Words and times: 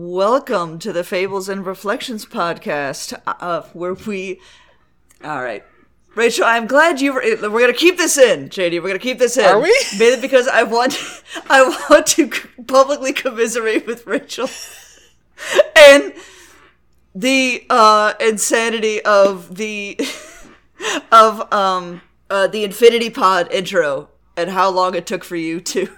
Welcome 0.00 0.78
to 0.78 0.92
the 0.92 1.02
Fables 1.02 1.48
and 1.48 1.66
Reflections 1.66 2.24
podcast, 2.24 3.20
uh, 3.26 3.62
where 3.72 3.94
we. 3.94 4.40
All 5.24 5.42
right, 5.42 5.64
Rachel, 6.14 6.44
I'm 6.44 6.68
glad 6.68 7.00
you 7.00 7.14
were. 7.14 7.20
We're 7.20 7.62
gonna 7.62 7.72
keep 7.72 7.96
this 7.96 8.16
in, 8.16 8.48
JD. 8.48 8.80
We're 8.80 8.90
gonna 8.90 9.00
keep 9.00 9.18
this 9.18 9.36
in. 9.36 9.44
Are 9.44 9.58
we? 9.58 9.76
Mainly 9.98 10.20
because 10.20 10.46
I 10.46 10.62
want, 10.62 10.96
I 11.50 11.64
want 11.90 12.06
to 12.06 12.30
publicly 12.68 13.12
commiserate 13.12 13.88
with 13.88 14.06
Rachel, 14.06 14.48
and 15.76 16.14
the 17.12 17.66
uh, 17.68 18.14
insanity 18.20 19.02
of 19.04 19.56
the 19.56 19.98
of 21.10 21.52
um 21.52 22.02
uh, 22.30 22.46
the 22.46 22.62
Infinity 22.62 23.10
Pod 23.10 23.50
intro 23.50 24.10
and 24.36 24.50
how 24.50 24.70
long 24.70 24.94
it 24.94 25.08
took 25.08 25.24
for 25.24 25.34
you 25.34 25.60
to 25.62 25.88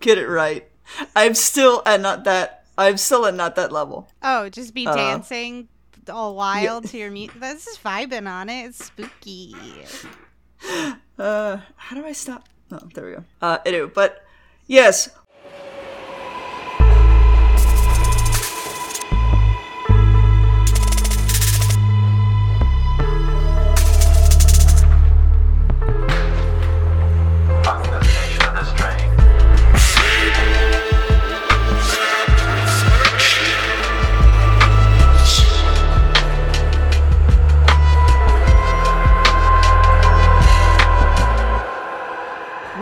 get 0.00 0.18
it 0.18 0.28
right. 0.28 0.68
I'm 1.16 1.32
still 1.32 1.80
at 1.86 2.02
not 2.02 2.24
that. 2.24 2.61
I'm 2.78 2.96
still 2.96 3.26
at 3.26 3.34
not 3.34 3.54
that 3.56 3.70
level. 3.72 4.08
Oh, 4.22 4.48
just 4.48 4.74
be 4.74 4.84
dancing 4.84 5.68
all 6.08 6.34
wild 6.34 6.88
to 6.88 6.98
your 6.98 7.10
music. 7.10 7.38
This 7.38 7.66
is 7.66 7.78
vibing 7.78 8.28
on 8.28 8.48
it. 8.48 8.66
It's 8.66 8.84
spooky. 8.86 9.54
Uh, 11.18 11.58
how 11.76 11.96
do 11.96 12.04
I 12.06 12.12
stop? 12.12 12.48
Oh, 12.70 12.80
there 12.94 13.04
we 13.06 13.12
go. 13.12 13.24
Uh, 13.40 13.58
anyway, 13.66 13.90
but 13.94 14.24
yes, 14.66 15.08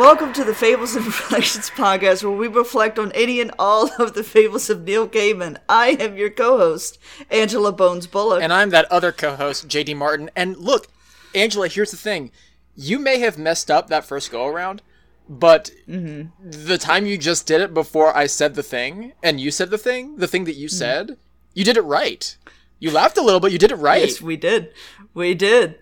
welcome 0.01 0.33
to 0.33 0.45
the 0.45 0.55
Fables 0.55 0.97
and 0.97 1.05
Reflections 1.07 1.69
podcast, 1.69 2.25
where 2.25 2.33
we 2.33 2.49
reflect 2.49 2.99
on 2.99 3.13
any 3.13 3.39
and 3.39 3.53
all 3.59 3.91
of 3.99 4.15
the 4.15 4.25
fables 4.25 4.71
of 4.71 4.83
Neil 4.83 5.07
Gaiman. 5.07 5.59
I 5.69 5.89
am 5.91 6.17
your 6.17 6.31
co-host, 6.31 6.99
Angela 7.31 7.71
Bones 7.71 8.07
Bullock. 8.07 8.43
And 8.43 8.51
I'm 8.51 8.71
that 8.71 8.91
other 8.91 9.13
co-host, 9.13 9.69
JD 9.69 9.95
Martin. 9.95 10.31
And 10.35 10.57
look, 10.57 10.87
Angela, 11.35 11.69
here's 11.69 11.91
the 11.91 11.99
thing: 11.99 12.31
you 12.75 12.99
may 12.99 13.19
have 13.19 13.37
messed 13.37 13.71
up 13.71 13.89
that 13.89 14.07
first 14.07 14.33
go 14.33 14.47
around, 14.47 14.81
but 15.29 15.71
mm-hmm. 15.87 16.31
the 16.51 16.79
time 16.79 17.05
you 17.05 17.19
just 17.19 17.47
did 17.47 17.61
it 17.61 17.75
before 17.75 18.17
I 18.17 18.25
said 18.25 18.55
the 18.55 18.63
thing, 18.63 19.13
and 19.23 19.39
you 19.39 19.51
said 19.51 19.69
the 19.69 19.77
thing, 19.77 20.17
the 20.17 20.29
thing 20.29 20.45
that 20.45 20.57
you 20.57 20.69
mm-hmm. 20.69 20.77
said, 20.77 21.19
you 21.53 21.63
did 21.63 21.77
it 21.77 21.83
right. 21.83 22.39
You 22.79 22.91
laughed 22.91 23.19
a 23.19 23.23
little, 23.23 23.41
but 23.41 23.53
you 23.53 23.59
did 23.59 23.71
it 23.71 23.77
right. 23.77 24.01
Yes, 24.01 24.23
we 24.23 24.39
did. 24.39 24.73
We 25.13 25.35
did. 25.35 25.79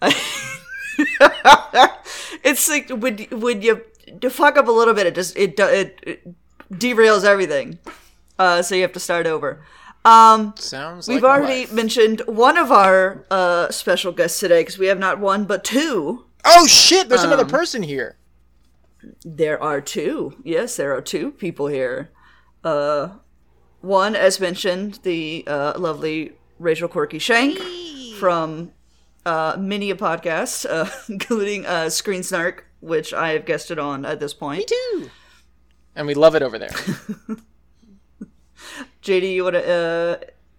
it's 2.44 2.68
like 2.68 2.90
when 2.90 3.18
when 3.30 3.62
you, 3.62 3.82
fuck 4.30 4.56
up 4.56 4.68
a 4.68 4.72
little 4.72 4.94
bit, 4.94 5.06
it 5.06 5.14
just 5.14 5.36
it 5.36 5.58
it, 5.58 6.00
it 6.02 6.34
derails 6.72 7.24
everything. 7.24 7.78
Uh, 8.38 8.62
so 8.62 8.74
you 8.74 8.82
have 8.82 8.92
to 8.92 9.00
start 9.00 9.26
over. 9.26 9.62
Um, 10.04 10.54
Sounds. 10.56 11.08
we've 11.08 11.22
like 11.22 11.32
already 11.40 11.66
mentioned 11.72 12.22
one 12.26 12.56
of 12.56 12.70
our 12.70 13.24
uh, 13.30 13.70
special 13.70 14.12
guests 14.12 14.38
today 14.38 14.60
because 14.60 14.78
we 14.78 14.86
have 14.86 14.98
not 14.98 15.18
one 15.18 15.44
but 15.46 15.64
two. 15.64 16.26
Oh 16.44 16.66
shit! 16.66 17.08
There's 17.08 17.24
another 17.24 17.42
Um, 17.42 17.48
person 17.48 17.82
here. 17.82 18.16
There 19.24 19.60
are 19.62 19.80
two. 19.80 20.36
Yes, 20.44 20.76
there 20.76 20.94
are 20.96 21.00
two 21.00 21.32
people 21.32 21.66
here. 21.66 22.10
Uh, 22.62 23.08
one, 23.80 24.14
as 24.16 24.40
mentioned, 24.40 25.00
the 25.02 25.44
uh, 25.46 25.74
lovely 25.78 26.32
Rachel 26.58 26.88
Quirky 26.88 27.18
Shank 27.18 27.58
from 28.18 28.72
uh, 29.26 29.56
many 29.58 29.90
a 29.90 29.96
podcast, 29.96 30.64
uh, 30.68 30.88
including 31.08 31.66
uh, 31.66 31.90
Screen 31.90 32.22
Snark, 32.22 32.66
which 32.80 33.12
I 33.12 33.30
have 33.32 33.44
guested 33.44 33.78
on 33.78 34.06
at 34.06 34.20
this 34.20 34.32
point. 34.32 34.60
Me 34.60 34.64
too. 34.66 35.10
And 35.94 36.06
we 36.06 36.14
love 36.14 36.34
it 36.34 36.42
over 36.42 36.58
there. 36.58 36.70
JD, 39.02 39.34
you 39.34 39.44
want 39.44 39.54
to 39.54 39.70
uh, 39.70 40.16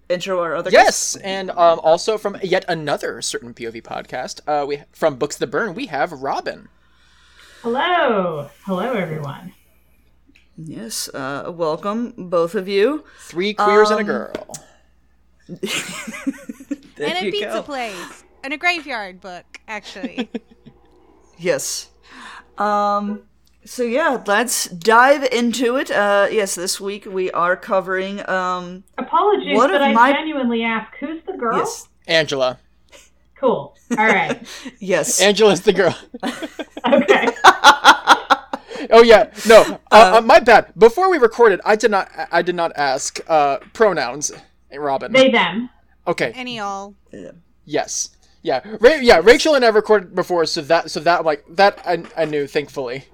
intro 0.09 0.41
our 0.41 0.56
other 0.56 0.72
guests? 0.72 1.16
yes, 1.16 1.23
and 1.23 1.51
um, 1.51 1.79
also 1.83 2.17
from 2.17 2.38
yet 2.41 2.66
another 2.67 3.22
certain 3.22 3.53
POV 3.53 3.83
podcast, 3.83 4.39
uh, 4.47 4.66
we 4.66 4.81
from 4.91 5.17
Books 5.17 5.38
that 5.38 5.47
Burn, 5.47 5.75
we 5.75 5.88
have 5.88 6.11
Robin. 6.11 6.69
Hello. 7.61 8.50
Hello, 8.66 8.94
everyone. 8.94 9.53
Yes. 10.56 11.07
Uh, 11.13 11.51
welcome, 11.53 12.13
both 12.17 12.56
of 12.56 12.67
you. 12.67 13.03
Three 13.19 13.53
queers 13.53 13.91
Um, 13.91 14.00
and 14.00 14.09
a 14.09 14.11
girl. 14.11 14.56
There 16.97 17.09
and 17.16 17.27
a 17.27 17.31
pizza 17.31 17.45
go. 17.47 17.61
place. 17.61 18.23
And 18.43 18.53
a 18.53 18.57
graveyard 18.57 19.21
book, 19.21 19.59
actually. 19.67 20.29
Yes. 21.39 21.89
Um 22.57 23.21
so 23.63 23.83
yeah, 23.83 24.23
let's 24.25 24.65
dive 24.69 25.23
into 25.25 25.75
it. 25.77 25.91
Uh 25.91 26.27
yes, 26.31 26.55
this 26.55 26.81
week 26.81 27.05
we 27.05 27.29
are 27.29 27.55
covering 27.55 28.27
um 28.27 28.83
Apologies, 28.97 29.55
One 29.55 29.69
but 29.69 29.83
I 29.83 29.93
my- 29.93 30.13
genuinely 30.13 30.63
ask, 30.63 30.91
who's 30.99 31.21
the 31.27 31.33
girl? 31.33 31.57
yes. 31.59 31.87
Angela. 32.07 32.57
Cool. 33.39 33.75
All 33.91 33.97
right. 34.07 34.41
Yes. 34.79 35.21
Angela's 35.21 35.61
the 35.61 35.73
girl. 35.73 35.95
okay. 36.91 37.27
Oh 38.89 39.03
yeah, 39.03 39.31
no, 39.47 39.79
uh, 39.91 40.17
uh, 40.17 40.21
my 40.21 40.39
bad. 40.39 40.71
Before 40.77 41.11
we 41.11 41.17
recorded, 41.19 41.59
I 41.65 41.75
did 41.75 41.91
not, 41.91 42.09
I 42.31 42.41
did 42.41 42.55
not 42.55 42.71
ask 42.75 43.19
uh, 43.27 43.57
pronouns. 43.73 44.31
Robin. 44.73 45.11
They, 45.11 45.29
them. 45.29 45.69
okay. 46.07 46.31
Any 46.35 46.59
all. 46.59 46.95
Yes. 47.65 48.09
Yeah. 48.47 48.61
Ra- 48.79 49.01
yeah. 49.01 49.19
Rachel 49.21 49.55
and 49.55 49.65
I 49.65 49.67
recorded 49.67 50.15
before, 50.15 50.45
so 50.45 50.61
that, 50.61 50.89
so 50.89 51.01
that, 51.01 51.25
like 51.25 51.43
that, 51.49 51.81
I, 51.85 52.03
I 52.15 52.23
knew. 52.23 52.47
Thankfully. 52.47 53.05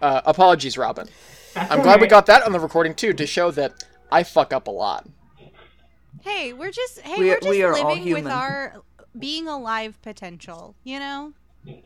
Uh, 0.00 0.22
apologies, 0.24 0.78
Robin. 0.78 1.08
That's 1.54 1.70
I'm 1.70 1.78
all 1.80 1.84
glad 1.84 2.00
we 2.00 2.06
got 2.06 2.24
that 2.26 2.42
on 2.44 2.52
the 2.52 2.60
recording 2.60 2.94
too, 2.94 3.12
to 3.12 3.26
show 3.26 3.50
that 3.50 3.84
I 4.10 4.22
fuck 4.22 4.52
up 4.52 4.66
a 4.66 4.70
lot. 4.70 5.06
Hey, 6.22 6.54
we're 6.54 6.70
just 6.70 7.00
hey, 7.00 7.18
We- 7.18 7.24
we, 7.26 7.30
are 7.32 7.38
just 7.38 7.48
we 7.50 7.62
are 7.62 7.72
living 7.74 8.12
with 8.14 8.26
our 8.26 8.82
being 9.18 9.46
alive 9.46 10.00
potential, 10.00 10.74
you 10.84 10.98
know? 10.98 11.34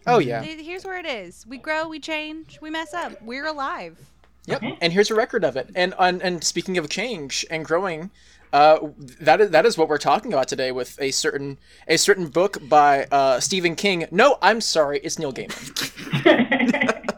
Oh 0.07 0.19
yeah. 0.19 0.43
Here's 0.43 0.85
where 0.85 0.99
it 0.99 1.07
is. 1.07 1.45
We 1.47 1.59
grow, 1.59 1.89
we 1.89 1.99
change, 1.99 2.61
we 2.61 2.71
mess 2.71 2.95
up. 2.95 3.21
We're 3.23 3.47
alive. 3.47 3.99
Yep. 4.47 4.63
And 4.81 4.93
here's 4.93 5.11
a 5.11 5.15
record 5.15 5.45
of 5.45 5.57
it. 5.57 5.71
And 5.75 5.95
and, 5.99 6.23
and 6.23 6.45
speaking 6.45 6.79
of 6.79 6.89
change 6.89 7.45
and 7.51 7.65
growing, 7.65 8.11
uh, 8.53 8.79
that 9.21 9.41
is 9.41 9.51
that 9.51 9.65
is 9.67 9.79
what 9.79 9.89
we're 9.89 9.99
talking 9.99 10.33
about 10.33 10.49
today 10.49 10.73
with 10.73 11.01
a 11.01 11.11
certain 11.11 11.59
a 11.89 11.97
certain 11.97 12.29
book 12.29 12.59
by 12.69 13.05
uh, 13.11 13.41
Stephen 13.41 13.75
King. 13.77 14.07
No, 14.11 14.39
I'm 14.43 14.61
sorry, 14.61 14.99
it's 15.01 15.19
Neil 15.19 15.33
Gaiman. 15.33 16.99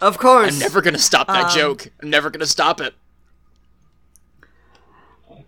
Of 0.00 0.16
course. 0.16 0.52
I'm 0.54 0.60
never 0.60 0.80
gonna 0.80 0.96
stop 0.96 1.28
Um, 1.28 1.34
that 1.42 1.52
joke. 1.52 1.88
I'm 2.00 2.08
never 2.08 2.30
gonna 2.30 2.46
stop 2.46 2.80
it. 2.80 2.94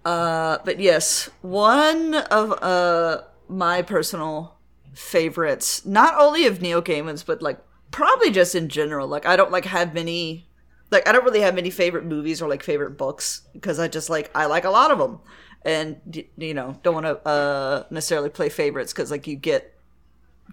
Uh, 0.04 0.58
but 0.64 0.81
yes, 0.81 1.31
one 1.42 2.14
of 2.14 2.52
uh 2.62 3.22
my 3.48 3.82
personal 3.82 4.56
favorites, 4.92 5.84
not 5.87 6.14
only 6.19 6.47
of 6.47 6.60
Neil 6.60 6.82
Gaiman's, 6.82 7.22
but 7.22 7.42
like 7.42 7.58
probably 7.92 8.31
just 8.32 8.54
in 8.56 8.69
general. 8.69 9.06
Like 9.06 9.25
I 9.26 9.37
don't 9.37 9.52
like 9.52 9.66
have 9.66 9.94
many, 9.94 10.48
like 10.91 11.09
I 11.09 11.12
don't 11.12 11.25
really 11.25 11.41
have 11.41 11.55
many 11.55 11.71
favorite 11.71 12.05
movies 12.05 12.43
or 12.43 12.49
like 12.49 12.62
favorite 12.62 12.97
books 12.97 13.43
because 13.53 13.78
I 13.78 13.89
just 13.89 14.11
like 14.11 14.31
I 14.34 14.47
like 14.47 14.65
a 14.65 14.71
lot 14.71 14.91
of 14.91 14.99
them, 14.99 15.21
and 15.65 16.25
you 16.37 16.55
know 16.55 16.78
don't 16.83 16.95
want 16.95 17.06
to 17.06 17.28
uh 17.28 17.84
necessarily 17.91 18.31
play 18.31 18.49
favorites 18.49 18.93
because 18.93 19.11
like 19.11 19.27
you 19.27 19.37
get 19.37 19.75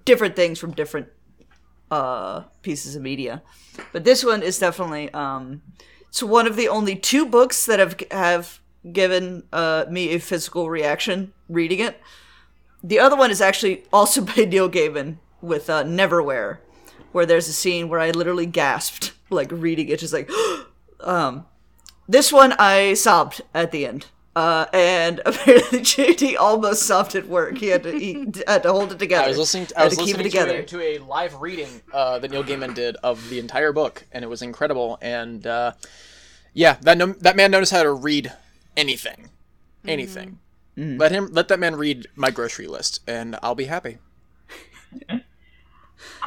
different 0.05 0.35
things 0.35 0.59
from 0.59 0.71
different 0.71 1.07
uh 1.91 2.43
pieces 2.61 2.95
of 2.95 3.01
media. 3.01 3.41
But 3.91 4.03
this 4.03 4.23
one 4.23 4.43
is 4.43 4.59
definitely 4.59 5.11
um 5.13 5.61
it's 6.09 6.23
one 6.23 6.47
of 6.47 6.55
the 6.55 6.67
only 6.67 6.95
two 6.95 7.25
books 7.25 7.65
that 7.65 7.79
have 7.79 7.95
have 8.11 8.59
given 8.91 9.43
uh, 9.51 9.85
me 9.89 10.09
a 10.09 10.19
physical 10.19 10.69
reaction 10.69 11.33
reading 11.49 11.79
it. 11.79 11.99
The 12.83 12.99
other 12.99 13.15
one 13.15 13.31
is 13.31 13.41
actually 13.41 13.83
also 13.91 14.21
by 14.25 14.45
Neil 14.45 14.69
Gaiman 14.69 15.17
with 15.41 15.69
uh, 15.69 15.83
Neverwhere, 15.83 16.59
where 17.11 17.25
there's 17.25 17.47
a 17.47 17.53
scene 17.53 17.89
where 17.89 17.99
I 17.99 18.11
literally 18.11 18.45
gasped 18.45 19.13
like 19.29 19.51
reading 19.51 19.89
it, 19.89 19.99
just 19.99 20.13
like. 20.13 20.29
um, 21.01 21.45
this 22.07 22.31
one 22.31 22.53
I 22.53 22.93
sobbed 22.93 23.41
at 23.53 23.71
the 23.71 23.85
end. 23.85 24.07
Uh, 24.35 24.67
and 24.71 25.19
apparently 25.25 25.79
JD 25.79 26.37
almost 26.37 26.83
sobbed 26.83 27.15
at 27.15 27.27
work. 27.27 27.57
He 27.57 27.67
had 27.67 27.81
to 27.83 27.91
he 27.91 28.27
had 28.45 28.61
to 28.63 28.71
hold 28.71 28.91
it 28.91 28.99
together. 28.99 29.25
I 29.25 29.29
was 29.29 29.39
listening. 29.39 29.67
I 29.75 29.85
was 29.85 29.97
to 29.97 30.03
keep 30.05 30.19
it 30.19 30.23
together. 30.23 30.61
to, 30.61 30.79
a, 30.79 30.97
to 30.97 31.03
a 31.03 31.05
live 31.05 31.41
reading 31.41 31.81
uh, 31.91 32.19
that 32.19 32.29
Neil 32.29 32.43
Gaiman 32.43 32.75
did 32.75 32.97
of 32.97 33.31
the 33.31 33.39
entire 33.39 33.73
book, 33.73 34.05
and 34.11 34.23
it 34.23 34.27
was 34.27 34.43
incredible. 34.43 34.99
And 35.01 35.47
uh, 35.47 35.71
yeah, 36.53 36.77
that 36.81 36.99
no, 36.99 37.07
that 37.13 37.35
man 37.35 37.49
knows 37.49 37.71
how 37.71 37.81
to 37.81 37.91
read 37.91 38.31
anything, 38.75 39.29
anything. 39.87 40.37
Mm-hmm. 40.77 40.99
Let 40.99 41.11
him 41.11 41.29
let 41.31 41.47
that 41.47 41.59
man 41.59 41.75
read 41.75 42.05
my 42.15 42.29
grocery 42.29 42.67
list, 42.67 43.01
and 43.07 43.39
I'll 43.41 43.55
be 43.55 43.65
happy. 43.65 43.97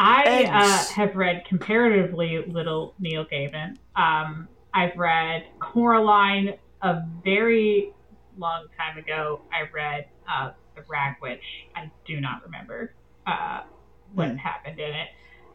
I 0.02 0.44
uh, 0.44 0.84
have 0.94 1.14
read 1.14 1.44
comparatively 1.46 2.42
little 2.46 2.94
Neil 2.98 3.26
Gaiman. 3.26 3.76
Um, 3.96 4.48
I've 4.72 4.96
read 4.96 5.44
Coraline, 5.58 6.54
a 6.82 7.02
very 7.22 7.92
long 8.38 8.66
time 8.78 8.96
ago, 8.96 9.42
I 9.52 9.68
read 9.72 10.06
uh, 10.26 10.52
The 10.74 10.82
Rag 10.88 11.16
Witch. 11.20 11.44
I 11.76 11.90
do 12.06 12.20
not 12.20 12.42
remember 12.44 12.94
uh, 13.26 13.62
what 14.14 14.30
Hmm. 14.30 14.36
happened 14.36 14.80
in 14.80 14.90
it. 14.90 15.08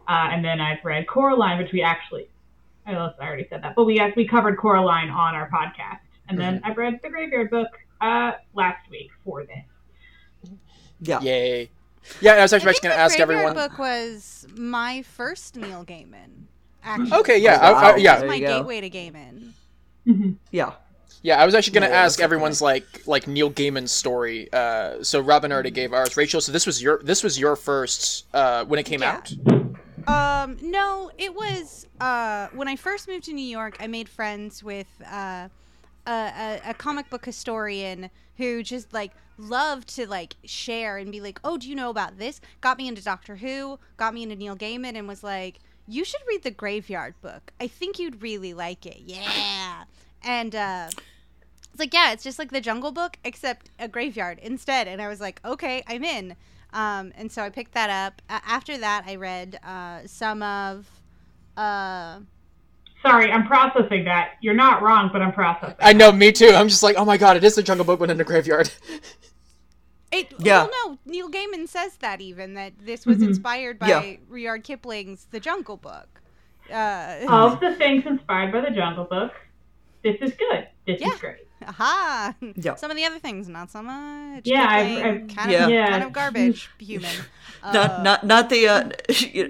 Uh, 0.07 0.30
and 0.31 0.45
then 0.45 0.62
I've 0.62 0.83
read 0.86 1.07
Coraline, 1.07 1.57
which 1.57 1.71
we 1.74 1.81
actually, 1.81 2.30
I 2.86 2.91
guess 2.94 3.13
I 3.19 3.25
already 3.25 3.48
said 3.50 3.63
that, 3.63 3.75
but 3.75 3.86
we 3.86 4.00
we 4.15 4.27
covered 4.27 4.57
Coraline 4.57 5.09
on 5.09 5.33
our 5.33 5.50
podcast. 5.50 6.01
And 6.30 6.39
then 6.39 6.62
Mm-hmm. 6.62 6.65
I've 6.65 6.77
read 6.77 7.00
The 7.01 7.09
Graveyard 7.09 7.50
Book 7.50 7.69
uh, 8.01 8.33
last 8.53 8.89
week 8.91 9.09
for 9.24 9.44
this. 9.45 9.65
Yeah. 11.00 11.21
Yay. 11.21 11.71
Yeah, 12.21 12.33
I 12.33 12.41
was 12.41 12.53
actually 12.53 12.73
think 12.73 12.83
going 12.83 12.95
to 12.95 12.99
ask 12.99 13.17
Graveyard 13.17 13.45
everyone. 13.45 13.53
book 13.69 13.77
was 13.79 14.47
my 14.55 15.01
first 15.03 15.55
Neil 15.55 15.83
Gaiman. 15.85 16.45
Actually, 16.83 17.13
Okay, 17.19 17.37
yeah, 17.39 17.59
Oh, 17.61 17.73
I- 17.73 17.91
I- 17.91 17.95
yeah, 17.97 18.21
It 18.21 18.27
my 18.27 18.39
go. 18.39 18.57
gateway 18.59 18.81
to 18.81 18.89
Gaiman. 18.89 19.51
Mhm. 20.07 20.35
Yeah. 20.51 20.73
Yeah, 21.23 21.41
I 21.41 21.45
was 21.45 21.55
actually 21.55 21.73
going 21.73 21.89
to 21.89 21.95
Yeah, 21.95 22.03
ask 22.03 22.17
that's 22.17 22.23
everyone's 22.23 22.61
like 22.61 22.85
like 23.07 23.25
Neil 23.27 23.49
Gaiman's 23.49 23.91
story. 23.91 24.47
Uh, 24.53 25.01
so 25.03 25.19
Robin 25.19 25.51
already 25.51 25.71
gave 25.71 25.91
ours. 25.93 26.15
Rachel, 26.15 26.39
so 26.41 26.51
this 26.51 26.67
was 26.67 26.83
your 26.83 26.99
this 27.03 27.23
was 27.23 27.39
your 27.39 27.55
first 27.55 28.25
uh, 28.35 28.63
when 28.65 28.79
it 28.79 28.83
came 28.83 29.01
Yeah. 29.01 29.15
out. 29.15 29.31
Um, 30.07 30.57
no, 30.61 31.09
it 31.17 31.33
was 31.33 31.87
uh 31.99 32.49
when 32.53 32.67
I 32.67 32.75
first 32.75 33.07
moved 33.07 33.23
to 33.25 33.33
New 33.33 33.45
York. 33.45 33.77
I 33.79 33.87
made 33.87 34.07
friends 34.07 34.63
with 34.63 34.85
uh, 35.11 35.47
a, 36.11 36.61
a 36.65 36.73
comic 36.73 37.09
book 37.09 37.25
historian 37.25 38.09
who 38.37 38.63
just 38.63 38.93
like 38.93 39.11
loved 39.37 39.95
to 39.95 40.07
like 40.07 40.35
share 40.43 40.97
and 40.97 41.11
be 41.11 41.21
like, 41.21 41.39
"Oh, 41.43 41.57
do 41.57 41.69
you 41.69 41.75
know 41.75 41.89
about 41.89 42.17
this?" 42.17 42.41
Got 42.61 42.77
me 42.77 42.87
into 42.87 43.03
Doctor 43.03 43.37
Who, 43.37 43.79
got 43.97 44.13
me 44.13 44.23
into 44.23 44.35
Neil 44.35 44.55
Gaiman, 44.55 44.95
and 44.95 45.07
was 45.07 45.23
like, 45.23 45.59
"You 45.87 46.05
should 46.05 46.21
read 46.27 46.43
the 46.43 46.51
Graveyard 46.51 47.15
Book. 47.21 47.51
I 47.59 47.67
think 47.67 47.99
you'd 47.99 48.21
really 48.21 48.53
like 48.53 48.85
it." 48.85 49.01
Yeah, 49.05 49.83
and 50.23 50.55
uh. 50.55 50.89
It's 51.71 51.79
like, 51.81 51.93
yeah, 51.93 52.13
it's 52.13 52.23
just 52.23 52.39
like 52.39 52.51
the 52.51 52.61
Jungle 52.61 52.93
Book, 52.93 53.17
except 53.25 53.69
a 53.79 53.89
graveyard 53.89 54.39
instead. 54.41 54.87
And 54.87 55.01
I 55.01 55.09
was 55.09 55.19
like, 55.19 55.41
okay, 55.43 55.83
I'm 55.87 56.05
in. 56.05 56.37
Um, 56.71 57.11
and 57.17 57.29
so 57.29 57.41
I 57.41 57.49
picked 57.49 57.73
that 57.73 57.89
up. 57.89 58.21
A 58.29 58.41
after 58.47 58.77
that, 58.77 59.03
I 59.05 59.15
read 59.15 59.59
uh, 59.61 59.99
some 60.05 60.41
of. 60.41 60.89
Sorry, 63.05 63.31
I'm 63.31 63.45
processing 63.45 64.05
that. 64.05 64.31
You're 64.41 64.53
not 64.55 64.81
wrong, 64.81 65.09
but 65.13 65.21
I'm 65.21 65.31
processing. 65.31 65.75
I 65.79 65.93
know, 65.93 66.11
me 66.11 66.31
too. 66.31 66.49
I'm 66.49 66.67
just 66.69 66.81
like, 66.83 66.95
oh 66.97 67.05
my 67.05 67.17
god, 67.17 67.37
it 67.37 67.43
is 67.43 67.55
the 67.55 67.63
Jungle 67.63 67.85
Book, 67.85 67.99
but 67.99 68.09
in 68.09 68.19
a 68.19 68.23
graveyard. 68.23 68.71
it, 70.11 70.33
Yeah. 70.39 70.67
Well, 70.67 70.71
no, 70.87 70.97
Neil 71.05 71.29
Gaiman 71.29 71.67
says 71.67 71.97
that 71.97 72.21
even 72.21 72.53
that 72.55 72.73
this 72.79 73.05
was 73.05 73.17
Mhm. 73.17 73.27
inspired 73.27 73.79
by 73.79 73.87
Yeah. 73.87 74.15
Rudyard 74.27 74.63
Kipling's 74.63 75.25
The 75.31 75.39
Jungle 75.39 75.77
Book. 75.77 76.21
Uh, 76.71 77.17
Of 77.29 77.59
the 77.59 77.75
things 77.75 78.05
inspired 78.07 78.51
by 78.51 78.61
the 78.61 78.71
Jungle 78.71 79.05
Book, 79.05 79.33
this 80.03 80.15
is 80.21 80.33
good. 80.33 80.67
This 80.87 80.99
Yeah. 81.01 81.09
is 81.13 81.19
great. 81.19 81.44
Aha. 81.67 82.35
Yeah. 82.56 82.75
Some 82.75 82.91
of 82.91 82.97
the 82.97 83.06
other 83.06 83.19
things, 83.19 83.47
not 83.50 83.71
so 83.71 83.81
much. 83.81 84.44
Yeah, 84.45 84.67
I've- 84.69 85.01
I've- 85.01 85.33
kind 85.33 85.51
Yeah. 85.51 85.65
of, 85.65 85.69
Yeah. 85.71 85.88
kind 85.89 86.03
of 86.03 86.13
garbage 86.13 86.69
human. 86.79 87.12
Not 87.63 87.91
Uh, 87.91 88.03
not 88.03 88.23
not 88.23 88.50
the 88.50 88.67
uh, 88.67 88.89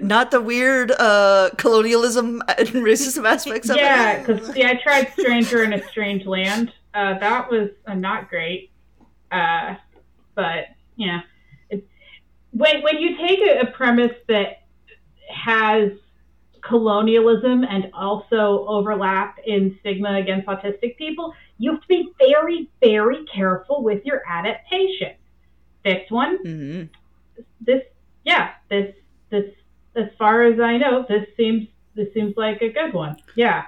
not 0.02 0.30
the 0.30 0.40
weird 0.40 0.90
uh, 0.92 1.50
colonialism 1.58 2.42
and 2.58 2.68
racism 2.68 3.28
aspects 3.28 3.68
of 3.68 3.76
Yeah, 3.76 3.82
it. 3.82 3.86
Yeah, 3.86 4.26
because 4.26 4.54
see, 4.54 4.64
I 4.64 4.74
tried 4.74 5.12
Stranger 5.12 5.62
in 5.64 5.72
a 5.74 5.82
Strange 5.88 6.24
Land. 6.26 6.72
Uh, 6.94 7.18
that 7.18 7.50
was 7.50 7.68
uh, 7.86 7.94
not 7.94 8.28
great. 8.30 8.70
Uh, 9.30 9.74
but 10.34 10.66
yeah, 10.96 11.20
it's, 11.68 11.86
when 12.52 12.82
when 12.82 12.98
you 12.98 13.16
take 13.18 13.40
a, 13.40 13.60
a 13.60 13.66
premise 13.66 14.16
that 14.28 14.62
has 15.28 15.90
colonialism 16.62 17.64
and 17.64 17.90
also 17.94 18.64
overlap 18.66 19.38
in 19.46 19.76
stigma 19.80 20.14
against 20.16 20.46
autistic 20.48 20.96
people, 20.96 21.32
you 21.58 21.72
have 21.72 21.80
to 21.82 21.88
be 21.88 22.10
very 22.18 22.68
very 22.80 23.24
careful 23.26 23.82
with 23.82 24.04
your 24.04 24.22
adaptation. 24.28 25.14
This 25.84 26.10
one, 26.10 26.38
mm-hmm. 26.44 27.42
this 27.60 27.82
yeah, 28.24 28.52
this 28.68 28.94
this 29.30 29.52
as 29.94 30.08
far 30.18 30.42
as 30.42 30.60
I 30.60 30.76
know, 30.76 31.04
this 31.08 31.26
seems 31.36 31.68
this 31.94 32.12
seems 32.12 32.36
like 32.36 32.60
a 32.62 32.68
good 32.70 32.92
one. 32.92 33.16
Yeah. 33.36 33.66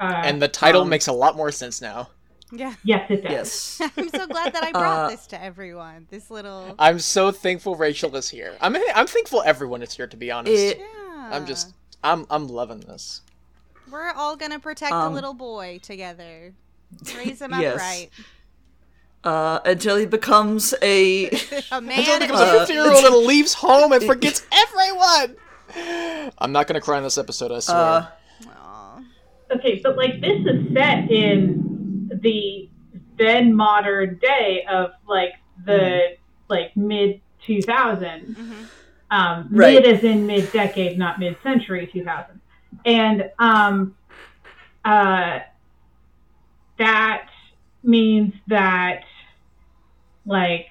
Uh, 0.00 0.22
and 0.24 0.40
the 0.40 0.48
title 0.48 0.82
Um, 0.82 0.88
makes 0.88 1.08
a 1.08 1.12
lot 1.12 1.36
more 1.36 1.50
sense 1.50 1.82
now. 1.82 2.08
yeah. 2.52 2.74
yes, 2.84 3.10
it 3.10 3.22
does. 3.22 3.30
Yes. 3.32 3.80
I'm 3.96 4.08
so 4.08 4.26
glad 4.28 4.52
that 4.54 4.62
I 4.62 4.70
brought 4.72 5.06
Uh, 5.06 5.08
this 5.10 5.26
to 5.28 5.42
everyone. 5.42 6.06
This 6.08 6.30
little. 6.30 6.74
I'm 6.78 6.98
so 7.00 7.32
thankful 7.32 7.74
Rachel 7.76 8.14
is 8.16 8.28
here. 8.28 8.56
I'm 8.60 8.76
I'm 8.94 9.06
thankful 9.08 9.42
everyone 9.44 9.82
is 9.82 9.92
here. 9.94 10.06
To 10.06 10.16
be 10.16 10.30
honest, 10.30 10.54
It- 10.54 10.78
yeah. 10.78 11.30
I'm 11.32 11.44
just 11.46 11.74
I'm 12.04 12.24
I'm 12.30 12.46
loving 12.48 12.80
this. 12.80 13.22
We're 13.90 14.12
all 14.12 14.36
gonna 14.36 14.60
protect 14.60 14.92
Um, 14.92 15.10
a 15.12 15.14
little 15.14 15.34
boy 15.34 15.80
together. 15.82 16.52
Raise 17.16 17.40
him 17.42 17.52
Yes. 17.58 17.74
upright. 17.74 18.10
Uh, 19.24 19.58
until 19.64 19.96
he 19.96 20.06
becomes 20.06 20.72
a 20.80 21.26
A 21.72 21.80
man. 21.80 21.98
Until 21.98 22.14
he 22.14 22.20
becomes 22.20 22.40
Uh, 22.40 22.54
a 22.56 22.58
50 22.60 22.72
year 22.72 22.92
old 22.92 23.04
and 23.04 23.16
leaves 23.26 23.52
home 23.54 23.92
and 23.92 24.02
forgets 24.04 24.46
everyone. 24.52 25.36
I'm 26.38 26.52
not 26.52 26.66
gonna 26.66 26.80
cry 26.80 26.98
in 26.98 27.04
this 27.04 27.18
episode. 27.18 27.52
I 27.52 27.58
swear. 27.60 27.76
uh, 28.48 29.00
Okay, 29.50 29.80
but 29.82 29.96
like 29.96 30.20
this 30.20 30.40
is 30.46 30.72
set 30.72 31.10
in 31.10 32.10
the 32.22 32.68
then 33.16 33.54
modern 33.54 34.18
day 34.18 34.64
of 34.70 34.90
like 35.06 35.32
the 35.64 36.16
like 36.48 36.76
mid 36.76 37.20
2000s. 37.46 38.36
Mhm. 38.36 38.66
Um, 39.10 39.48
Right. 39.50 39.82
Mid 39.82 39.86
as 39.96 40.04
in 40.04 40.26
mid 40.26 40.52
decade, 40.52 40.98
not 40.98 41.18
mid 41.18 41.36
century 41.42 41.88
2000. 41.92 42.40
And 42.84 43.30
um, 43.38 43.96
uh, 44.84 45.40
that 46.78 47.28
means 47.82 48.34
that 48.48 49.02
like 50.26 50.66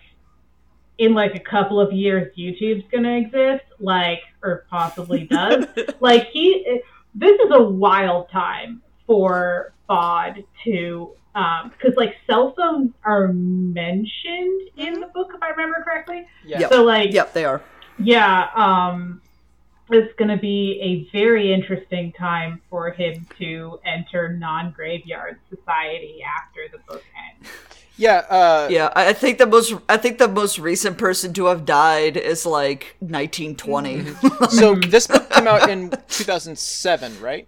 in 0.98 1.14
like 1.14 1.36
a 1.36 1.40
couple 1.40 1.80
of 1.80 1.92
years 1.94 2.34
YouTube's 2.36 2.86
gonna 2.92 3.18
exist, 3.18 3.66
like 3.80 4.22
or 4.44 4.66
possibly 4.70 5.24
does. 5.32 5.66
like 6.00 6.28
he 6.32 6.82
this 7.16 7.40
is 7.40 7.52
a 7.52 7.62
wild 7.62 8.30
time 8.30 8.82
for 9.06 9.74
Bod 9.88 10.44
to 10.66 11.12
um 11.36 11.72
because 11.72 11.96
like 11.98 12.16
cell 12.28 12.54
phones 12.58 12.92
are 13.04 13.32
mentioned 13.32 14.70
in 14.78 15.00
the 15.00 15.08
book 15.14 15.32
if 15.34 15.42
I 15.42 15.50
remember 15.50 15.82
correctly. 15.84 16.28
yeah. 16.46 16.60
Yep. 16.62 16.72
So 16.72 16.84
like 16.84 17.14
yep, 17.14 17.34
they 17.34 17.46
are. 17.46 17.62
yeah, 18.00 18.50
um, 18.56 19.22
it's 19.90 20.14
going 20.16 20.30
to 20.30 20.38
be 20.38 20.80
a 20.82 21.18
very 21.18 21.54
interesting 21.54 22.12
time 22.14 22.62
for 22.70 22.92
him 22.92 23.26
to 23.40 23.80
enter 23.86 24.30
non-graveyard 24.34 25.40
society 25.50 26.20
after 26.24 26.62
the 26.72 26.80
book 26.92 27.04
ends. 27.30 27.50
Yeah. 27.96 28.18
Uh, 28.30 28.68
Yeah, 28.70 28.90
I 28.96 29.10
I 29.10 29.14
think 29.14 29.38
the 29.40 29.48
most 29.48 29.74
I 29.90 29.98
think 29.98 30.18
the 30.20 30.28
most 30.28 30.60
recent 30.60 30.98
person 30.98 31.34
to 31.34 31.46
have 31.46 31.66
died 31.66 32.16
is 32.16 32.46
like 32.46 32.96
1920. 33.00 34.06
So 34.50 34.76
this 34.76 35.08
book 35.08 35.30
came 35.30 35.48
out 35.48 35.70
in 35.70 35.90
2007, 36.08 37.20
right? 37.20 37.48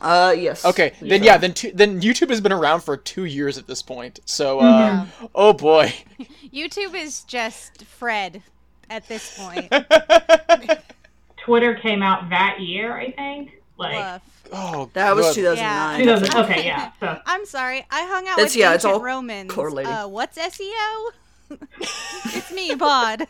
uh, 0.00 0.34
yes. 0.36 0.64
Okay. 0.64 0.92
Then 1.00 1.22
yeah. 1.22 1.38
Then 1.38 1.54
two, 1.54 1.72
then 1.72 2.00
YouTube 2.02 2.28
has 2.28 2.40
been 2.40 2.52
around 2.52 2.80
for 2.82 2.96
two 2.98 3.24
years 3.24 3.56
at 3.56 3.66
this 3.66 3.82
point. 3.82 4.20
So 4.26 4.60
uh, 4.60 5.06
oh 5.34 5.52
boy. 5.54 5.94
YouTube 6.52 6.94
is 6.94 7.24
just 7.24 7.84
Fred 7.84 8.42
at 8.90 9.06
this 9.08 9.36
point. 9.38 9.72
Twitter 11.36 11.74
came 11.74 12.02
out 12.02 12.30
that 12.30 12.60
year, 12.60 12.96
I 12.96 13.10
think. 13.12 13.52
Like 13.78 13.94
Woof. 14.14 14.22
Oh, 14.52 14.90
That 14.94 15.14
was 15.14 15.26
good. 15.34 15.56
2009. 15.56 16.04
2000. 16.04 16.44
Okay, 16.44 16.64
yeah. 16.66 16.92
So 17.00 17.20
I'm 17.26 17.44
sorry. 17.46 17.84
I 17.90 18.02
hung 18.06 18.26
out 18.28 18.38
It's- 18.38 18.54
with 18.54 18.56
yeah, 18.56 18.74
it's 18.74 18.84
ancient 18.84 18.94
all 18.94 19.04
Romans. 19.04 19.52
correlated. 19.52 19.92
Uh, 19.92 20.06
what's 20.08 20.38
SEO? 20.38 21.10
it's 21.80 22.52
me, 22.52 22.74
Bod. 22.74 23.26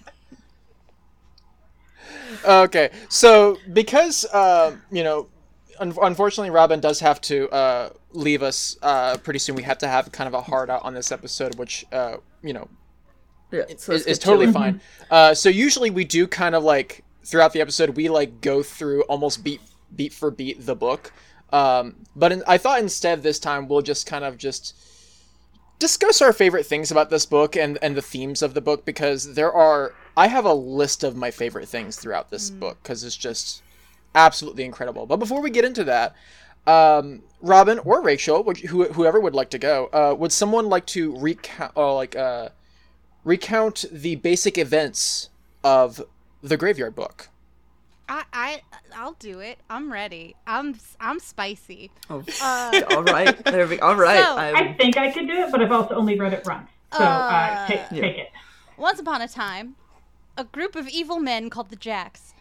Okay, 2.45 2.91
so 3.09 3.59
because 3.73 4.25
uh, 4.33 4.77
you 4.91 5.03
know, 5.05 5.29
un- 5.79 5.95
unfortunately, 6.03 6.51
Robin 6.51 6.81
does 6.81 7.01
have 7.01 7.21
to 7.23 7.49
uh, 7.51 7.91
leave 8.13 8.43
us 8.43 8.77
uh, 8.83 9.17
pretty 9.19 9.39
soon. 9.39 9.55
We 9.55 9.63
have 9.63 9.79
to 9.79 9.89
have 9.89 10.11
kind 10.13 10.29
of 10.29 10.35
a 10.35 10.41
hard 10.41 10.71
out 10.71 10.83
on 10.85 10.95
this 10.95 11.13
episode, 11.13 11.57
which 11.57 11.85
uh, 11.93 12.17
you 12.43 12.53
know 12.53 12.69
Yeah, 13.51 13.63
so 13.77 13.93
is 13.93 14.19
totally 14.19 14.53
fine. 14.53 14.81
Uh, 15.09 15.33
so 15.33 15.49
usually 15.49 15.89
we 15.89 16.05
do 16.05 16.27
kind 16.27 16.57
of 16.57 16.65
like 16.65 17.05
throughout 17.25 17.53
the 17.53 17.61
episode 17.61 17.91
we 17.91 18.09
like 18.09 18.41
go 18.41 18.61
through 18.61 19.03
almost 19.03 19.45
beat 19.45 19.61
beat 19.95 20.13
for 20.13 20.33
beat 20.33 20.67
the 20.67 20.75
book. 20.75 21.13
Um, 21.53 21.95
but 22.17 22.33
in, 22.33 22.43
I 22.49 22.59
thought 22.59 22.81
instead 22.81 23.23
this 23.23 23.39
time 23.39 23.69
we'll 23.69 23.83
just 23.83 24.05
kind 24.05 24.25
of 24.25 24.37
just 24.37 24.75
discuss 25.79 26.21
our 26.21 26.33
favorite 26.33 26.67
things 26.67 26.91
about 26.91 27.09
this 27.09 27.25
book 27.25 27.55
and 27.55 27.79
and 27.83 27.97
the 27.97 28.03
themes 28.03 28.43
of 28.43 28.55
the 28.55 28.61
book 28.61 28.85
because 28.85 29.35
there 29.35 29.53
are 29.53 29.95
I 30.17 30.27
have 30.27 30.45
a 30.45 30.55
list 30.55 31.05
of 31.05 31.15
my 31.15 31.31
favorite 31.31 31.69
things 31.69 31.97
throughout 31.97 32.31
this 32.31 32.51
book 32.51 32.79
because 32.83 33.05
it's 33.05 33.17
just 33.17 33.63
absolutely 34.17 34.65
incredible. 34.65 35.07
But 35.07 35.19
before 35.19 35.41
we 35.41 35.51
get 35.51 35.65
into 35.65 35.85
that, 35.85 36.17
um, 36.67 37.23
Robin 37.43 37.79
or 37.81 38.03
Rachel, 38.03 38.43
whoever 38.43 39.21
would 39.21 39.35
like 39.35 39.51
to 39.51 39.59
go, 39.59 39.87
uh, 39.93 40.17
would 40.19 40.33
someone 40.33 40.69
like 40.69 40.87
to 40.87 41.17
recount, 41.19 41.77
uh, 41.77 41.95
like 41.95 42.17
uh, 42.17 42.49
recount 43.27 43.85
the 43.93 44.15
basic 44.17 44.57
events 44.57 45.29
of 45.63 46.01
the 46.43 46.57
Graveyard 46.57 46.95
Book? 46.95 47.29
I, 48.09 48.23
I 48.33 48.63
I'll 48.95 49.15
do 49.19 49.41
it. 49.41 49.59
I'm 49.69 49.93
ready. 49.93 50.37
I'm 50.47 50.77
I'm 51.01 51.19
spicy. 51.19 51.91
Oh, 52.09 52.23
Uh, 52.41 52.81
all 52.93 53.03
right. 53.03 53.37
There 53.45 53.67
we. 53.67 53.79
All 53.81 53.97
right. 53.97 54.23
So- 54.25 54.37
I 54.39 54.73
think 54.75 54.97
I 54.97 55.11
could 55.11 55.27
do 55.27 55.35
it, 55.35 55.51
but 55.51 55.61
I've 55.61 55.73
also 55.73 55.95
only 55.97 56.19
read 56.19 56.33
it 56.33 56.47
once. 56.47 56.71
So 56.93 57.03
uh, 57.03 57.05
Uh, 57.05 57.67
take, 57.67 57.81
Yeah. 57.91 58.01
take 58.03 58.19
it. 58.19 58.29
Once 58.79 59.01
upon 59.01 59.21
a 59.23 59.29
time, 59.29 59.75
a 60.39 60.45
group 60.45 60.77
of 60.77 60.87
evil 60.89 61.19
men 61.19 61.51
called 61.51 61.71
the 61.71 61.77
Jacks 61.77 62.33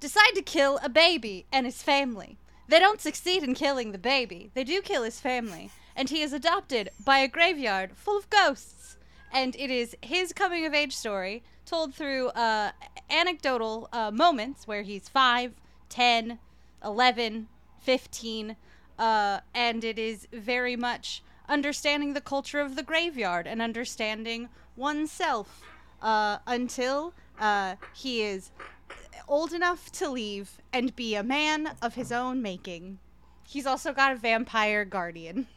decide 0.00 0.34
to 0.34 0.42
kill 0.42 0.78
a 0.82 0.88
baby 0.90 1.46
and 1.50 1.64
his 1.64 1.82
family. 1.82 2.36
They 2.68 2.78
don't 2.78 3.00
succeed 3.00 3.42
in 3.42 3.54
killing 3.54 3.92
the 3.92 3.98
baby. 3.98 4.50
They 4.52 4.64
do 4.64 4.82
kill 4.82 5.02
his 5.04 5.18
family, 5.20 5.70
and 5.96 6.10
he 6.10 6.20
is 6.20 6.32
adopted 6.34 6.90
by 7.02 7.18
a 7.18 7.28
graveyard 7.28 7.92
full 7.96 8.18
of 8.18 8.28
ghosts. 8.28 8.83
And 9.34 9.56
it 9.56 9.68
is 9.68 9.96
his 10.00 10.32
coming 10.32 10.64
of 10.64 10.72
age 10.72 10.94
story 10.94 11.42
told 11.66 11.92
through 11.92 12.28
uh, 12.28 12.70
anecdotal 13.10 13.88
uh, 13.92 14.12
moments 14.12 14.68
where 14.68 14.82
he's 14.82 15.08
5, 15.08 15.54
10, 15.88 16.38
11, 16.84 17.48
15, 17.80 18.56
uh, 18.96 19.40
and 19.52 19.82
it 19.82 19.98
is 19.98 20.28
very 20.32 20.76
much 20.76 21.24
understanding 21.48 22.14
the 22.14 22.20
culture 22.20 22.60
of 22.60 22.76
the 22.76 22.82
graveyard 22.84 23.48
and 23.48 23.60
understanding 23.60 24.48
oneself 24.76 25.62
uh, 26.00 26.38
until 26.46 27.12
uh, 27.40 27.74
he 27.92 28.22
is 28.22 28.52
old 29.26 29.52
enough 29.52 29.90
to 29.90 30.08
leave 30.08 30.58
and 30.72 30.94
be 30.94 31.16
a 31.16 31.24
man 31.24 31.72
of 31.82 31.94
his 31.94 32.12
own 32.12 32.40
making. 32.40 32.98
He's 33.46 33.66
also 33.66 33.92
got 33.92 34.12
a 34.12 34.16
vampire 34.16 34.84
guardian. 34.84 35.48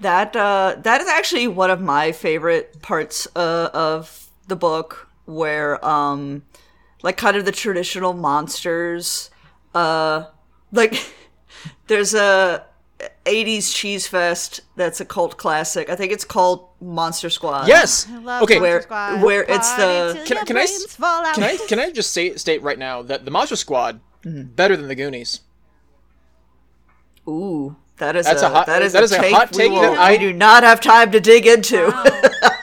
That 0.00 0.36
uh, 0.36 0.76
that 0.82 1.00
is 1.00 1.08
actually 1.08 1.48
one 1.48 1.70
of 1.70 1.80
my 1.80 2.12
favorite 2.12 2.80
parts 2.82 3.26
uh, 3.34 3.70
of 3.74 4.28
the 4.46 4.54
book, 4.56 5.08
where 5.24 5.84
um, 5.84 6.42
like 7.02 7.16
kind 7.16 7.36
of 7.36 7.44
the 7.44 7.52
traditional 7.52 8.12
monsters, 8.12 9.30
uh, 9.74 10.26
like 10.70 10.94
there's 11.88 12.14
a 12.14 12.64
80s 13.24 13.74
cheese 13.74 14.06
fest 14.06 14.60
that's 14.76 15.00
a 15.00 15.04
cult 15.04 15.36
classic. 15.36 15.88
I 15.90 15.96
think 15.96 16.12
it's 16.12 16.24
called 16.24 16.68
Monster 16.80 17.28
Squad. 17.30 17.66
Yes. 17.68 18.06
I 18.10 18.18
love 18.18 18.42
Okay. 18.44 18.54
Monster 18.58 18.60
Where- 18.62 18.82
Squad. 18.82 19.22
where 19.22 19.42
it's 19.48 19.72
the- 19.74 20.12
till 20.14 20.26
Can 20.26 20.38
I- 20.38 20.44
can 20.44 20.56
I 20.56 20.62
s- 20.62 20.70
brains 20.78 20.94
fall 20.96 21.24
out. 21.26 21.34
Can 21.34 21.44
I 21.44 21.56
can 21.68 21.78
I 21.80 21.90
just 21.90 22.12
say 22.12 22.34
state 22.36 22.62
right 22.62 22.78
now 22.78 23.02
that 23.02 23.24
the 23.24 23.30
Monster 23.32 23.56
Squad 23.56 24.00
better 24.24 24.76
than 24.76 24.86
the 24.88 24.94
Goonies? 24.96 25.40
Ooh, 27.28 27.76
that 27.98 28.16
is 28.16 28.26
That's 28.26 28.42
a, 28.42 28.46
a 28.46 28.50
hot- 28.50 28.66
that 28.66 28.82
is 28.82 28.92
that 28.92 29.02
a 29.02 29.04
is 29.04 29.12
a 29.12 29.18
take 29.18 29.34
hot 29.34 29.50
we 29.52 29.56
take 29.58 29.72
will- 29.72 29.80
that 29.82 29.98
I- 29.98 30.12
we 30.12 30.18
do 30.18 30.32
not 30.32 30.62
have 30.64 30.80
time 30.80 31.10
to 31.12 31.20
dig 31.20 31.46
into. 31.46 31.76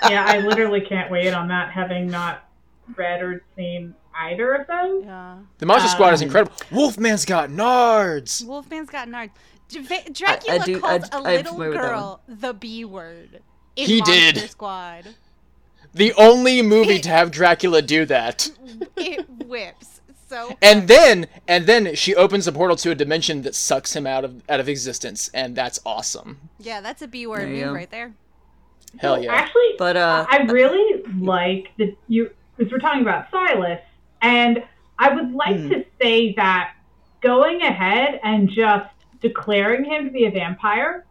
yeah, 0.09 0.25
I 0.27 0.39
literally 0.39 0.81
can't 0.81 1.11
wait 1.11 1.33
on 1.33 1.47
that, 1.49 1.71
having 1.71 2.07
not 2.09 2.47
read 2.95 3.21
or 3.21 3.43
seen 3.55 3.95
either 4.17 4.53
of 4.53 4.67
those. 4.67 5.03
Yeah. 5.05 5.37
The 5.57 5.65
Monster 5.65 5.89
Squad 5.89 6.09
Um, 6.09 6.13
is 6.13 6.21
incredible. 6.21 6.55
Wolfman's 6.71 7.25
got 7.25 7.49
nards. 7.49 8.45
Wolfman's 8.45 8.89
got 8.89 9.07
nards. 9.07 9.31
Dra- 9.69 10.11
Dracula 10.13 10.59
do- 10.65 10.79
called 10.79 11.03
I- 11.11 11.15
a 11.15 11.17
I'm 11.17 11.23
little 11.23 11.51
familiar 11.53 11.69
with 11.71 11.81
that 11.81 11.87
girl 11.89 12.21
the 12.27 12.53
B 12.53 12.85
word. 12.85 13.41
In 13.75 13.85
He 13.87 13.97
Monster 13.99 14.31
did. 14.41 14.49
Squad. 14.51 15.05
The 15.93 16.13
only 16.13 16.61
movie 16.61 16.99
to 16.99 17.09
have 17.09 17.31
Dracula 17.31 17.81
do 17.81 18.05
that. 18.05 18.49
It 18.97 19.25
whips 19.45 19.94
so. 20.27 20.57
And 20.61 20.87
then 20.87 21.27
and 21.47 21.65
then 21.67 21.95
she 21.95 22.15
opens 22.15 22.47
a 22.47 22.51
portal 22.51 22.75
to 22.77 22.91
a 22.91 22.95
dimension 22.95 23.41
that 23.43 23.55
sucks 23.55 23.95
him 23.95 24.05
out 24.07 24.23
of 24.25 24.41
out 24.49 24.59
of 24.59 24.67
existence, 24.69 25.29
and 25.33 25.55
that's 25.55 25.79
awesome. 25.85 26.49
Yeah, 26.59 26.81
that's 26.81 27.01
a 27.01 27.07
B 27.07 27.27
word 27.27 27.41
There 27.41 27.53
you 27.53 27.65
move 27.65 27.75
right 27.75 27.91
there. 27.91 28.13
Hell 28.97 29.21
yeah. 29.21 29.33
Actually, 29.33 29.73
But, 29.77 29.97
uh, 29.97 30.25
I 30.29 30.43
really 30.43 31.03
like 31.19 31.69
that 31.77 31.95
you 32.07 32.29
because 32.57 32.71
we're 32.71 32.79
talking 32.79 33.01
about 33.01 33.29
Silas, 33.29 33.81
and 34.21 34.63
I 34.97 35.13
would 35.13 35.33
like 35.33 35.57
Hmm. 35.57 35.69
to 35.69 35.85
say 36.01 36.33
that 36.35 36.73
going 37.21 37.61
ahead 37.61 38.19
and 38.23 38.49
just 38.49 38.89
declaring 39.21 39.83
him 39.83 40.05
to 40.05 40.11
be 40.11 40.25
a 40.25 40.31
vampire 40.31 41.05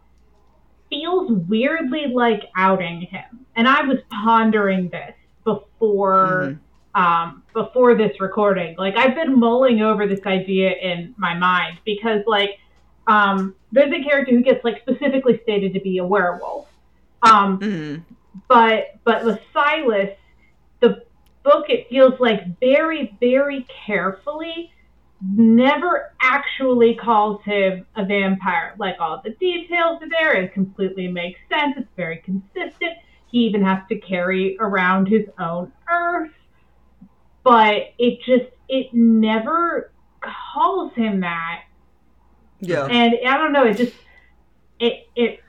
feels 0.89 1.31
weirdly 1.47 2.07
like 2.07 2.43
outing 2.55 3.01
him. 3.01 3.45
And 3.55 3.67
I 3.67 3.81
was 3.83 3.99
pondering 4.09 4.89
this 4.89 5.13
before 5.43 6.57
um, 6.95 7.43
before 7.53 7.93
this 7.93 8.19
recording. 8.19 8.75
Like 8.77 8.95
I've 8.95 9.13
been 9.15 9.37
mulling 9.37 9.81
over 9.81 10.07
this 10.07 10.25
idea 10.25 10.71
in 10.71 11.13
my 11.17 11.33
mind 11.35 11.79
because 11.85 12.21
like 12.25 12.57
um, 13.07 13.53
there's 13.71 13.93
a 13.93 14.03
character 14.03 14.31
who 14.31 14.41
gets 14.41 14.63
like 14.63 14.81
specifically 14.81 15.39
stated 15.43 15.73
to 15.73 15.79
be 15.79 15.99
a 15.99 16.05
werewolf. 16.05 16.67
Um, 17.21 17.59
Mhm. 17.59 18.03
but 18.47 18.95
but 19.03 19.23
with 19.25 19.39
Silas, 19.53 20.11
the 20.79 21.03
book 21.43 21.69
it 21.69 21.87
feels 21.89 22.19
like 22.19 22.59
very 22.59 23.15
very 23.19 23.67
carefully 23.85 24.71
never 25.21 26.13
actually 26.21 26.93
calls 26.95 27.41
him 27.43 27.85
a 27.95 28.05
vampire. 28.05 28.75
Like 28.77 28.97
all 28.99 29.21
the 29.23 29.31
details 29.31 30.01
are 30.01 30.09
there, 30.09 30.33
it 30.33 30.53
completely 30.53 31.07
makes 31.07 31.39
sense. 31.49 31.75
It's 31.77 31.87
very 31.95 32.17
consistent. 32.17 32.93
He 33.27 33.39
even 33.39 33.63
has 33.63 33.79
to 33.89 33.97
carry 33.99 34.55
around 34.59 35.07
his 35.07 35.25
own 35.39 35.71
earth, 35.89 36.31
but 37.45 37.93
it 37.97 38.19
just 38.25 38.51
it 38.67 38.93
never 38.93 39.91
calls 40.19 40.91
him 40.95 41.21
that 41.21 41.61
Yeah. 42.59 42.85
and 42.87 43.15
I 43.25 43.37
don't 43.37 43.53
know, 43.53 43.63
it 43.65 43.77
just 43.77 43.93
it 44.79 45.07
it 45.15 45.39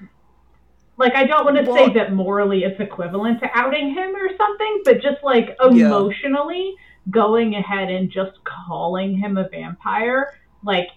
like 0.99 1.15
I 1.17 1.25
don't 1.25 1.45
want 1.45 1.57
to 1.57 1.63
Well- 1.69 1.77
say 1.89 1.93
that 1.95 2.13
morally 2.13 2.63
it's 2.63 2.79
equivalent 2.81 3.41
to 3.41 3.51
outing 3.59 3.93
him 3.93 4.15
or 4.15 4.29
something, 4.37 4.83
but 4.85 5.03
just 5.03 5.25
like 5.25 5.57
emotionally 5.61 6.75
going 7.11 7.55
ahead 7.55 7.91
and 7.91 8.11
just 8.11 8.33
calling 8.45 9.17
him 9.17 9.37
a 9.37 9.49
vampire 9.49 10.35
like 10.65 10.89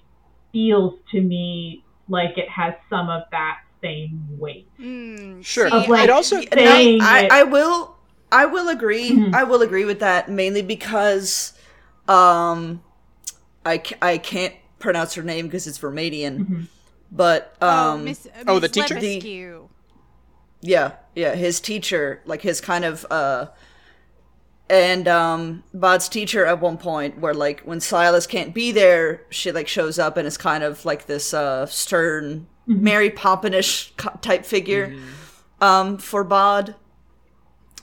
feels 0.52 0.96
to 1.12 1.22
me 1.22 1.84
like 2.08 2.38
it 2.38 2.50
has 2.50 2.74
some 2.90 3.10
of 3.10 3.24
that 3.32 3.60
same 3.82 4.28
weight. 4.40 4.68
Mm, 4.80 5.46
Sure. 5.46 5.70
see, 5.70 5.76
Of 5.78 5.88
like 5.88 6.06
It 6.06 6.10
also- 6.10 6.38
And 6.38 6.48
saying 6.54 7.02
I, 7.02 7.20
it- 7.22 7.32
I, 7.32 7.40
I 7.42 7.44
will 7.44 7.96
I 8.32 8.46
will 8.46 8.70
agree 8.70 9.12
Mhm. 9.12 9.34
I 9.34 9.44
will 9.44 9.62
agree 9.62 9.86
with 9.86 10.00
that 10.02 10.30
mainly 10.30 10.62
because 10.62 11.54
um 12.08 12.82
I, 13.66 13.82
I 14.02 14.18
can't 14.18 14.54
pronounce 14.80 15.14
her 15.16 15.24
name 15.24 15.48
because 15.48 15.68
it's 15.68 15.78
Vermadian 15.80 16.38
Mhm. 16.40 16.68
but 17.12 17.56
oh, 17.62 17.68
um 17.70 18.06
Miss, 18.06 18.28
oh, 18.48 18.56
the 18.60 18.62
Miss 18.68 18.72
teacher? 18.72 18.96
Lupescu. 18.96 19.68
yeah 20.62 20.92
yeah 21.16 21.36
his 21.36 21.60
teacher 21.60 22.22
like 22.26 22.42
his 22.42 22.62
kind 22.62 22.86
of 22.86 23.06
uh 23.12 23.48
and 24.70 25.08
um 25.08 25.64
Bod's 25.74 26.08
teacher 26.08 26.46
at 26.46 26.62
one 26.62 26.78
point 26.78 27.18
where 27.20 27.34
like 27.34 27.62
when 27.62 27.80
Silas 27.80 28.28
can't 28.28 28.54
be 28.54 28.72
there 28.72 29.22
she 29.30 29.52
like 29.52 29.68
shows 29.68 29.98
up 29.98 30.16
and 30.18 30.28
is 30.28 30.38
kind 30.38 30.64
of 30.64 30.86
like 30.86 31.08
this 31.08 31.34
uh 31.34 31.66
stern 31.66 32.48
Mary 32.68 33.10
Poppinish 33.10 33.92
type 34.22 34.46
figure 34.46 34.96
um 35.60 35.98
for 35.98 36.24
Bod 36.24 36.76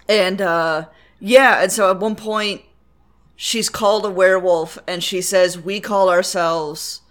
and 0.08 0.40
uh 0.40 0.86
yeah 1.20 1.62
and 1.62 1.72
so 1.72 1.90
at 1.90 1.98
one 1.98 2.14
point 2.16 2.62
she's 3.36 3.68
called 3.68 4.04
a 4.04 4.10
werewolf 4.10 4.78
and 4.86 5.02
she 5.02 5.20
says 5.20 5.58
we 5.58 5.80
call 5.80 6.08
ourselves 6.08 7.02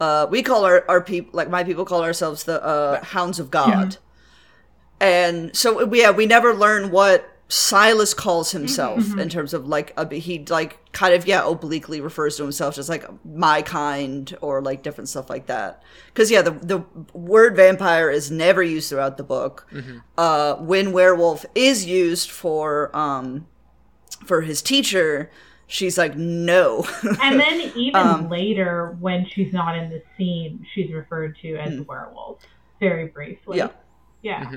uh 0.00 0.26
we 0.30 0.42
call 0.42 0.64
our 0.64 0.84
our 0.88 1.00
people 1.00 1.30
like 1.32 1.48
my 1.48 1.62
people 1.64 1.84
call 1.84 2.02
ourselves 2.02 2.44
the 2.44 2.62
uh 2.64 3.02
hounds 3.04 3.38
of 3.38 3.50
god. 3.50 3.96
And 5.00 5.56
so 5.56 5.84
we- 5.86 6.00
yeah 6.02 6.10
we 6.10 6.26
never 6.26 6.54
learn 6.54 6.90
what 6.90 7.29
silas 7.52 8.14
calls 8.14 8.52
himself 8.52 9.18
in 9.18 9.28
terms 9.28 9.52
of 9.52 9.66
like 9.66 9.92
a, 9.96 10.14
he 10.14 10.44
like 10.48 10.78
kind 10.92 11.12
of 11.14 11.26
yeah 11.26 11.42
obliquely 11.44 12.00
refers 12.00 12.36
to 12.36 12.44
himself 12.44 12.78
as 12.78 12.88
like 12.88 13.04
my 13.26 13.60
kind 13.60 14.36
or 14.40 14.62
like 14.62 14.84
different 14.84 15.08
stuff 15.08 15.28
like 15.28 15.46
that. 15.46 15.82
Because 16.06 16.30
yeah 16.30 16.42
the 16.42 16.52
the 16.52 16.84
word 17.12 17.56
vampire 17.56 18.08
is 18.08 18.30
never 18.30 18.62
used 18.62 18.88
throughout 18.88 19.16
the 19.16 19.24
book. 19.24 19.66
Uh 20.16 20.54
when 20.56 20.92
werewolf 20.92 21.44
is 21.56 21.84
used 21.84 22.30
for 22.30 22.94
um 22.96 23.48
for 24.24 24.42
his 24.42 24.62
teacher 24.62 25.28
she's 25.66 25.98
like 25.98 26.16
no. 26.16 26.86
And 27.20 27.40
then 27.40 27.72
even 27.74 28.00
Um, 28.00 28.28
later 28.28 28.96
when 29.00 29.26
she's 29.26 29.52
not 29.52 29.76
in 29.76 29.90
the 29.90 30.02
scene, 30.16 30.64
she's 30.72 30.92
referred 30.92 31.36
to 31.42 31.56
as 31.56 31.76
a 31.78 31.82
werewolf 31.82 32.38
very 32.78 33.08
briefly. 33.08 33.58
Yeah. 33.58 33.70
Yeah. 34.22 34.50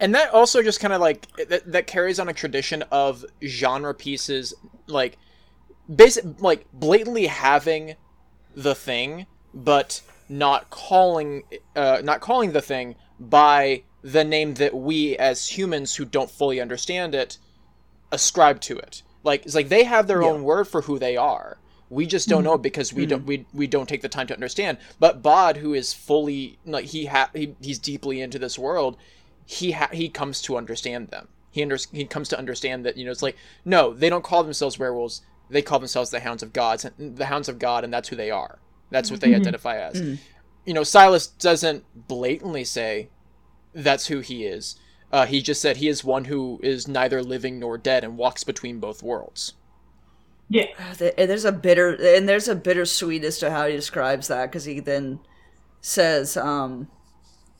and 0.00 0.14
that 0.14 0.34
also 0.34 0.62
just 0.62 0.80
kind 0.80 0.92
of 0.92 1.00
like 1.00 1.26
that, 1.48 1.70
that 1.70 1.86
carries 1.86 2.18
on 2.18 2.28
a 2.28 2.32
tradition 2.32 2.82
of 2.90 3.24
genre 3.44 3.94
pieces 3.94 4.52
like 4.86 5.16
basic 5.94 6.24
like 6.40 6.66
blatantly 6.72 7.26
having 7.26 7.94
the 8.54 8.74
thing 8.74 9.26
but 9.54 10.02
not 10.28 10.70
calling 10.70 11.44
uh, 11.76 12.00
not 12.02 12.20
calling 12.20 12.52
the 12.52 12.60
thing 12.60 12.96
by 13.20 13.82
the 14.02 14.24
name 14.24 14.54
that 14.54 14.74
we 14.74 15.16
as 15.18 15.56
humans 15.56 15.94
who 15.94 16.04
don't 16.04 16.30
fully 16.30 16.60
understand 16.60 17.14
it 17.14 17.38
ascribe 18.10 18.60
to 18.60 18.76
it 18.76 19.02
like 19.22 19.44
it's 19.46 19.54
like 19.54 19.68
they 19.68 19.84
have 19.84 20.06
their 20.08 20.22
Yeah. 20.22 20.28
own 20.30 20.42
word 20.42 20.66
for 20.66 20.82
who 20.82 20.98
they 20.98 21.16
are 21.16 21.58
we 21.88 22.06
just 22.06 22.28
don't 22.28 22.44
know 22.44 22.54
mm-hmm. 22.54 22.62
because 22.62 22.92
we 22.92 23.06
don't 23.06 23.20
mm-hmm. 23.20 23.28
we, 23.28 23.46
we 23.54 23.66
don't 23.66 23.88
take 23.88 24.02
the 24.02 24.08
time 24.08 24.26
to 24.26 24.34
understand 24.34 24.78
but 24.98 25.22
bod 25.22 25.58
who 25.58 25.74
is 25.74 25.92
fully 25.92 26.58
like 26.64 26.86
he 26.86 27.06
ha- 27.06 27.30
he, 27.34 27.54
he's 27.60 27.78
deeply 27.78 28.20
into 28.20 28.38
this 28.38 28.58
world 28.58 28.96
he 29.44 29.72
ha- 29.72 29.90
he 29.92 30.08
comes 30.08 30.42
to 30.42 30.56
understand 30.56 31.08
them 31.08 31.28
he 31.56 31.62
under- 31.62 31.78
he 31.90 32.04
comes 32.04 32.28
to 32.28 32.38
understand 32.38 32.84
that 32.84 32.98
you 32.98 33.04
know 33.06 33.10
it's 33.10 33.22
like 33.22 33.38
no, 33.64 33.94
they 33.94 34.10
don't 34.10 34.22
call 34.22 34.44
themselves 34.44 34.78
werewolves. 34.78 35.22
They 35.48 35.62
call 35.62 35.78
themselves 35.78 36.10
the 36.10 36.20
Hounds 36.20 36.42
of 36.42 36.52
Gods, 36.52 36.84
and 36.84 37.16
the 37.16 37.24
Hounds 37.24 37.48
of 37.48 37.58
God, 37.58 37.82
and 37.82 37.90
that's 37.90 38.10
who 38.10 38.16
they 38.16 38.30
are. 38.30 38.58
That's 38.90 39.10
what 39.10 39.22
they 39.22 39.28
mm-hmm. 39.28 39.40
identify 39.40 39.78
as. 39.78 40.18
You 40.66 40.74
know, 40.74 40.82
Silas 40.82 41.26
doesn't 41.26 41.84
blatantly 42.08 42.64
say 42.64 43.08
that's 43.72 44.08
who 44.08 44.20
he 44.20 44.44
is. 44.44 44.76
Uh, 45.10 45.24
he 45.24 45.40
just 45.40 45.62
said 45.62 45.78
he 45.78 45.88
is 45.88 46.04
one 46.04 46.26
who 46.26 46.60
is 46.62 46.86
neither 46.86 47.22
living 47.22 47.58
nor 47.58 47.78
dead 47.78 48.04
and 48.04 48.18
walks 48.18 48.44
between 48.44 48.78
both 48.78 49.02
worlds. 49.02 49.54
Yeah. 50.48 50.66
And 51.18 51.28
there's 51.30 51.44
a 51.44 51.52
bitter 51.52 51.94
and 51.94 52.28
there's 52.28 52.48
a 52.48 52.54
bittersweet 52.54 53.24
as 53.24 53.38
to 53.38 53.50
how 53.50 53.66
he 53.66 53.74
describes 53.74 54.28
that 54.28 54.46
because 54.46 54.64
he 54.64 54.80
then 54.80 55.18
says, 55.80 56.36
um, 56.36 56.88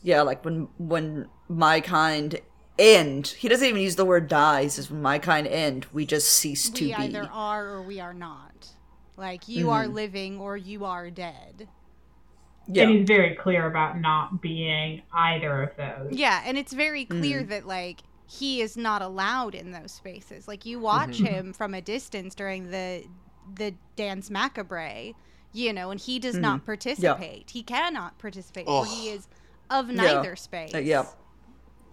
yeah, 0.03 0.23
like 0.23 0.45
when 0.45 0.69
when 0.79 1.29
my 1.49 1.81
kind 1.81 2.39
end, 2.79 3.29
he 3.39 3.49
doesn't 3.49 3.67
even 3.67 3.81
use 3.81 3.97
the 3.97 4.05
word 4.05 4.29
die. 4.29 4.65
He 4.65 4.69
says, 4.69 4.91
"When 4.91 5.03
my 5.03 5.19
kind 5.19 5.47
end, 5.47 5.87
we 5.93 6.07
just 6.07 6.29
cease 6.31 6.69
to 6.71 6.85
we 6.85 6.91
be." 6.91 6.95
either 6.95 7.29
are 7.33 7.67
or 7.67 7.83
we 7.83 7.99
are 8.01 8.15
not. 8.15 8.69
Like 9.17 9.49
you 9.49 9.71
are 9.71 9.89
living 9.89 10.39
or 10.39 10.57
you 10.57 10.85
are 10.85 11.11
dead. 11.11 11.69
yeah, 12.69 12.83
And 12.83 12.99
he's 12.99 13.07
very 13.07 13.35
clear 13.35 13.67
about 13.67 13.99
not 13.99 14.43
being 14.43 15.03
either 15.13 15.63
of 15.63 15.77
those. 15.77 16.13
Yeah, 16.19 16.43
and 16.45 16.59
it's 16.59 16.73
very 16.75 17.05
clear 17.07 17.41
Mm-hmm. 17.41 17.51
that 17.51 17.67
like 17.67 18.01
he 18.29 18.61
is 18.61 18.77
not 18.77 19.03
allowed 19.03 19.55
in 19.55 19.71
those 19.71 19.93
spaces. 19.93 20.49
Like 20.49 20.67
you 20.67 20.79
watch 20.81 21.19
Mm-hmm. 21.19 21.25
him 21.27 21.53
from 21.53 21.75
a 21.75 21.81
distance 21.81 22.35
during 22.35 22.71
the 22.71 23.05
the 23.55 23.75
danse 23.95 24.29
macabre, 24.31 25.13
you 25.53 25.73
know, 25.73 25.91
and 25.91 26.01
he 26.01 26.19
does 26.19 26.35
Mm-hmm. 26.35 26.43
not 26.43 26.67
participate. 26.67 27.51
He 27.51 27.63
cannot 27.63 28.19
participate, 28.19 28.67
for 28.67 28.85
he 28.87 29.11
is 29.11 29.29
of 29.71 29.89
neither 29.89 30.35
space. 30.37 30.75
Uh, 30.75 30.79
yeah. 30.79 31.07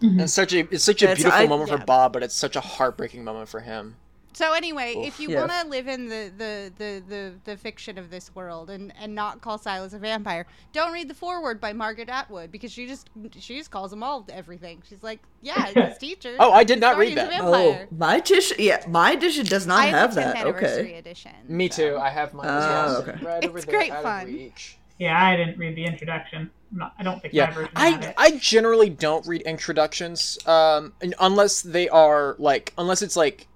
And 0.01 0.29
such 0.29 0.53
a 0.53 0.59
it's 0.73 0.83
such 0.83 1.01
a 1.01 1.05
That's- 1.05 1.23
beautiful 1.23 1.45
I- 1.45 1.47
moment 1.47 1.69
yeah. 1.69 1.77
for 1.77 1.85
Bod, 1.85 2.13
but 2.13 2.23
it's 2.23 2.35
such 2.35 2.55
a 2.55 2.61
heartbreaking 2.61 3.23
moment 3.23 3.47
for 3.49 3.61
him. 3.61 3.95
So 4.33 4.53
anyway, 4.53 4.95
if 4.97 5.19
you 5.19 5.29
Yeah. 5.29 5.39
want 5.45 5.51
to 5.51 5.67
live 5.67 5.87
in 5.87 6.09
the, 6.09 6.31
the, 6.35 6.73
the, 6.75 7.03
the, 7.07 7.33
the 7.43 7.57
fiction 7.57 7.97
of 7.97 8.09
this 8.09 8.33
world 8.35 8.69
and, 8.69 8.91
and 8.99 9.13
not 9.13 9.41
call 9.41 9.57
Silas 9.57 9.93
a 9.93 9.99
vampire, 9.99 10.47
don't 10.71 10.91
read 10.91 11.07
the 11.07 11.13
foreword 11.13 11.61
by 11.61 11.71
Margaret 11.73 12.09
Atwood 12.09 12.51
because 12.51 12.71
she 12.71 12.87
just 12.87 13.09
she 13.39 13.57
just 13.57 13.69
calls 13.71 13.91
them 13.91 14.01
all 14.01 14.25
everything. 14.31 14.81
She's 14.87 15.03
like, 15.03 15.19
yeah, 15.41 15.67
it's 15.69 15.79
his 15.89 15.97
teacher. 15.97 16.35
Oh, 16.39 16.51
I 16.51 16.63
did 16.63 16.79
not 16.79 16.97
read 16.97 17.15
Sorry, 17.15 17.27
he's 17.27 17.39
a 17.39 17.41
that. 17.41 17.41
Oh, 17.43 17.87
my 17.95 18.15
edition. 18.17 18.57
Yeah, 18.59 18.83
my 18.87 19.11
edition 19.11 19.45
does 19.45 19.67
not 19.67 19.79
I 19.81 19.85
have 19.87 20.15
the 20.15 20.21
10th 20.21 20.33
that. 20.33 20.35
anniversary 20.37 20.83
Okay. 20.85 20.97
edition. 20.97 21.31
Me 21.47 21.69
so. 21.69 21.75
too. 21.91 21.97
I 21.97 22.09
have 22.09 22.33
mine 22.33 22.47
as 22.47 22.65
Oh, 22.65 22.69
well. 22.69 23.01
okay. 23.01 23.17
Right 23.21 23.43
It's 23.43 23.65
there, 23.65 23.75
great 23.75 23.91
out 23.91 24.03
fun. 24.03 24.51
Yeah, 24.99 25.23
I 25.25 25.35
didn't 25.35 25.57
read 25.57 25.75
the 25.75 25.85
introduction. 25.85 26.49
I'm 26.71 26.77
not, 26.79 26.93
I 26.97 27.03
don't 27.03 27.21
think 27.21 27.33
Yeah, 27.33 27.51
version 27.51 27.75
had 27.75 28.15
I. 28.17 28.25
I 28.25 28.31
generally 28.37 28.89
don't 28.89 29.25
read 29.27 29.41
introductions, 29.43 30.37
um, 30.47 30.93
unless 31.19 31.61
they 31.61 31.89
are 31.89 32.35
like 32.39 32.73
unless 32.77 33.01
it's 33.01 33.15
like 33.15 33.47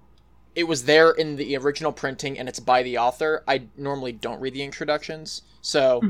it 0.58 0.66
was 0.66 0.82
there 0.86 1.12
in 1.12 1.36
the 1.36 1.56
original 1.56 1.92
printing 1.92 2.36
and 2.36 2.48
it's 2.48 2.58
by 2.58 2.82
the 2.82 2.98
author. 2.98 3.44
I 3.46 3.62
normally 3.76 4.10
don't 4.10 4.40
read 4.40 4.54
the 4.54 4.64
introductions, 4.64 5.42
so 5.60 6.00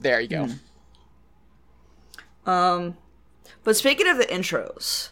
there 0.00 0.20
you 0.20 0.28
go. 0.28 0.48
Um, 2.44 2.98
but 3.64 3.74
speaking 3.74 4.06
of 4.06 4.18
the 4.18 4.26
intros, 4.26 5.08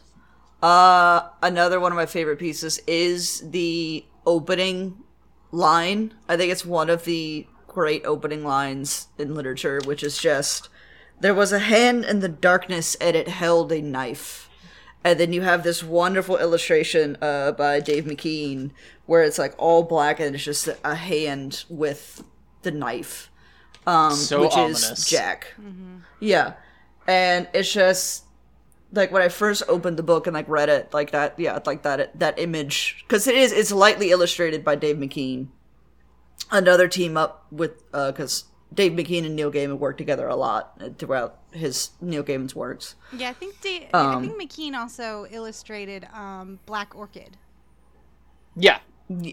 uh, 0.62 1.28
another 1.42 1.80
one 1.80 1.92
of 1.92 1.96
my 1.96 2.04
favorite 2.04 2.38
pieces 2.38 2.78
is 2.86 3.42
the 3.50 4.04
opening 4.26 4.98
line. 5.50 6.12
I 6.28 6.36
think 6.36 6.52
it's 6.52 6.66
one 6.66 6.90
of 6.90 7.06
the 7.06 7.46
great 7.68 8.04
opening 8.04 8.44
lines 8.44 9.08
in 9.16 9.34
literature, 9.34 9.80
which 9.86 10.02
is 10.02 10.18
just 10.18 10.68
there 11.20 11.32
was 11.32 11.52
a 11.52 11.58
hand 11.60 12.04
in 12.04 12.20
the 12.20 12.28
darkness 12.28 12.96
and 12.96 13.16
it 13.16 13.28
held 13.28 13.72
a 13.72 13.80
knife. 13.80 14.49
And 15.02 15.18
then 15.18 15.32
you 15.32 15.40
have 15.42 15.62
this 15.62 15.82
wonderful 15.82 16.36
illustration 16.36 17.16
uh, 17.22 17.52
by 17.52 17.80
Dave 17.80 18.04
McKean 18.04 18.70
where 19.06 19.22
it's 19.22 19.38
like 19.38 19.54
all 19.58 19.82
black 19.82 20.20
and 20.20 20.34
it's 20.34 20.44
just 20.44 20.68
a 20.84 20.94
hand 20.94 21.64
with 21.70 22.22
the 22.62 22.70
knife, 22.70 23.30
um, 23.86 24.12
So 24.12 24.42
which 24.42 24.52
ominous. 24.52 24.90
is 24.90 25.06
Jack. 25.08 25.54
Yeah. 26.20 26.52
And 27.06 27.48
it's 27.54 27.72
just 27.72 28.24
like 28.92 29.10
when 29.10 29.22
I 29.22 29.28
first 29.28 29.62
opened 29.68 29.96
the 29.96 30.02
book 30.02 30.26
and 30.26 30.34
like 30.34 30.48
read 30.48 30.68
it, 30.68 30.92
like 30.92 31.12
that, 31.12 31.38
yeah, 31.38 31.58
like 31.64 31.82
that 31.82 32.18
that 32.18 32.38
image 32.38 33.02
because 33.08 33.26
it 33.26 33.34
is 33.34 33.52
it's 33.52 33.72
lightly 33.72 34.10
illustrated 34.10 34.64
by 34.64 34.76
Dave 34.76 34.96
McKean. 34.96 35.48
Another 36.50 36.88
team 36.88 37.16
up 37.16 37.46
with 37.50 37.90
because 37.92 38.44
Dave 38.72 38.92
McKean 38.92 39.26
and 39.26 39.34
Neil 39.34 39.50
Gaiman 39.50 39.78
worked 39.78 39.98
together 39.98 40.28
a 40.28 40.36
lot 40.36 40.80
throughout 40.98 41.38
his 41.50 41.90
Neil 42.00 42.22
Gaiman's 42.22 42.54
works. 42.54 42.94
Yeah, 43.12 43.30
I 43.30 43.32
think 43.32 43.60
Da- 43.60 43.88
Um, 43.92 44.16
I 44.24 44.26
think 44.28 44.40
McKean 44.40 44.74
also 44.76 45.26
illustrated 45.30 46.06
um, 46.14 46.60
Black 46.66 46.94
Orchid. 46.94 47.36
Yeah, 48.56 48.78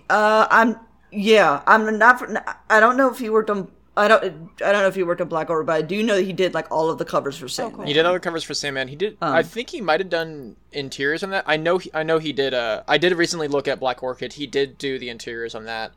Uh, 0.09 0.47
I'm 0.49 0.79
yeah, 1.11 1.61
I'm 1.67 1.97
not. 1.97 2.21
I 2.69 2.79
don't 2.79 2.97
know 2.97 3.09
if 3.09 3.19
he 3.19 3.29
worked 3.29 3.49
on. 3.49 3.71
I 3.95 4.07
don't. 4.07 4.23
I 4.63 4.71
don't 4.71 4.81
know 4.81 4.87
if 4.87 4.95
he 4.95 5.03
worked 5.03 5.21
on 5.21 5.27
Black 5.27 5.49
Orchid, 5.49 5.65
but 5.67 5.73
I 5.75 5.81
do 5.81 6.03
know 6.03 6.15
that 6.15 6.23
he 6.23 6.33
did 6.33 6.53
like 6.53 6.69
all 6.71 6.89
of 6.89 6.97
the 6.97 7.05
covers 7.05 7.37
for 7.37 7.47
Sandman. 7.47 7.77
cool. 7.77 7.85
he 7.85 7.93
did 7.93 8.05
other 8.05 8.19
covers 8.19 8.43
for 8.43 8.53
Sandman. 8.53 8.87
He 8.87 8.95
did. 8.95 9.17
I 9.21 9.41
think 9.43 9.69
he 9.69 9.81
might 9.81 9.99
have 9.99 10.09
done 10.09 10.55
interiors 10.71 11.23
on 11.23 11.29
that. 11.31 11.43
I 11.47 11.57
know. 11.57 11.77
He, 11.77 11.89
I 11.93 12.03
know 12.03 12.19
he 12.19 12.33
did. 12.33 12.53
Uh, 12.53 12.83
I 12.87 12.97
did 12.97 13.13
recently 13.13 13.47
look 13.47 13.67
at 13.67 13.79
Black 13.79 14.03
Orchid. 14.03 14.33
He 14.33 14.45
did 14.47 14.77
do 14.77 14.99
the 14.99 15.09
interiors 15.09 15.55
on 15.55 15.65
that, 15.65 15.93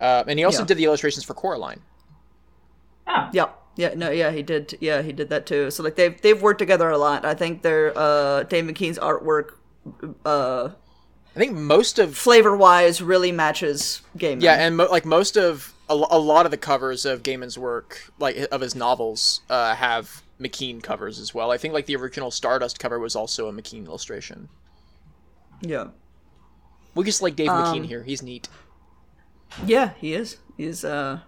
uh, 0.00 0.24
and 0.26 0.38
he 0.38 0.44
also 0.44 0.60
Yeah. 0.60 0.66
did 0.66 0.76
the 0.78 0.84
illustrations 0.84 1.24
for 1.24 1.34
Coraline. 1.34 1.80
Oh, 3.06 3.28
Yeah, 3.32 3.48
yeah, 3.76 3.94
no, 3.94 4.10
yeah, 4.10 4.30
he 4.30 4.42
did. 4.42 4.76
Yeah, 4.80 5.02
he 5.02 5.12
did 5.12 5.28
that 5.30 5.46
too. 5.46 5.70
So 5.70 5.82
like 5.82 5.96
they've 5.96 6.20
they've 6.20 6.40
worked 6.40 6.58
together 6.58 6.90
a 6.90 6.98
lot. 6.98 7.24
I 7.24 7.34
think 7.34 7.62
their 7.62 7.92
uh, 7.96 8.42
Dave 8.44 8.64
McKean's 8.64 8.98
artwork, 8.98 9.52
uh, 10.24 10.70
I 11.34 11.38
think 11.38 11.52
most 11.56 11.98
of 11.98 12.16
flavor 12.16 12.56
wise, 12.56 13.02
really 13.02 13.32
matches 13.32 14.00
Gaiman. 14.16 14.42
Yeah, 14.42 14.54
and 14.54 14.76
mo- 14.78 14.88
like 14.90 15.04
most 15.04 15.36
of 15.36 15.74
a, 15.88 15.92
a 15.94 16.18
lot 16.18 16.46
of 16.46 16.50
the 16.50 16.56
covers 16.56 17.04
of 17.04 17.22
Gaiman's 17.22 17.58
work, 17.58 18.10
like 18.18 18.36
of 18.50 18.60
his 18.62 18.74
novels, 18.74 19.42
uh, 19.50 19.74
have 19.74 20.22
McKean 20.40 20.82
covers 20.82 21.18
as 21.20 21.34
well. 21.34 21.50
I 21.50 21.58
think 21.58 21.74
like 21.74 21.86
the 21.86 21.96
original 21.96 22.30
Stardust 22.30 22.78
cover 22.78 22.98
was 22.98 23.14
also 23.14 23.48
a 23.48 23.52
McKean 23.52 23.86
illustration. 23.86 24.48
yeah, 25.60 25.88
We 26.94 27.04
just 27.04 27.22
like 27.22 27.36
Dave 27.36 27.48
Um, 27.50 27.64
McKean 27.64 27.86
here. 27.86 28.02
He's 28.02 28.22
neat. 28.22 28.48
yeah, 29.66 29.90
he 29.98 30.14
is. 30.14 30.38
He's 30.56 30.84
uh, 30.84 31.20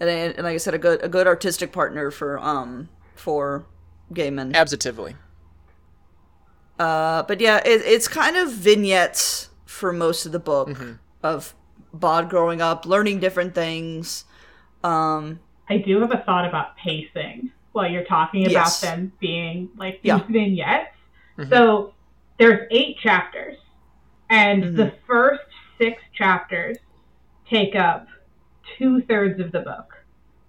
and, 0.00 0.08
and 0.10 0.44
like 0.44 0.54
I 0.54 0.58
said, 0.58 0.74
a 0.74 0.78
good 0.78 1.02
a 1.02 1.08
good 1.08 1.26
artistic 1.26 1.72
partner 1.72 2.10
for 2.10 2.38
um 2.38 2.88
for 3.14 3.66
Gaiman. 4.12 4.54
Absolutely. 4.54 5.16
Uh, 6.78 7.22
but 7.24 7.40
yeah, 7.40 7.58
it, 7.58 7.82
it's 7.84 8.08
kind 8.08 8.36
of 8.36 8.50
vignettes 8.52 9.48
for 9.64 9.92
most 9.92 10.26
of 10.26 10.32
the 10.32 10.38
book 10.40 10.68
Mm-hmm. 10.70 10.92
of 11.22 11.54
Bod 11.92 12.28
growing 12.28 12.60
up, 12.60 12.84
learning 12.86 13.20
different 13.20 13.54
things. 13.54 14.24
Um, 14.82 15.38
I 15.68 15.78
do 15.78 16.00
have 16.00 16.10
a 16.12 16.18
thought 16.26 16.44
about 16.46 16.76
pacing 16.76 17.52
while 17.72 17.88
you're 17.90 18.04
talking 18.04 18.42
about 18.42 18.52
Yes. 18.52 18.80
them 18.80 19.12
being 19.20 19.68
like 19.76 20.02
these 20.02 20.08
Yeah. 20.10 20.20
vignettes. 20.28 20.90
Mm-hmm. 21.38 21.50
So 21.52 21.94
there's 22.38 22.66
eight 22.72 22.98
chapters, 22.98 23.56
and 24.28 24.62
Mm-hmm. 24.64 24.76
the 24.76 24.92
first 25.06 25.42
six 25.78 26.02
chapters 26.12 26.76
take 27.48 27.76
up 27.76 28.08
two 28.78 29.02
thirds 29.02 29.40
of 29.40 29.52
the 29.52 29.60
book. 29.60 29.94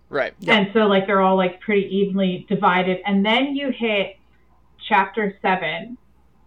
Right. 0.09 0.33
And 0.47 0.69
so 0.73 0.81
like 0.81 1.07
they're 1.07 1.21
all 1.21 1.37
like 1.37 1.59
pretty 1.61 1.87
evenly 1.95 2.45
divided. 2.47 2.99
And 3.05 3.25
then 3.25 3.55
you 3.55 3.71
hit 3.71 4.17
chapter 4.87 5.37
seven, 5.41 5.97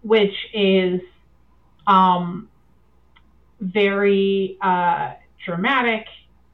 which 0.02 0.34
is 0.54 1.00
um 1.86 2.48
very 3.60 4.56
uh 4.60 5.14
dramatic 5.44 6.06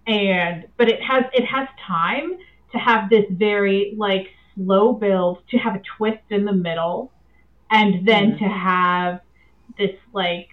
and 0.06 0.66
but 0.76 0.88
it 0.88 1.02
has 1.02 1.24
it 1.32 1.44
has 1.44 1.68
time 1.86 2.38
to 2.72 2.78
have 2.78 3.10
this 3.10 3.24
very 3.30 3.94
like 3.96 4.28
slow 4.54 4.92
build 4.92 5.38
to 5.50 5.58
have 5.58 5.74
a 5.74 5.82
twist 5.96 6.22
in 6.30 6.44
the 6.44 6.52
middle 6.52 7.12
and 7.70 8.06
then 8.06 8.38
to 8.38 8.44
have 8.44 9.20
this 9.78 9.96
like 10.12 10.48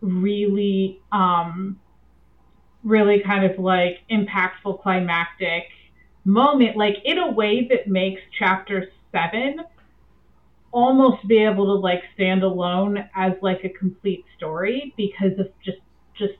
really 0.00 1.00
um 1.12 1.78
really 2.86 3.20
kind 3.20 3.44
of 3.44 3.58
like 3.58 3.98
impactful 4.10 4.80
climactic 4.82 5.64
moment. 6.24 6.76
Like 6.76 6.96
in 7.04 7.18
a 7.18 7.30
way 7.30 7.66
that 7.68 7.88
makes 7.88 8.22
chapter 8.38 8.88
7 9.12 9.60
almost 10.72 11.26
be 11.26 11.38
able 11.38 11.66
to 11.66 11.72
like 11.72 12.02
stand 12.14 12.42
alone 12.42 13.08
as 13.14 13.32
like 13.42 13.64
a 13.64 13.68
complete 13.70 14.24
story 14.36 14.94
because 14.96 15.32
of 15.38 15.48
just 15.64 15.78
just 16.16 16.34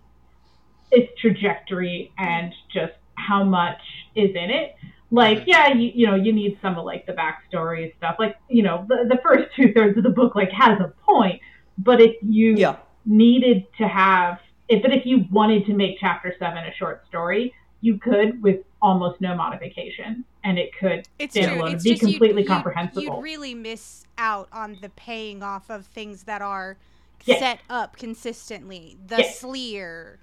its 0.91 1.11
trajectory 1.21 2.13
and 2.19 2.53
just 2.73 2.93
how 3.15 3.43
much 3.43 3.81
is 4.15 4.31
in 4.31 4.51
it. 4.51 4.77
Like 5.11 5.45
yeah 5.47 5.73
you, 5.73 5.91
you 5.95 6.07
know 6.07 6.15
you 6.15 6.33
need 6.33 6.59
some 6.63 6.79
of 6.79 6.85
like 6.85 7.07
the 7.07 7.13
backstory 7.13 7.85
and 7.85 7.93
stuff. 7.99 8.17
Like 8.19 8.37
you 8.49 8.63
know 8.63 8.87
the, 8.89 9.07
the 9.09 9.21
first 9.23 9.55
two 9.57 9.73
thirds 9.73 9.97
of 9.97 10.05
the 10.05 10.11
book 10.11 10.35
like 10.35 10.51
has 10.53 10.79
a 10.81 10.93
point 11.05 11.41
but 11.79 12.01
if 12.01 12.17
you 12.23 12.55
yeah, 12.57 12.77
needed 13.05 13.67
to 13.79 13.87
have 13.87 14.39
if 14.69 14.83
but 14.83 14.93
if 14.93 15.07
you 15.07 15.25
wanted 15.31 15.67
to 15.67 15.75
make 15.75 15.99
chapter 16.01 16.35
seven 16.39 16.65
a 16.65 16.73
short 16.75 17.07
story, 17.09 17.55
you 17.81 17.99
could 17.99 18.43
with 18.43 18.61
almost 18.83 19.21
no 19.21 19.35
modification, 19.35 20.25
and 20.45 20.59
it 20.59 20.71
could 20.79 21.07
It's 21.19 21.35
stand 21.35 21.53
true. 21.53 21.61
alone, 21.63 21.75
It's 21.75 21.85
be 21.85 21.91
just 21.91 22.03
you'd- 22.03 22.13
completely 22.15 22.43
you'd, 22.43 22.49
comprehensible. 22.49 23.03
You'd 23.03 23.23
really 23.23 23.55
miss 23.55 24.05
out 24.19 24.49
on 24.53 24.79
the 24.81 24.89
paying 24.91 25.43
off 25.43 25.71
of 25.71 25.87
things 25.87 26.25
that 26.25 26.43
are, 26.43 26.77
Yeah. 27.25 27.39
set 27.39 27.59
up 27.71 27.97
consistently. 27.97 28.97
The 29.07 29.19
Yeah. 29.23 29.31
Sleer, 29.31 30.19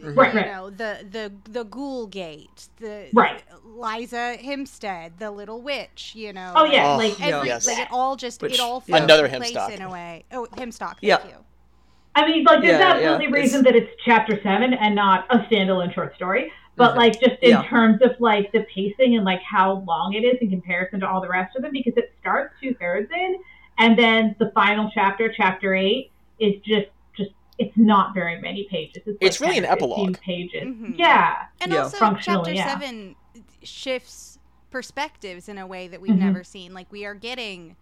mm-hmm. 0.00 0.18
Right, 0.18 0.32
you 0.34 0.40
right. 0.40 0.46
know, 0.46 0.70
the 0.70 1.04
the 1.10 1.32
the 1.50 1.64
Ghoul 1.64 2.06
Gate, 2.06 2.68
the 2.78 3.08
Right. 3.12 3.42
Liza 3.64 4.36
Hempstock, 4.42 5.18
the 5.18 5.30
Little 5.30 5.60
Witch. 5.60 6.12
You 6.14 6.32
know. 6.32 6.52
Oh 6.54 6.64
yeah, 6.64 6.92
Oh, 6.94 6.96
like 6.96 7.20
Every, 7.20 7.48
Yes. 7.48 7.66
like 7.66 7.78
it 7.78 7.88
all 7.90 8.16
just 8.16 8.40
Which- 8.42 8.54
it 8.54 8.60
all 8.60 8.82
yeah. 8.86 8.96
Another 8.98 9.26
into 9.26 9.38
place 9.38 9.52
Hempstock. 9.56 9.70
in 9.70 9.82
a 9.82 9.90
way. 9.90 10.24
Oh, 10.32 10.46
Hempstock. 10.52 11.00
Thank 11.00 11.02
Yeah. 11.02 11.26
you. 11.26 11.34
I 12.16 12.26
mean, 12.26 12.44
like, 12.44 12.62
there's 12.62 12.80
Yeah, 12.80 12.92
absolutely 12.94 13.26
yeah, 13.26 13.30
reason 13.30 13.62
that 13.64 13.76
it's 13.76 13.90
chapter 14.04 14.40
seven 14.42 14.72
and 14.72 14.94
not 14.94 15.26
a 15.30 15.38
standalone 15.40 15.92
short 15.94 16.14
story. 16.14 16.50
But 16.74 16.92
Mhm. 16.94 16.96
like, 16.96 17.20
just 17.20 17.36
in 17.42 17.50
Yeah. 17.50 17.62
terms 17.64 18.00
of 18.02 18.16
like 18.20 18.50
the 18.52 18.60
pacing 18.74 19.16
and 19.16 19.24
like 19.24 19.40
how 19.42 19.84
long 19.86 20.14
it 20.14 20.24
is 20.24 20.36
in 20.40 20.50
comparison 20.50 21.00
to 21.00 21.08
all 21.08 21.20
the 21.20 21.28
rest 21.28 21.54
of 21.56 21.62
them, 21.62 21.72
because 21.72 21.92
it 21.96 22.12
starts 22.20 22.54
two 22.60 22.74
thirds 22.74 23.10
in, 23.12 23.36
and 23.78 23.98
then 23.98 24.34
the 24.38 24.50
final 24.52 24.90
chapter, 24.94 25.30
chapter 25.32 25.74
eight, 25.74 26.10
is 26.38 26.54
just 26.62 26.86
just 27.16 27.30
it's 27.58 27.76
not 27.76 28.14
very 28.14 28.40
many 28.40 28.64
pages. 28.70 29.02
It's, 29.06 29.18
It's 29.20 29.40
really 29.40 29.58
an 29.58 29.64
or 29.64 29.68
15 29.68 29.90
epilogue. 29.90 30.20
Pages. 30.20 30.62
Mhm. 30.64 30.98
Yeah. 30.98 31.34
And 31.60 31.72
Yeah. 31.72 31.82
also, 31.82 32.14
chapter 32.20 32.52
yeah. 32.52 32.66
seven 32.66 33.14
shifts 33.62 34.38
perspectives 34.70 35.48
in 35.48 35.56
a 35.58 35.66
way 35.66 35.88
that 35.88 36.00
we've 36.00 36.12
Mhm. 36.14 36.18
never 36.18 36.44
seen. 36.44 36.72
Like 36.74 36.90
we 36.90 37.04
are 37.06 37.14
getting 37.14 37.76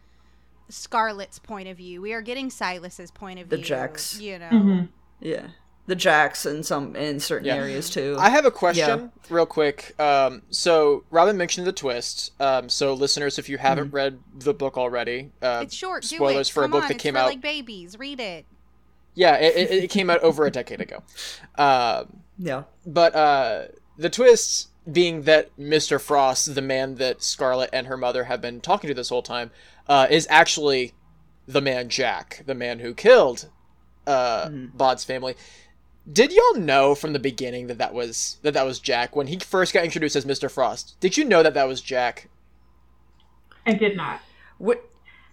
Scarlet's 0.68 1.38
point 1.38 1.68
of 1.68 1.77
view. 1.77 2.00
We 2.03 2.12
are 2.12 2.22
getting 2.22 2.50
Silas's 2.50 3.11
point 3.11 3.38
of 3.38 3.46
view. 3.46 3.50
The 3.50 3.57
view. 3.57 3.64
Jacks. 3.66 4.20
You 4.20 4.38
know. 4.38 4.48
Mhm. 4.50 4.88
Yeah, 5.20 5.46
the 5.87 5.94
jacks 5.94 6.44
in 6.46 6.62
some 6.62 6.96
in 6.96 7.20
certain 7.20 7.46
Yeah. 7.46 7.57
areas 7.57 7.88
too. 7.90 8.16
I 8.18 8.31
have 8.31 8.44
a 8.44 8.50
question, 8.50 9.12
real 9.31 9.46
quick. 9.46 9.94
Um, 10.00 10.42
so 10.50 11.05
Robin 11.11 11.37
mentioned 11.37 11.66
the 11.66 11.72
twist. 11.72 12.33
Um, 12.40 12.68
so 12.68 12.92
listeners, 12.94 13.38
if 13.38 13.48
you 13.48 13.59
haven't 13.59 13.90
read 13.92 14.18
the 14.38 14.55
book 14.55 14.77
already, 14.77 15.31
uh, 15.42 15.61
It's 15.62 15.74
short. 15.74 16.03
Do 16.03 16.16
spoilers 16.16 16.48
it. 16.50 16.53
for 16.53 16.64
a 16.64 16.68
book 16.68 16.83
on, 16.85 16.88
that 16.88 16.98
came 16.98 17.16
out. 17.16 17.27
like 17.29 17.40
babies. 17.40 17.98
Read 17.98 18.20
it. 18.20 18.46
Yeah, 19.14 19.37
it, 19.37 19.57
it, 19.70 19.85
it 19.85 19.90
came 19.90 20.11
out 20.11 20.20
over 20.22 20.44
a 20.44 20.50
decade 20.50 20.81
ago. 20.81 21.03
Um, 21.57 22.20
yeah, 22.37 22.64
but 22.85 23.14
uh, 23.14 23.62
the 23.96 24.11
twist 24.11 24.68
being 24.90 25.22
that 25.22 25.57
Mr. 25.57 26.00
Frost, 26.00 26.55
the 26.55 26.61
man 26.61 26.96
that 26.96 27.22
Scarlet 27.22 27.70
and 27.72 27.87
her 27.87 27.96
mother 27.96 28.24
have 28.24 28.40
been 28.42 28.61
talking 28.61 28.88
to 28.88 28.94
this 28.94 29.09
whole 29.09 29.22
time, 29.22 29.50
uh, 29.88 30.07
is 30.11 30.27
actually 30.31 30.92
the 31.47 31.61
man 31.61 31.88
Jack, 31.88 32.42
the 32.47 32.55
man 32.55 32.79
who 32.79 32.94
killed 32.94 33.49
uh, 34.07 34.49
Bod's 34.49 35.05
family. 35.05 35.35
Did 36.11 36.33
y'all 36.33 36.57
know 36.57 36.94
from 36.94 37.14
the 37.14 37.18
beginning 37.18 37.66
that 37.68 37.79
that 37.79 37.94
was 37.94 38.38
that 38.42 38.53
that 38.55 38.66
was 38.66 38.79
Jack 38.79 39.16
when 39.16 39.29
he 39.29 39.38
first 39.38 39.73
got 39.73 39.85
introduced 39.85 40.16
as 40.16 40.27
Mr. 40.27 40.51
Frost? 40.51 40.97
Did 41.01 41.16
you 41.16 41.25
know 41.25 41.42
that 41.42 41.55
that 41.55 41.66
was 41.66 41.81
Jack? 41.81 42.29
I 43.66 43.73
did 43.73 43.97
not. 43.97 44.20
Wh- 44.62 44.83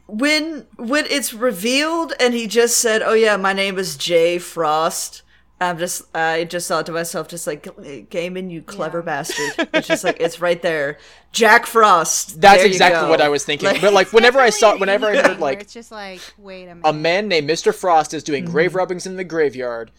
when 0.08 0.68
when 0.78 1.06
it's 1.08 1.34
revealed 1.34 2.14
and 2.20 2.34
he 2.34 2.48
just 2.48 2.78
said, 2.78 3.02
"Oh 3.02 3.14
yeah, 3.14 3.36
my 3.36 3.52
name 3.52 3.78
is 3.78 3.98
Jay 3.98 4.38
Frost," 4.38 5.24
I'm 5.62 5.78
just 5.78 6.04
I 6.16 6.44
just 6.46 6.68
thought 6.68 6.86
to 6.88 6.92
myself, 6.92 7.28
just 7.28 7.46
like 7.48 7.64
Gaiman, 8.10 8.50
you 8.50 8.62
clever 8.64 9.00
Yeah. 9.00 9.06
bastard. 9.06 9.70
It's 9.74 9.88
just 9.88 10.04
like 10.04 10.18
it's 10.20 10.42
right 10.42 10.62
there, 10.62 10.98
Jack 11.32 11.66
Frost. 11.68 12.42
That's 12.42 12.58
There 12.58 12.66
you 12.66 12.72
exactly 12.74 13.02
go. 13.02 13.10
what 13.10 13.22
I 13.22 13.30
was 13.30 13.46
thinking. 13.46 13.68
Like- 13.70 13.82
but 13.82 13.94
like 13.94 14.12
whenever 14.12 14.40
I 14.40 14.50
saw, 14.50 14.76
whenever 14.78 15.06
I 15.08 15.22
heard 15.22 15.40
like 15.40 15.62
it's 15.62 15.74
just 15.74 15.92
like, 15.92 16.20
wait 16.38 16.64
a 16.64 16.76
minute. 16.76 16.82
a 16.90 16.94
man 16.94 17.28
named 17.28 17.50
Mr. 17.50 17.74
Frost 17.74 18.14
is 18.14 18.24
doing 18.24 18.44
Mm-hmm. 18.44 18.52
grave 18.54 18.76
rubbings 18.76 19.06
in 19.06 19.16
the 19.18 19.24
graveyard. 19.24 19.92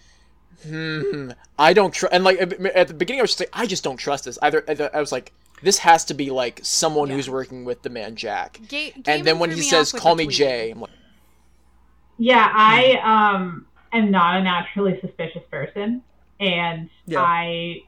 Hmm. 0.66 1.31
I 1.59 1.72
don't 1.72 1.92
trust. 1.92 2.12
And 2.14 2.25
like 2.25 2.40
at 2.40 2.88
the 2.88 2.94
beginning, 2.94 3.20
I 3.20 3.22
was 3.22 3.31
just 3.31 3.40
like, 3.40 3.51
I 3.53 3.66
just 3.66 3.83
don't 3.85 3.96
trust 3.96 4.25
this. 4.27 4.38
Either 4.42 4.64
I 4.94 5.01
was 5.01 5.11
like, 5.12 5.33
this 5.62 5.79
has 5.79 6.05
to 6.07 6.14
be 6.14 6.31
like 6.31 6.61
someone 6.64 7.09
who's 7.09 7.31
working 7.31 7.64
with 7.64 7.83
the 7.83 7.90
man 7.90 8.16
Jack. 8.16 8.61
Ga- 8.68 8.94
And 9.07 9.25
then 9.25 9.38
when 9.38 9.51
he 9.53 9.62
says, 9.62 9.92
"Call 9.92 10.14
me 10.16 10.25
tweet. 10.25 10.37
Jay," 10.37 10.70
I'm 10.72 10.81
like, 10.81 10.90
Yeah, 12.18 12.48
I 12.53 12.98
um 13.05 13.66
am 13.93 14.11
not 14.11 14.37
a 14.37 14.43
naturally 14.43 14.99
suspicious 15.01 15.43
person, 15.51 16.03
and 16.41 16.89
Yeah. 17.07 17.21
I 17.21 17.83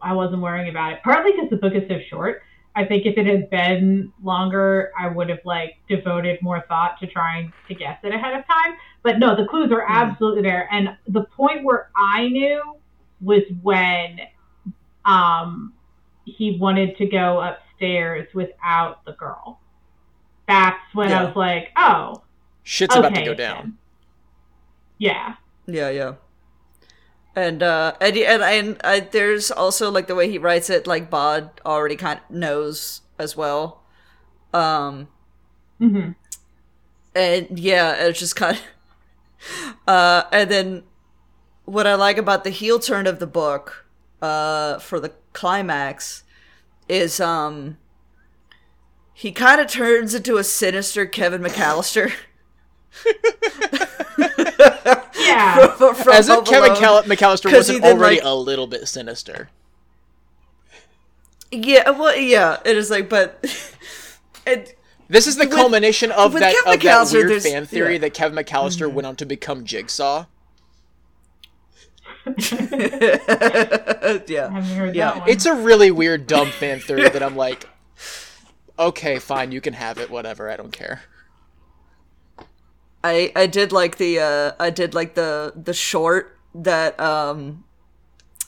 I 0.00 0.12
wasn't 0.12 0.42
worrying 0.42 0.68
about 0.68 0.92
it. 0.92 1.02
Partly 1.02 1.32
because 1.32 1.48
the 1.50 1.56
book 1.56 1.74
is 1.74 1.88
so 1.88 1.98
short. 2.10 2.42
I 2.76 2.84
think 2.84 3.06
if 3.06 3.16
it 3.16 3.26
had 3.26 3.48
been 3.50 4.12
longer, 4.22 4.90
I 4.98 5.08
would 5.08 5.28
have 5.30 5.38
like 5.44 5.76
devoted 5.88 6.42
more 6.42 6.62
thought 6.68 6.98
to 7.00 7.06
trying 7.06 7.52
to 7.68 7.74
guess 7.74 7.98
it 8.02 8.12
ahead 8.12 8.34
of 8.34 8.44
time. 8.46 8.76
But 9.02 9.18
no, 9.18 9.36
the 9.36 9.46
clues 9.46 9.70
are 9.72 9.84
absolutely 9.88 10.42
there, 10.42 10.68
and 10.70 10.96
the 11.08 11.22
point 11.24 11.64
where 11.64 11.90
I 11.96 12.28
knew 12.28 12.76
was 13.20 13.42
when 13.62 14.20
um 15.04 15.72
he 16.24 16.56
wanted 16.58 16.96
to 16.96 17.06
go 17.06 17.40
upstairs 17.40 18.26
without 18.34 19.04
the 19.04 19.12
girl. 19.12 19.60
That's 20.48 20.80
when 20.94 21.10
Yeah. 21.10 21.20
I 21.20 21.24
was 21.24 21.36
like, 21.36 21.68
oh, 21.76 22.22
"Shit's 22.64 22.96
okay. 22.96 23.06
about 23.06 23.14
to 23.16 23.24
go 23.24 23.34
down." 23.34 23.78
Yeah. 25.04 25.36
Yeah, 25.66 25.90
yeah. 25.90 26.14
And 27.36 27.62
uh 27.64 27.94
and 28.00 28.16
and, 28.16 28.42
and 28.42 28.80
I, 28.84 29.00
there's 29.00 29.50
also 29.50 29.90
like 29.90 30.06
the 30.06 30.14
way 30.14 30.30
he 30.30 30.38
writes 30.38 30.70
it 30.70 30.86
like 30.86 31.10
Bod 31.10 31.50
already 31.66 31.96
kind 31.96 32.20
of 32.20 32.30
knows 32.36 33.00
as 33.18 33.36
well. 33.36 33.82
Um 34.54 35.08
hmm 35.80 36.10
and 37.14 37.58
yeah, 37.58 37.94
it's 37.94 38.18
just 38.18 38.36
kind 38.36 38.56
of 38.56 39.76
uh 39.88 40.24
and 40.32 40.50
then 40.50 40.82
what 41.66 41.86
I 41.86 41.94
like 41.94 42.18
about 42.18 42.44
the 42.44 42.50
heel 42.50 42.78
turn 42.78 43.06
of 43.06 43.18
the 43.20 43.26
book 43.28 43.86
uh 44.22 44.78
for 44.78 45.00
the 45.00 45.12
climax 45.32 46.24
is 46.88 47.20
um 47.20 47.78
he 49.12 49.32
kind 49.32 49.60
of 49.60 49.66
turns 49.68 50.14
into 50.14 50.36
a 50.36 50.44
sinister 50.44 51.06
Kevin 51.06 51.42
McAllister. 51.42 52.12
Yeah. 55.24 55.68
from, 55.76 55.94
from 55.94 56.12
As 56.12 56.28
if 56.28 56.44
Kevin 56.44 56.70
Alone. 56.70 56.80
Cal- 56.80 57.02
McAllister 57.04 57.50
'Cause 57.50 57.68
he 57.68 57.74
wasn't 57.76 57.82
then, 57.82 57.96
already 57.98 58.16
like- 58.16 58.24
a 58.24 58.34
little 58.34 58.66
bit 58.66 58.86
sinister. 58.88 59.48
Yeah, 61.50 61.90
well, 61.90 62.16
yeah, 62.16 62.58
it 62.64 62.76
is 62.76 62.90
like, 62.90 63.08
but 63.08 63.38
it, 64.46 64.76
This 65.08 65.26
is 65.26 65.36
the 65.36 65.44
With- 65.46 65.54
culmination 65.54 66.10
of 66.10 66.32
with 66.34 66.40
that 66.42 66.54
Kevin 66.64 66.74
of 66.74 66.82
that 66.82 67.12
weird 67.12 67.42
fan 67.42 67.66
theory 67.66 67.92
yeah. 67.94 67.98
that 68.00 68.14
Kevin 68.14 68.36
McAllister 68.44 68.86
mm-hmm. 68.86 68.94
went 68.96 69.06
on 69.06 69.16
to 69.16 69.24
become 69.26 69.64
Jigsaw. 69.64 70.26
yeah, 74.26 74.92
Yeah. 74.92 75.24
It's 75.26 75.46
a 75.46 75.54
really 75.54 75.90
weird, 75.90 76.26
dumb 76.26 76.48
fan 76.50 76.80
theory 76.80 77.08
that 77.08 77.22
I'm 77.22 77.36
like, 77.36 77.68
okay, 78.78 79.18
fine, 79.18 79.52
you 79.52 79.60
can 79.60 79.74
have 79.74 79.98
it, 79.98 80.10
whatever, 80.10 80.50
I 80.50 80.56
don't 80.56 80.72
care. 80.72 81.02
I 83.04 83.30
I 83.36 83.46
did 83.46 83.70
like 83.70 83.98
the 83.98 84.18
uh 84.18 84.52
I 84.58 84.70
did 84.70 84.94
like 84.94 85.14
the 85.14 85.52
the 85.54 85.74
short 85.74 86.38
that 86.54 86.98
um 86.98 87.64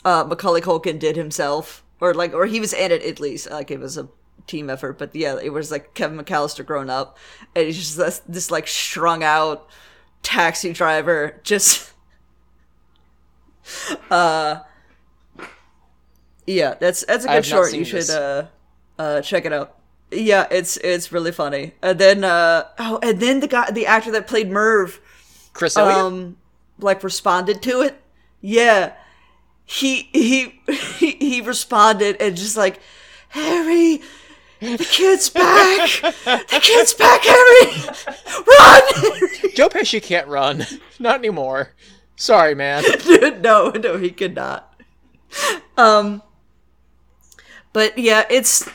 uh 0.05 0.25
Macaulay 0.25 0.62
Culkin 0.62 0.99
did 0.99 1.14
himself. 1.16 1.85
Or 2.01 2.12
like 2.14 2.35
or 2.35 2.47
he 2.47 2.59
was 2.59 2.73
in 2.73 2.90
it 2.90 3.03
at 3.03 3.21
least 3.21 3.51
like 3.51 3.71
it 3.71 3.79
was 3.79 3.97
a 3.99 4.09
team 4.47 4.71
effort. 4.71 4.99
But 4.99 5.14
yeah 5.14 5.38
it 5.40 5.53
was 5.53 5.71
like 5.71 5.92
Kevin 5.95 6.19
McAllister 6.19 6.64
grown 6.64 6.88
up. 6.88 7.19
And 7.55 7.66
he's 7.66 7.77
just 7.77 7.97
this, 7.99 8.19
this 8.27 8.51
like 8.51 8.66
strung 8.66 9.23
out 9.23 9.69
taxi 10.23 10.73
driver 10.73 11.38
just 11.45 11.92
uh 14.11 14.61
yeah 16.47 16.75
that's 16.81 17.05
that's 17.05 17.27
a 17.27 17.29
good 17.29 17.45
short. 17.45 17.75
You 17.75 17.85
should 17.85 18.01
this. 18.01 18.11
uh 18.11 18.47
uh 18.99 19.21
check 19.21 19.45
it 19.45 19.53
out 19.53 19.77
yeah 20.11 20.47
it's 20.51 20.77
it's 20.79 21.11
really 21.12 21.33
funny 21.33 21.73
and 21.83 21.99
then 21.99 22.25
uh 22.25 22.64
oh 22.79 22.99
and 23.03 23.21
then 23.21 23.40
the 23.40 23.49
guy 23.49 23.71
the 23.71 23.87
actor 23.87 24.11
that 24.11 24.27
played 24.27 24.49
merv 24.51 25.01
Chris 25.53 25.77
Elliott? 25.77 25.97
um 25.99 26.37
like 26.79 27.03
responded 27.03 27.62
to 27.62 27.81
it 27.81 28.01
yeah 28.40 28.92
he 29.64 30.09
he 30.12 30.61
he, 30.69 31.11
he 31.12 31.40
responded 31.40 32.16
and 32.21 32.37
just 32.37 32.57
like 32.57 32.81
harry 33.31 34.01
the 34.61 34.88
kid's 34.90 35.29
back 35.29 35.88
the 36.25 36.61
kid's 36.62 36.95
back 36.95 37.23
harry 37.23 37.83
run 38.47 38.83
Joe 39.55 39.71
Pesci 39.71 40.03
can't 40.03 40.29
run. 40.29 40.66
Not 40.99 41.16
anymore. 41.16 41.71
Sorry, 42.14 42.55
man. 42.55 42.85
no 43.40 43.71
no 43.71 43.97
he 43.97 44.11
could 44.11 44.35
not 44.35 44.75
um 45.77 46.23
but 47.73 47.99
yeah 47.99 48.25
it's 48.31 48.69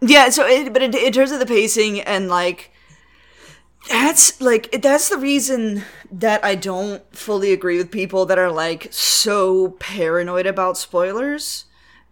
yeah 0.00 0.28
so 0.28 0.46
it, 0.46 0.72
but 0.72 0.82
in, 0.82 0.96
in 0.96 1.12
terms 1.12 1.30
of 1.30 1.38
the 1.38 1.46
pacing 1.46 2.00
and 2.00 2.28
like 2.28 2.70
that's 3.88 4.40
like 4.40 4.82
that's 4.82 5.08
the 5.08 5.16
reason 5.16 5.82
that 6.10 6.44
i 6.44 6.54
don't 6.54 7.16
fully 7.16 7.52
agree 7.52 7.78
with 7.78 7.90
people 7.90 8.26
that 8.26 8.38
are 8.38 8.50
like 8.50 8.88
so 9.26 9.70
paranoid 9.78 10.46
about 10.46 10.76
spoilers. 10.78 11.64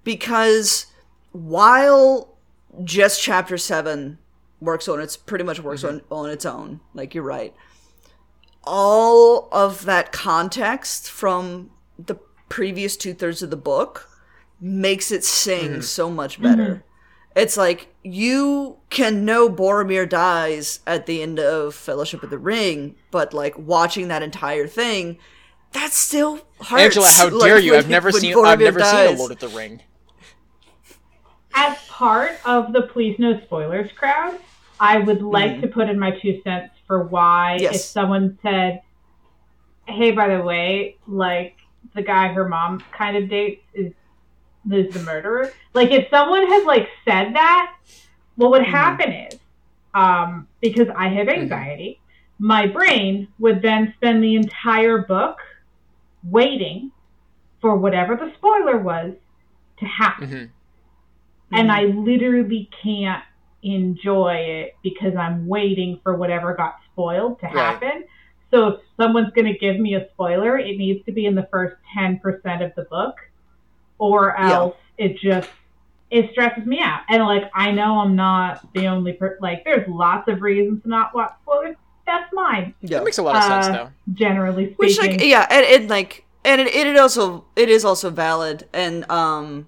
Because 0.02 0.86
while 1.32 2.36
just 2.82 3.22
chapter 3.22 3.56
7 3.56 4.18
works 4.60 4.88
on 4.88 5.00
its 5.00 5.16
pretty 5.16 5.44
much 5.44 5.60
works 5.60 5.82
mm-hmm. 5.82 6.12
on 6.12 6.24
on 6.24 6.30
its 6.30 6.46
own 6.46 6.80
like 6.92 7.14
you're 7.14 7.24
right. 7.24 7.54
All 8.64 9.48
of 9.52 9.84
that 9.84 10.10
context 10.10 11.10
from 11.10 11.70
the 11.98 12.16
previous 12.48 12.96
two 12.96 13.12
thirds 13.12 13.42
of 13.42 13.50
the 13.50 13.56
book 13.56 14.08
makes 14.60 15.10
it 15.12 15.24
sing 15.24 15.70
mm-hmm. 15.70 15.80
so 15.80 16.08
much 16.08 16.40
better. 16.40 16.62
Mm-hmm. 16.62 16.93
It's 17.34 17.56
like 17.56 17.88
you 18.02 18.76
can 18.90 19.24
know 19.24 19.48
Boromir 19.48 20.08
dies 20.08 20.80
at 20.86 21.06
the 21.06 21.22
end 21.22 21.38
of 21.40 21.74
Fellowship 21.74 22.22
of 22.22 22.30
the 22.30 22.38
Ring, 22.38 22.94
but 23.10 23.32
like 23.34 23.56
watching 23.58 24.08
that 24.08 24.22
entire 24.22 24.66
thing, 24.66 25.18
that 25.72 25.92
still 25.92 26.36
hurts. 26.60 26.82
Angela, 26.82 27.08
how 27.08 27.28
Like, 27.30 27.48
dare 27.48 27.58
you? 27.58 27.72
when- 27.72 27.80
I've 27.80 27.88
never 27.88 28.10
when 28.10 28.20
seen 28.20 28.30
I've 28.32 28.58
Boromir 28.58 28.64
never 28.64 28.80
seen 28.84 29.14
a 29.14 29.18
Lord 29.18 29.32
of 29.32 29.38
the 29.40 29.48
Ring. 29.48 29.82
As 31.54 31.76
part 31.88 32.32
of 32.44 32.72
the 32.72 32.82
please 32.82 33.16
no 33.18 33.40
spoilers 33.40 33.90
crowd, 33.92 34.38
I 34.80 34.98
would 34.98 35.22
like 35.22 35.52
Mhm. 35.52 35.60
to 35.62 35.68
put 35.68 35.88
in 35.88 35.98
my 35.98 36.10
two 36.12 36.40
cents 36.42 36.74
for 36.86 37.04
why 37.04 37.58
Yes. 37.60 37.76
if 37.76 37.80
someone 37.82 38.38
said, 38.42 38.82
"Hey, 39.86 40.10
by 40.10 40.28
the 40.36 40.42
way, 40.42 40.96
like 41.06 41.56
the 41.94 42.02
guy 42.02 42.28
her 42.28 42.48
mom 42.48 42.82
kind 42.92 43.16
of 43.16 43.28
dates 43.28 43.62
is 43.72 43.92
is 44.72 44.92
the 44.92 45.02
murderer," 45.02 45.52
like 45.74 45.90
if 45.90 46.08
someone 46.10 46.46
had 46.46 46.64
like 46.64 46.88
said 47.04 47.34
that, 47.34 47.74
what 48.36 48.50
would 48.50 48.64
happen 48.64 49.12
is, 49.12 49.38
um, 49.94 50.48
because 50.60 50.88
I 50.94 51.08
have 51.08 51.28
anxiety, 51.28 52.00
my 52.38 52.66
brain 52.66 53.28
would 53.38 53.62
then 53.62 53.92
spend 53.96 54.22
the 54.22 54.34
entire 54.34 54.98
book 54.98 55.36
waiting 56.22 56.90
for 57.60 57.76
whatever 57.76 58.16
the 58.16 58.32
spoiler 58.36 58.78
was 58.78 59.14
to 59.78 59.84
happen. 59.84 60.28
Hmm 60.28 60.44
and 61.54 61.70
I 61.70 61.84
literally 61.84 62.68
can't 62.82 63.22
enjoy 63.62 64.34
it 64.34 64.72
because 64.82 65.16
I'm 65.16 65.46
waiting 65.46 66.00
for 66.02 66.16
whatever 66.16 66.54
got 66.54 66.76
spoiled 66.92 67.40
to 67.40 67.46
Right. 67.46 67.54
happen. 67.54 68.04
So 68.50 68.68
if 68.68 68.80
someone's 69.00 69.32
going 69.32 69.52
to 69.52 69.58
give 69.58 69.78
me 69.78 69.94
a 69.94 70.08
spoiler, 70.12 70.58
it 70.58 70.76
needs 70.76 71.04
to 71.06 71.12
be 71.12 71.26
in 71.26 71.34
the 71.34 71.48
first 71.50 71.76
10% 71.96 72.20
of 72.64 72.72
the 72.76 72.86
book 72.90 73.14
or 73.98 74.34
Yeah. 74.38 74.52
else 74.52 74.76
it 74.98 75.16
just 75.18 75.48
it 76.10 76.30
stresses 76.30 76.64
me 76.66 76.78
out. 76.80 77.00
And 77.08 77.24
like 77.24 77.50
I 77.54 77.72
know 77.72 77.98
I'm 78.00 78.14
not 78.14 78.66
the 78.74 78.86
only 78.86 79.14
per- 79.14 79.38
like 79.40 79.64
there's 79.64 79.88
lots 79.88 80.28
of 80.28 80.42
reasons 80.42 80.82
to 80.84 80.88
not 80.88 81.14
watch 81.14 81.32
spoilers. 81.42 81.76
That's 82.06 82.30
mine, 82.34 82.74
Yeah. 82.82 82.98
That 82.98 83.04
makes 83.04 83.18
a 83.18 83.22
lot 83.22 83.36
of 83.36 83.42
sense 83.42 83.66
Uh, 83.66 83.72
though. 83.72 83.90
generally 84.12 84.66
speaking. 84.74 84.76
Which 84.78 84.98
like 84.98 85.20
yeah, 85.24 85.46
and, 85.50 85.64
and 85.66 85.88
like 85.90 86.24
and 86.44 86.60
it, 86.60 86.68
it 86.74 86.96
also 86.98 87.46
it 87.56 87.68
is 87.70 87.84
also 87.84 88.10
valid 88.10 88.68
and 88.74 89.10
um 89.10 89.66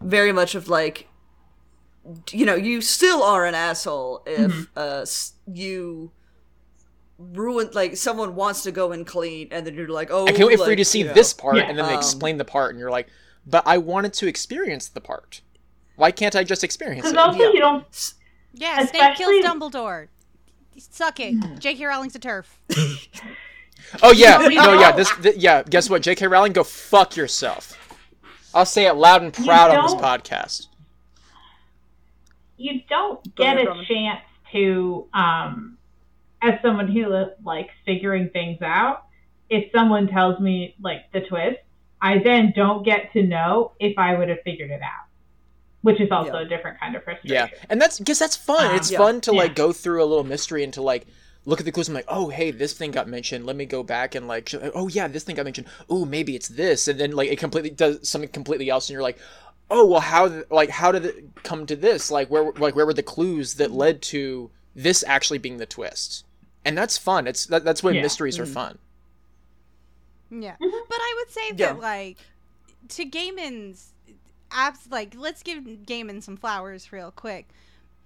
very 0.00 0.30
much 0.32 0.54
of 0.54 0.68
like 0.68 1.08
you 2.30 2.44
know 2.46 2.54
you 2.54 2.80
still 2.82 3.22
are 3.22 3.44
an 3.46 3.54
asshole 3.54 4.22
if 4.26 4.52
Mm-hmm. 4.52 4.62
uh 4.76 5.04
you 5.52 6.12
ruin 7.18 7.70
like 7.72 7.96
someone 7.96 8.34
wants 8.34 8.62
to 8.64 8.70
go 8.70 8.92
and 8.92 9.06
clean 9.06 9.48
and 9.50 9.66
then 9.66 9.74
you're 9.74 9.88
like 9.88 10.10
oh 10.10 10.26
I 10.26 10.32
can't 10.32 10.48
wait 10.48 10.58
for 10.58 10.68
you 10.70 10.76
to 10.76 10.84
see 10.84 11.02
know. 11.02 11.14
this 11.14 11.32
part, 11.32 11.56
Yeah. 11.56 11.62
and 11.62 11.78
then 11.78 11.86
they 11.86 11.94
Um, 11.94 11.98
explain 11.98 12.36
the 12.36 12.44
part, 12.44 12.70
and 12.72 12.78
you're 12.78 12.90
like, 12.90 13.08
"But 13.46 13.62
I 13.66 13.78
wanted 13.78 14.12
to 14.14 14.26
experience 14.26 14.88
the 14.88 15.00
part. 15.00 15.40
Why 15.96 16.10
can't 16.10 16.34
I 16.36 16.44
just 16.44 16.62
experience 16.64 17.02
Because 17.02 17.12
it?" 17.12 17.18
also 17.18 17.38
Yeah. 17.38 17.52
you 17.52 17.60
don't 17.60 18.12
Yeah, 18.52 18.76
Snape 18.86 18.94
Especially- 18.94 19.42
kills 19.42 19.44
Dumbledore. 19.46 20.08
Suck 20.78 21.20
it. 21.20 21.34
J.K. 21.58 21.86
Rowling's 21.86 22.14
a 22.16 22.18
TERF. 22.18 22.46
Oh 24.02 24.10
yeah, 24.10 24.38
No, 24.38 24.48
we 24.48 24.54
yeah, 24.56 24.64
don't. 24.92 24.96
this, 24.96 25.36
yeah. 25.36 25.62
Guess 25.62 25.88
what, 25.88 26.02
J.K. 26.02 26.26
Rowling, 26.26 26.52
go 26.52 26.64
fuck 26.64 27.14
yourself. 27.16 27.78
I'll 28.52 28.66
say 28.66 28.86
it 28.86 28.94
loud 28.94 29.22
and 29.22 29.32
proud 29.32 29.70
on 29.70 29.84
this 29.84 29.94
podcast. 29.94 30.66
you 32.56 32.80
don't 32.88 33.22
get 33.36 33.56
ahead, 33.58 33.68
a 33.68 33.84
chance 33.84 34.20
to 34.52 35.06
um 35.14 35.78
as 36.42 36.54
someone 36.62 36.88
who 36.88 37.06
li- 37.12 37.32
likes 37.44 37.72
figuring 37.84 38.30
things 38.30 38.60
out 38.62 39.04
if 39.50 39.70
someone 39.72 40.08
tells 40.08 40.40
me 40.40 40.74
like 40.80 41.10
the 41.12 41.20
twist 41.20 41.58
i 42.10 42.18
then 42.28 42.52
don't 42.62 42.82
get 42.84 43.12
to 43.12 43.22
know 43.22 43.72
if 43.80 43.94
i 43.98 44.10
would 44.18 44.28
have 44.28 44.42
figured 44.48 44.70
it 44.70 44.82
out 44.82 45.04
which 45.82 46.00
is 46.00 46.10
also 46.10 46.32
Yeah. 46.38 46.40
a 46.40 46.48
different 46.52 46.80
kind 46.80 46.96
of 46.96 47.04
frustration 47.04 47.48
Yeah, 47.52 47.66
and 47.70 47.80
that's 47.80 47.98
because 48.00 48.18
that's 48.18 48.34
fun. 48.34 48.66
Um, 48.70 48.76
it's 48.76 48.90
Yeah. 48.90 48.98
fun 48.98 49.20
to 49.26 49.30
Yeah. 49.32 49.42
like 49.42 49.54
go 49.54 49.72
through 49.72 50.02
a 50.02 50.08
little 50.12 50.24
mystery 50.24 50.64
and 50.64 50.72
to 50.74 50.82
like 50.82 51.06
look 51.44 51.60
at 51.60 51.64
the 51.64 51.70
clues. 51.70 51.86
I'm 51.88 51.94
like, 51.94 52.06
oh 52.08 52.28
hey, 52.28 52.50
this 52.50 52.72
thing 52.72 52.90
got 52.90 53.06
mentioned. 53.06 53.46
Let 53.46 53.54
me 53.54 53.66
go 53.66 53.84
back 53.84 54.16
and 54.16 54.26
like, 54.26 54.52
oh 54.74 54.88
yeah, 54.88 55.06
this 55.06 55.22
thing 55.22 55.36
got 55.36 55.44
mentioned. 55.44 55.68
Oh 55.88 56.04
maybe 56.04 56.34
it's 56.34 56.48
this, 56.48 56.88
and 56.88 56.98
then 56.98 57.12
like 57.12 57.30
it 57.30 57.38
completely 57.38 57.70
does 57.70 58.08
something 58.08 58.30
completely 58.30 58.68
else, 58.68 58.88
and 58.88 58.94
you're 58.94 59.02
like, 59.10 59.18
oh 59.70 59.86
well, 59.86 60.00
how 60.00 60.42
like 60.50 60.70
how 60.70 60.90
did 60.90 61.04
it 61.04 61.16
come 61.44 61.66
to 61.66 61.76
this? 61.76 62.10
Like 62.10 62.28
where 62.32 62.50
like 62.64 62.74
where 62.74 62.86
were 62.86 62.94
the 63.00 63.02
clues 63.14 63.54
that 63.54 63.70
led 63.70 64.02
to 64.14 64.50
this 64.74 65.04
actually 65.06 65.38
being 65.38 65.58
the 65.58 65.66
twist? 65.66 66.24
And 66.64 66.76
that's 66.76 66.98
fun. 66.98 67.28
It's 67.28 67.46
that, 67.46 67.62
that's 67.64 67.84
when 67.84 67.94
Yeah. 67.94 68.02
mysteries 68.02 68.40
are 68.40 68.46
Mhm. 68.46 68.54
fun. 68.60 68.78
Yeah. 70.30 70.56
Mhm. 70.60 70.80
But 70.88 70.98
I 71.00 71.14
would 71.18 71.30
say 71.32 71.48
Yeah. 71.48 71.72
that 71.74 71.80
like 71.80 72.18
to 72.88 73.04
Gaiman's 73.04 73.92
apps 74.50 74.90
like 74.90 75.14
let's 75.16 75.42
give 75.42 75.64
Gaiman 75.64 76.22
some 76.22 76.36
flowers 76.36 76.92
real 76.92 77.10
quick. 77.10 77.48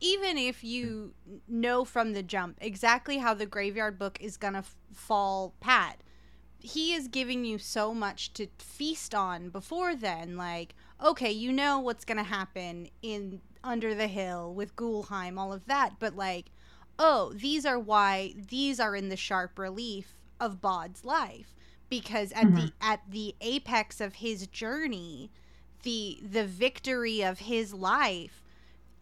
Even 0.01 0.39
if 0.39 0.65
you 0.65 1.13
know 1.47 1.85
from 1.85 2.13
the 2.13 2.23
jump 2.23 2.57
exactly 2.61 3.19
how 3.19 3.35
the 3.35 3.47
graveyard 3.47 3.99
book 3.99 4.19
is 4.21 4.37
going 4.39 4.55
to 4.55 4.61
f- 4.61 4.77
fall 4.95 5.53
pat, 5.61 6.01
he 6.59 6.95
is 6.95 7.09
giving 7.09 7.45
you 7.45 7.59
so 7.59 7.93
much 7.93 8.33
to 8.35 8.47
feast 8.59 9.15
on 9.15 9.51
before 9.51 9.95
then 9.95 10.37
like 10.37 10.75
okay, 11.03 11.31
you 11.31 11.51
know 11.53 11.79
what's 11.79 12.05
going 12.05 12.19
to 12.19 12.23
happen 12.25 12.89
in 13.03 13.41
Under 13.65 13.95
the 13.95 14.07
Hill 14.07 14.53
with 14.55 14.77
Ghoulheim 14.77 15.39
all 15.39 15.53
of 15.53 15.65
that, 15.67 15.99
but 15.99 16.17
like 16.17 16.47
oh, 16.99 17.33
these 17.35 17.65
are 17.65 17.79
why 17.79 18.35
these 18.37 18.79
are 18.81 18.95
in 18.95 19.09
the 19.09 19.17
sharp 19.17 19.59
relief 19.59 20.19
of 20.39 20.61
Bod's 20.61 21.05
life 21.05 21.55
because 21.91 22.33
at 22.33 22.55
the 22.55 22.63
mm-hmm. 22.63 22.91
at 22.91 23.01
the 23.11 23.35
apex 23.41 24.01
of 24.01 24.15
his 24.15 24.47
journey, 24.47 25.31
the 25.83 26.19
the 26.23 26.47
victory 26.47 27.23
of 27.23 27.41
his 27.41 27.75
life, 27.75 28.43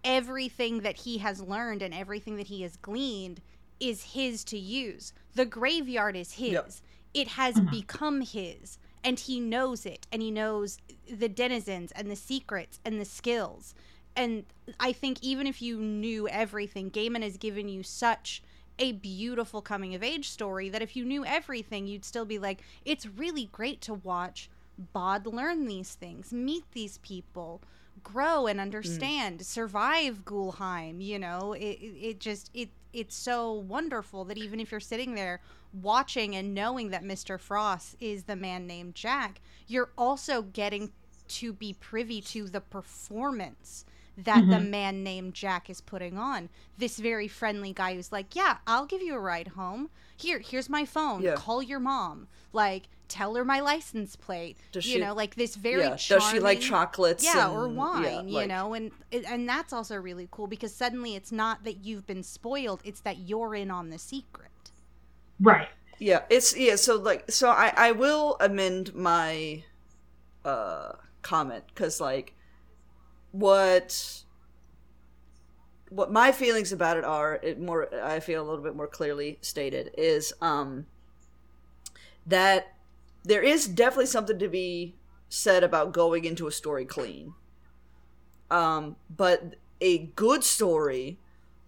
everything 0.03 0.81
that 0.81 0.97
he 0.97 1.19
has 1.19 1.41
learned 1.41 1.83
and 1.83 1.95
everything 1.95 2.37
that 2.37 2.49
he 2.49 2.63
has 2.63 2.77
gleaned 2.77 3.41
is 3.79 4.03
his 4.03 4.43
to 4.45 4.59
use. 4.59 5.13
The 5.35 5.45
graveyard 5.45 6.17
is 6.17 6.33
his. 6.33 6.53
Yep. 6.53 6.71
It 7.15 7.29
has 7.29 7.55
mm-hmm. 7.55 7.71
become 7.71 8.21
his 8.23 8.79
and 9.05 9.21
he 9.21 9.39
knows 9.39 9.87
it 9.87 10.07
and 10.11 10.21
he 10.21 10.31
knows 10.31 10.79
the 11.11 11.29
denizens 11.29 11.93
and 11.93 12.11
the 12.11 12.17
secrets 12.17 12.81
and 12.85 13.01
the 13.01 13.05
skills. 13.05 13.75
And 14.17 14.45
I 14.81 14.93
think 14.93 15.23
even 15.23 15.47
if 15.47 15.63
you 15.63 15.79
knew 15.79 16.27
everything, 16.29 16.91
Gaiman 16.91 17.23
has 17.23 17.37
given 17.37 17.69
you 17.69 17.85
such 17.85 18.43
a 18.79 18.93
beautiful 18.93 19.61
coming 19.61 19.95
of 19.95 20.03
age 20.03 20.29
story 20.29 20.69
that 20.69 20.83
if 20.83 20.97
you 20.97 21.05
knew 21.05 21.25
everything, 21.25 21.87
you'd 21.87 22.05
still 22.05 22.25
be 22.25 22.39
like, 22.39 22.63
it's 22.85 23.07
really 23.07 23.49
great 23.53 23.81
to 23.83 23.95
watch 23.95 24.51
Bod 24.93 25.27
learn 25.27 25.67
these 25.67 25.95
things, 25.95 26.33
meet 26.33 26.65
these 26.73 26.99
people, 26.99 27.61
grow 28.03 28.47
and 28.47 28.59
mm. 28.59 28.63
understand, 28.63 29.45
survive 29.45 30.25
Ghoulheim. 30.25 31.05
You 31.05 31.19
know, 31.19 31.53
it 31.53 31.79
it 31.81 32.21
just 32.21 32.51
it 32.55 32.71
it's 32.93 33.17
so 33.17 33.53
wonderful 33.53 34.25
that 34.25 34.39
even 34.39 34.61
if 34.61 34.71
you're 34.71 34.81
sitting 34.81 35.15
there 35.15 35.41
watching 35.73 36.35
and 36.37 36.55
knowing 36.55 36.91
that 36.91 37.05
Mr. 37.05 37.39
Frost 37.39 37.97
is 38.01 38.25
the 38.25 38.37
man 38.37 38.67
named 38.67 38.95
Jack, 38.95 39.41
you're 39.67 39.91
also 39.99 40.43
getting 40.43 40.93
to 41.29 41.53
be 41.53 41.75
privy 41.75 42.21
to 42.23 42.49
the 42.49 42.61
performance 42.61 43.85
that 44.25 44.49
the 44.49 44.61
man 44.61 45.03
named 45.03 45.35
Jack 45.35 45.71
is 45.71 45.81
putting 45.81 46.19
on. 46.19 46.49
This 46.77 46.99
very 46.99 47.29
friendly 47.29 47.73
guy 47.73 47.95
who's 47.95 48.13
like, 48.13 48.35
"Yeah, 48.35 48.59
I'll 48.67 48.87
give 48.87 49.01
you 49.03 49.15
a 49.15 49.21
ride 49.21 49.49
home. 49.49 49.91
Here, 50.17 50.41
here's 50.41 50.69
my 50.69 50.85
phone. 50.85 51.23
Yeah. 51.23 51.35
Call 51.37 51.63
your 51.63 51.79
mom. 51.81 52.27
Like, 52.53 52.89
tell 53.07 53.35
her 53.37 53.45
my 53.45 53.61
license 53.61 54.17
plate. 54.17 54.57
Does 54.73 54.87
you 54.87 54.95
she- 54.95 55.01
know, 55.01 55.15
like 55.15 55.37
this 55.37 55.55
very 55.55 55.83
yeah. 55.83 55.97
Does 56.09 56.25
she 56.31 56.41
like 56.41 56.61
chocolates? 56.61 57.25
yeah, 57.25 57.49
or 57.51 57.69
wine, 57.69 58.03
yeah, 58.05 58.23
you 58.23 58.33
like- 58.33 58.49
know, 58.49 58.75
and 58.75 58.91
and 59.13 59.49
that's 59.49 59.73
also 59.73 59.95
really 59.97 60.29
cool 60.31 60.47
because 60.49 60.75
suddenly 60.75 61.15
it's 61.15 61.31
not 61.33 61.65
that 61.65 61.85
you've 61.85 62.07
been 62.07 62.23
spoiled; 62.25 62.81
it's 62.85 63.01
that 63.01 63.19
you're 63.19 63.55
in 63.55 63.71
on 63.71 63.91
the 63.91 63.99
secret. 63.99 64.51
right 65.41 65.69
Yeah, 66.01 66.23
it's 66.29 66.57
yeah. 66.57 66.77
So 66.77 66.97
like, 66.97 67.31
so 67.31 67.51
I 67.51 67.73
I 67.77 67.93
will 67.93 68.37
amend 68.41 68.95
my 68.95 69.63
uh 70.45 70.93
comment 71.23 71.65
because 71.69 72.01
like 72.01 72.35
what 73.39 74.23
what 75.91 76.13
my 76.13 76.33
feelings 76.33 76.73
about 76.73 76.97
it 76.97 77.05
are 77.05 77.39
it 77.43 77.61
more 77.61 77.89
I 78.03 78.21
feel 78.21 78.43
a 78.43 78.47
little 78.47 78.65
bit 78.65 78.77
more 78.77 78.87
clearly 78.89 79.39
stated 79.41 79.91
is 79.97 80.33
um 80.41 80.87
that 82.27 82.75
there 83.25 83.43
is 83.43 83.67
definitely 83.67 84.07
something 84.07 84.39
to 84.39 84.49
be 84.49 84.95
said 85.29 85.63
about 85.63 85.93
going 85.93 86.25
into 86.25 86.47
a 86.47 86.53
story 86.53 86.85
clean. 86.85 87.35
Um, 88.51 88.97
but 89.15 89.57
a 89.81 89.99
good 89.99 90.43
story 90.45 91.19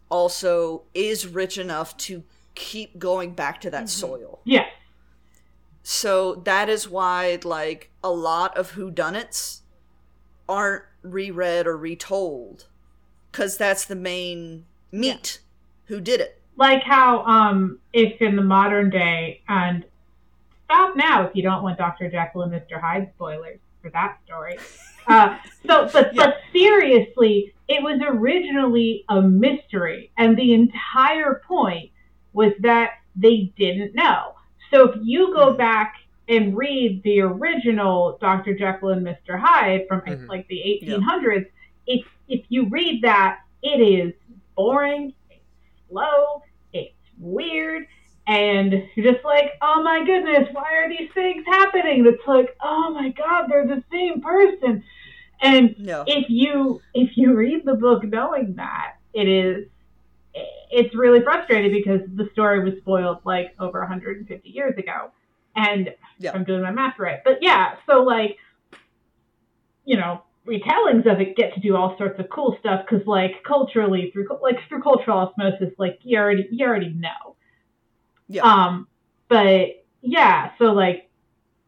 also 0.08 0.82
is 0.94 1.26
rich 1.26 1.58
enough 1.58 1.96
to 1.98 2.24
keep 2.54 2.98
going 2.98 3.32
back 3.32 3.60
to 3.60 3.70
that 3.70 3.88
soil. 3.88 4.40
yeah 4.44 4.66
So 5.82 6.36
that 6.44 6.68
is 6.68 6.88
why 6.88 7.38
like 7.44 7.90
a 8.02 8.10
lot 8.10 8.56
of 8.56 8.72
whodunits 8.72 9.60
aren't 10.48 10.84
reread 11.02 11.66
or 11.66 11.76
retold 11.76 12.66
cuz 13.32 13.56
that's 13.56 13.84
the 13.84 13.96
main 13.96 14.66
meat 14.92 15.40
who 15.86 16.00
did 16.00 16.20
it. 16.20 16.40
like 16.56 16.82
how 16.82 17.22
um 17.24 17.78
if 17.92 18.20
in 18.20 18.36
the 18.36 18.42
modern 18.42 18.90
day 18.90 19.40
and 19.48 19.84
stop 20.64 20.94
now 20.96 21.26
if 21.26 21.34
you 21.34 21.42
don't 21.42 21.62
want 21.62 21.78
Dr. 21.78 22.10
Jekyll 22.10 22.42
and 22.42 22.52
Mr. 22.52 22.80
Hyde 22.80 23.10
spoilers. 23.14 23.58
for 23.82 23.90
that 23.90 24.18
story. 24.24 24.58
Uh, 25.06 25.38
so, 25.66 25.88
but 25.92 26.14
but 26.14 26.36
seriously, 26.52 27.52
it 27.66 27.82
was 27.82 27.98
originally 28.06 29.02
a 29.08 29.20
mystery, 29.20 30.12
and 30.18 30.36
the 30.36 30.52
entire 30.52 31.42
point 31.48 31.90
was 32.34 32.52
that 32.60 32.90
they 33.16 33.50
didn't 33.56 33.94
know. 33.94 34.34
So 34.70 34.90
if 34.90 35.00
you 35.02 35.32
go 35.34 35.54
back 35.54 35.94
and 36.30 36.56
read 36.56 37.02
the 37.02 37.20
original 37.20 38.16
Dr. 38.20 38.54
Jekyll 38.56 38.90
and 38.90 39.04
Mr. 39.04 39.38
Hyde 39.38 39.86
from 39.88 40.00
Mhm. 40.02 40.28
like 40.28 40.46
the 40.48 40.62
1800s, 40.64 41.46
if 41.86 42.06
if 42.28 42.44
you 42.48 42.66
read 42.68 43.02
that, 43.02 43.40
it 43.62 43.80
is 43.80 44.14
boring, 44.54 45.12
it's 45.28 45.42
slow, 45.88 46.42
it's 46.72 46.94
weird, 47.18 47.86
and 48.28 48.84
you're 48.94 49.12
just 49.12 49.24
like, 49.24 49.54
oh 49.60 49.82
my 49.82 50.04
goodness, 50.04 50.48
why 50.52 50.72
are 50.76 50.88
these 50.88 51.10
things 51.12 51.44
happening? 51.46 52.06
It's 52.06 52.24
like, 52.28 52.56
oh 52.62 52.90
my 52.90 53.08
god, 53.10 53.48
they're 53.50 53.66
the 53.66 53.82
same 53.90 54.20
person. 54.20 54.84
And 55.42 55.74
No. 55.78 56.04
if 56.06 56.30
you 56.30 56.80
if 56.94 57.16
you 57.16 57.34
read 57.34 57.64
the 57.64 57.74
book 57.74 58.04
knowing 58.04 58.54
that, 58.54 58.94
it 59.12 59.26
is 59.26 59.66
it's 60.70 60.94
really 60.94 61.20
frustrating 61.22 61.72
because 61.72 62.02
the 62.14 62.28
story 62.32 62.62
was 62.62 62.78
spoiled 62.78 63.18
like 63.24 63.52
over 63.58 63.80
150 63.80 64.48
years 64.48 64.78
ago. 64.78 65.10
And 65.56 65.90
Yeah. 66.18 66.32
I'm 66.34 66.44
doing 66.44 66.62
my 66.62 66.70
math 66.70 66.98
right. 66.98 67.20
But 67.24 67.38
yeah, 67.42 67.76
so 67.86 68.02
like 68.02 68.36
you 69.84 69.96
know, 69.96 70.22
retellings 70.46 71.10
of 71.10 71.20
it 71.20 71.36
get 71.36 71.54
to 71.54 71.60
do 71.60 71.76
all 71.76 71.96
sorts 71.98 72.18
of 72.18 72.28
cool 72.30 72.56
stuff 72.60 72.84
because 72.88 73.06
like 73.06 73.42
culturally 73.44 74.10
through 74.12 74.26
like 74.42 74.56
through 74.68 74.82
cultural 74.82 75.18
osmosis 75.18 75.72
like 75.78 75.98
you 76.02 76.18
already 76.18 76.48
you 76.50 76.66
already 76.66 76.88
know 76.94 77.36
Yeah. 78.26 78.42
um 78.42 78.88
but 79.28 79.84
yeah 80.00 80.50
so 80.58 80.66
like 80.72 81.10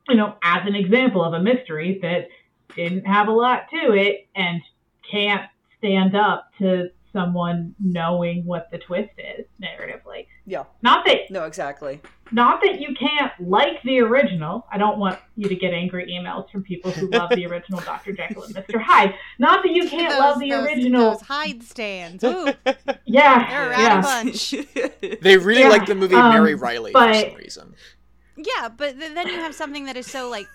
you 0.08 0.16
know 0.16 0.34
as 0.42 0.66
an 0.66 0.74
example 0.74 1.22
of 1.22 1.34
a 1.34 1.40
mystery 1.40 1.98
that 2.00 2.28
didn't 2.74 3.04
have 3.06 3.28
a 3.28 3.32
lot 3.32 3.66
to 3.70 3.92
it 3.92 4.26
and 4.34 4.62
can't 5.08 5.42
stand 5.78 6.16
up 6.16 6.50
to 6.58 6.88
someone 7.12 7.74
knowing 7.78 8.44
what 8.44 8.70
the 8.70 8.78
twist 8.78 9.10
is 9.18 9.44
narratively 9.62 10.26
Yeah. 10.46 10.64
not 10.82 11.04
that 11.06 11.30
No, 11.30 11.44
exactly. 11.44 12.00
not 12.30 12.60
that 12.62 12.80
you 12.80 12.94
can't 12.94 13.32
like 13.40 13.82
the 13.82 14.00
original. 14.00 14.66
I 14.72 14.78
don't 14.78 14.98
want 14.98 15.18
you 15.36 15.48
to 15.48 15.54
get 15.54 15.74
angry 15.74 16.06
emails 16.10 16.50
from 16.50 16.62
people 16.62 16.90
who 16.90 17.08
love 17.10 17.30
the 17.30 17.44
original 17.46 17.80
Dr. 17.80 18.12
Jekyll 18.12 18.44
and 18.44 18.54
Mr. 18.54 18.80
Hyde. 18.80 19.14
Not 19.38 19.62
that 19.62 19.72
you 19.72 19.86
can't 19.88 20.10
those, 20.10 20.18
love 20.18 20.38
the 20.40 20.50
those- 20.50 20.64
original. 20.66 21.10
Those 21.12 21.20
Hyde 21.22 21.62
stands. 21.62 22.24
Ooh, 22.24 22.48
yeah, 23.04 23.48
they're 23.50 23.66
a 23.66 23.70
rowdy 23.70 23.82
yeah. 23.82 24.00
bunch. 24.00 24.54
They 25.22 25.36
really 25.36 25.60
Yeah, 25.62 25.68
like 25.68 25.86
the 25.86 25.94
movie 25.94 26.14
um, 26.14 26.32
Mary 26.32 26.54
Reilly 26.54 26.92
for 26.92 27.12
some 27.14 27.34
reason. 27.34 27.74
Yeah, 28.36 28.68
but 28.74 28.98
then 28.98 29.28
you 29.28 29.34
have 29.34 29.54
something 29.54 29.84
that 29.84 29.96
is 29.96 30.06
so 30.10 30.28
like 30.30 30.46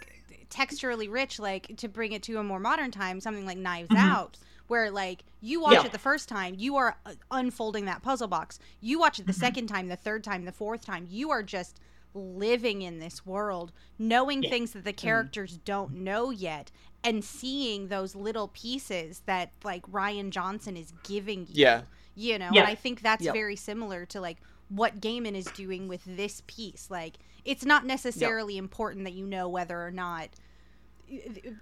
texturally 0.50 1.12
rich, 1.12 1.40
like 1.40 1.76
to 1.78 1.88
bring 1.88 2.12
it 2.14 2.24
to 2.24 2.38
a 2.38 2.44
more 2.44 2.60
modern 2.60 2.90
time, 2.92 3.20
something 3.22 3.46
like 3.46 3.58
Knives 3.58 3.90
Mhm. 3.90 3.98
Out, 4.00 4.38
where 4.68 4.92
like 4.92 5.24
you 5.42 5.62
watch 5.62 5.74
Yeah. 5.74 5.86
it 5.86 5.92
the 5.92 6.00
first 6.00 6.28
time, 6.30 6.56
you 6.58 6.76
are 6.78 6.98
uh, 7.06 7.14
unfolding 7.32 7.86
that 7.86 8.02
puzzle 8.02 8.28
box. 8.28 8.60
You 8.82 9.00
watch 9.00 9.20
it 9.20 9.24
Mm-hmm. 9.24 9.28
the 9.28 9.34
second 9.34 9.68
time, 9.68 9.88
the 9.88 9.96
third 9.96 10.24
time, 10.24 10.46
the 10.46 10.52
fourth 10.52 10.86
time. 10.86 11.08
You 11.10 11.32
are 11.32 11.44
just 11.44 11.80
living 12.14 12.82
in 12.82 13.00
this 13.00 13.26
world, 13.26 13.72
knowing 14.00 14.42
Yeah. 14.44 14.50
things 14.50 14.72
that 14.72 14.84
the 14.86 14.94
characters 14.94 15.58
don't 15.66 15.94
know 15.94 16.30
yet. 16.32 16.72
And 17.04 17.24
seeing 17.24 17.88
those 17.90 18.16
little 18.16 18.48
pieces 18.50 19.22
that 19.26 19.52
like 19.64 19.84
Rian 19.92 20.32
Johnson 20.32 20.76
is 20.76 20.94
giving 21.04 21.42
you, 21.42 21.54
Yeah. 21.54 21.82
you 22.16 22.40
know 22.40 22.50
Yeah. 22.52 22.62
and 22.62 22.70
i 22.70 22.76
think 22.76 23.02
that's 23.02 23.24
Yep. 23.24 23.34
very 23.36 23.56
similar 23.56 24.06
to 24.08 24.20
like 24.20 24.38
what 24.70 25.00
Gaiman 25.00 25.36
is 25.36 25.46
doing 25.46 25.88
with 25.88 26.02
this 26.06 26.42
piece 26.48 26.88
like 26.90 27.18
it's 27.46 27.64
not 27.64 27.86
necessarily 27.86 28.58
important 28.58 29.06
that 29.06 29.14
you 29.14 29.26
know 29.26 29.48
whether 29.48 29.80
or 29.86 29.92
not 29.92 30.30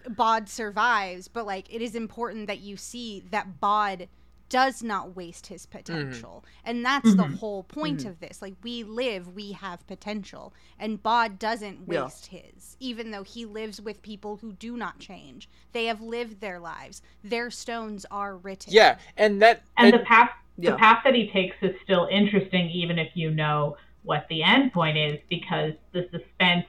bod 0.09 0.49
survives 0.49 1.27
but 1.27 1.45
like 1.45 1.71
it 1.73 1.81
is 1.81 1.95
important 1.95 2.47
that 2.47 2.59
you 2.59 2.75
see 2.77 3.23
that 3.31 3.59
bod 3.59 4.07
does 4.47 4.83
not 4.83 5.15
waste 5.15 5.47
his 5.47 5.65
potential. 5.65 6.45
And 6.63 6.85
that's 6.85 7.15
the 7.15 7.23
Mhm. 7.23 7.39
whole 7.39 7.63
point 7.63 8.05
of 8.05 8.19
this. 8.19 8.43
Like 8.43 8.53
we 8.61 8.83
live 8.83 9.33
we 9.35 9.53
have 9.53 9.85
potential. 9.87 10.53
And 10.77 11.01
bod 11.01 11.39
doesn't 11.39 11.79
Yeah. 11.91 12.03
waste 12.03 12.27
his 12.27 12.77
even 12.79 13.09
though 13.09 13.23
he 13.23 13.43
lives 13.43 13.81
with 13.81 14.03
people 14.03 14.37
who 14.37 14.53
do 14.53 14.77
not 14.77 14.99
change. 14.99 15.49
They 15.71 15.85
have 15.85 15.99
lived 15.99 16.41
their 16.41 16.59
lives. 16.59 17.01
Their 17.23 17.49
stones 17.49 18.05
are 18.11 18.37
written. 18.37 18.71
Yeah, 18.71 18.99
and 19.17 19.41
that 19.41 19.63
And 19.77 19.87
and- 19.87 19.99
the 20.01 20.05
path 20.05 20.29
Yeah. 20.57 20.71
the 20.71 20.77
path 20.77 21.01
that 21.05 21.15
he 21.15 21.27
takes 21.31 21.57
is 21.63 21.75
still 21.81 22.07
interesting 22.11 22.69
even 22.69 22.99
if 22.99 23.17
you 23.17 23.31
know 23.31 23.77
what 24.03 24.27
the 24.29 24.43
end 24.43 24.71
point 24.73 24.95
is 24.95 25.19
because 25.27 25.73
the 25.91 26.07
suspense 26.11 26.67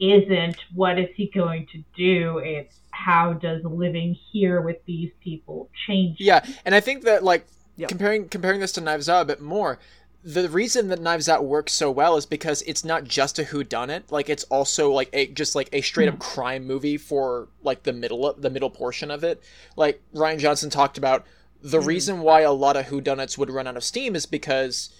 isn't 0.00 0.56
what 0.74 0.98
is 0.98 1.08
he 1.14 1.30
going 1.34 1.66
to 1.66 1.82
do 1.96 2.38
it's 2.38 2.78
how 2.90 3.32
does 3.32 3.62
living 3.64 4.16
here 4.32 4.60
with 4.60 4.76
these 4.86 5.10
people 5.22 5.70
change 5.86 6.16
Yeah, 6.18 6.44
and 6.64 6.74
I 6.74 6.80
think 6.80 7.04
that 7.04 7.22
like 7.22 7.46
Yep. 7.78 7.88
comparing 7.88 8.28
comparing 8.28 8.60
this 8.60 8.72
to 8.72 8.80
Knives 8.80 9.08
Out 9.08 9.22
a 9.22 9.24
bit 9.24 9.40
more, 9.40 9.78
the 10.24 10.48
reason 10.48 10.88
that 10.88 11.00
Knives 11.00 11.28
Out 11.28 11.44
works 11.44 11.72
so 11.72 11.92
well 11.92 12.16
is 12.16 12.26
because 12.26 12.60
it's 12.62 12.84
not 12.84 13.04
just 13.04 13.38
a 13.38 13.44
who 13.44 13.62
done 13.62 13.88
it, 13.88 14.10
like 14.10 14.28
it's 14.28 14.42
also 14.44 14.90
like 14.90 15.08
a 15.12 15.28
just 15.28 15.54
like 15.54 15.68
a 15.72 15.80
straight 15.80 16.08
up 16.08 16.14
mm-hmm. 16.14 16.22
crime 16.22 16.66
movie 16.66 16.96
for 16.96 17.48
like 17.62 17.84
the 17.84 17.92
middle 17.92 18.34
the 18.36 18.50
middle 18.50 18.68
portion 18.68 19.12
of 19.12 19.22
it. 19.22 19.40
Like 19.76 20.02
Rian 20.12 20.38
Johnson 20.38 20.70
talked 20.70 20.98
about 20.98 21.24
the 21.62 21.78
mm-hmm. 21.78 21.86
reason 21.86 22.20
why 22.20 22.40
a 22.40 22.52
lot 22.52 22.76
of 22.76 22.86
who 22.86 23.00
done 23.00 23.20
it's 23.20 23.38
would 23.38 23.48
run 23.50 23.68
out 23.68 23.76
of 23.76 23.84
steam 23.84 24.16
is 24.16 24.26
because 24.26 24.90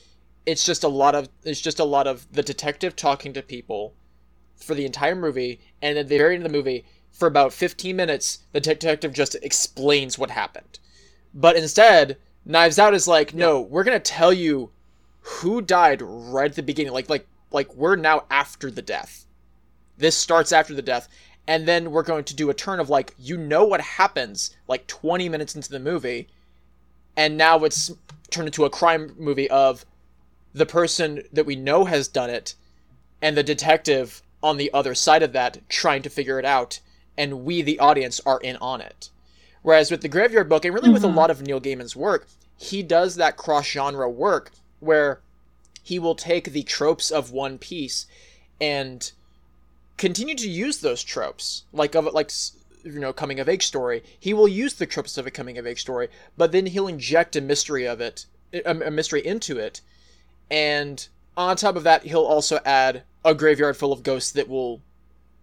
it's 0.46 0.64
just 0.64 0.84
a 0.84 0.88
lot 0.88 1.16
of 1.16 1.28
it's 1.42 1.60
just 1.60 1.80
a 1.80 1.84
lot 1.84 2.06
of 2.06 2.28
the 2.30 2.44
detective 2.44 2.94
talking 2.94 3.32
to 3.32 3.42
people 3.42 3.94
for 4.58 4.74
the 4.74 4.84
entire 4.84 5.14
movie 5.14 5.60
and 5.80 5.98
at 5.98 6.08
the 6.08 6.18
very 6.18 6.34
end 6.34 6.44
of 6.44 6.52
the 6.52 6.56
movie 6.56 6.84
for 7.10 7.26
about 7.26 7.52
15 7.52 7.94
minutes 7.96 8.40
the 8.52 8.60
detective 8.60 9.12
just 9.12 9.34
explains 9.36 10.18
what 10.18 10.30
happened. 10.30 10.78
But 11.34 11.56
instead 11.56 12.18
knives 12.44 12.78
out 12.78 12.94
is 12.94 13.08
like 13.08 13.34
no 13.34 13.60
we're 13.60 13.84
gonna 13.84 14.00
tell 14.00 14.32
you 14.32 14.70
who 15.20 15.60
died 15.60 16.00
right 16.02 16.50
at 16.50 16.56
the 16.56 16.62
beginning 16.62 16.92
like 16.92 17.08
like 17.08 17.26
like 17.50 17.74
we're 17.74 17.96
now 17.96 18.24
after 18.30 18.70
the 18.70 18.82
death. 18.82 19.26
This 19.96 20.16
starts 20.16 20.52
after 20.52 20.74
the 20.74 20.82
death 20.82 21.08
and 21.48 21.66
then 21.66 21.90
we're 21.90 22.02
going 22.02 22.24
to 22.24 22.36
do 22.36 22.50
a 22.50 22.54
turn 22.54 22.78
of 22.78 22.90
like 22.90 23.14
you 23.18 23.36
know 23.36 23.64
what 23.64 23.80
happens 23.80 24.54
like 24.68 24.86
20 24.86 25.28
minutes 25.28 25.56
into 25.56 25.70
the 25.70 25.80
movie 25.80 26.28
and 27.16 27.36
now 27.36 27.64
it's 27.64 27.90
turned 28.30 28.46
into 28.46 28.64
a 28.64 28.70
crime 28.70 29.14
movie 29.18 29.50
of 29.50 29.84
the 30.52 30.66
person 30.66 31.22
that 31.32 31.46
we 31.46 31.56
know 31.56 31.84
has 31.86 32.06
done 32.06 32.30
it 32.30 32.54
and 33.22 33.36
the 33.36 33.42
detective 33.42 34.22
on 34.42 34.56
the 34.56 34.70
other 34.72 34.94
side 34.94 35.22
of 35.22 35.32
that 35.32 35.58
trying 35.68 36.02
to 36.02 36.10
figure 36.10 36.38
it 36.38 36.44
out 36.44 36.80
and 37.16 37.44
we 37.44 37.62
the 37.62 37.80
audience 37.80 38.20
are 38.24 38.40
in 38.40 38.56
on 38.56 38.80
it. 38.80 39.10
Whereas 39.62 39.90
with 39.90 40.02
the 40.02 40.08
graveyard 40.08 40.48
book 40.48 40.64
and 40.64 40.72
really 40.74 40.90
with 40.90 41.04
a 41.04 41.08
mm-hmm. 41.08 41.16
lot 41.16 41.30
of 41.30 41.42
neil 41.42 41.60
gaiman's 41.60 41.96
work 41.96 42.28
he 42.58 42.82
does 42.82 43.14
that 43.14 43.36
cross 43.36 43.66
genre 43.66 44.10
work 44.10 44.50
where 44.80 45.20
he 45.82 45.98
will 45.98 46.14
take 46.14 46.52
the 46.52 46.64
tropes 46.64 47.10
of 47.10 47.30
one 47.30 47.56
piece 47.56 48.06
and 48.60 49.12
continue 49.96 50.34
to 50.34 50.48
use 50.48 50.78
those 50.78 51.02
tropes 51.02 51.62
like 51.72 51.94
of 51.94 52.06
like 52.06 52.30
you 52.84 53.00
know 53.00 53.12
coming 53.12 53.40
of 53.40 53.48
age 53.48 53.66
story. 53.66 54.02
He 54.18 54.34
will 54.34 54.48
use 54.48 54.74
the 54.74 54.86
tropes 54.86 55.16
of 55.16 55.26
a 55.26 55.30
coming 55.30 55.56
of 55.56 55.66
age 55.66 55.80
story 55.80 56.08
but 56.36 56.52
then 56.52 56.66
he'll 56.66 56.88
inject 56.88 57.36
a 57.36 57.40
mystery 57.40 57.86
of 57.86 58.00
it 58.00 58.26
a 58.64 58.74
mystery 58.74 59.24
into 59.24 59.58
it 59.58 59.80
and 60.50 61.08
on 61.36 61.56
top 61.56 61.76
of 61.76 61.84
that 61.84 62.04
he'll 62.04 62.24
also 62.24 62.58
add 62.64 63.02
a 63.24 63.34
graveyard 63.34 63.76
full 63.76 63.92
of 63.92 64.02
ghosts 64.02 64.32
that 64.32 64.48
will 64.48 64.80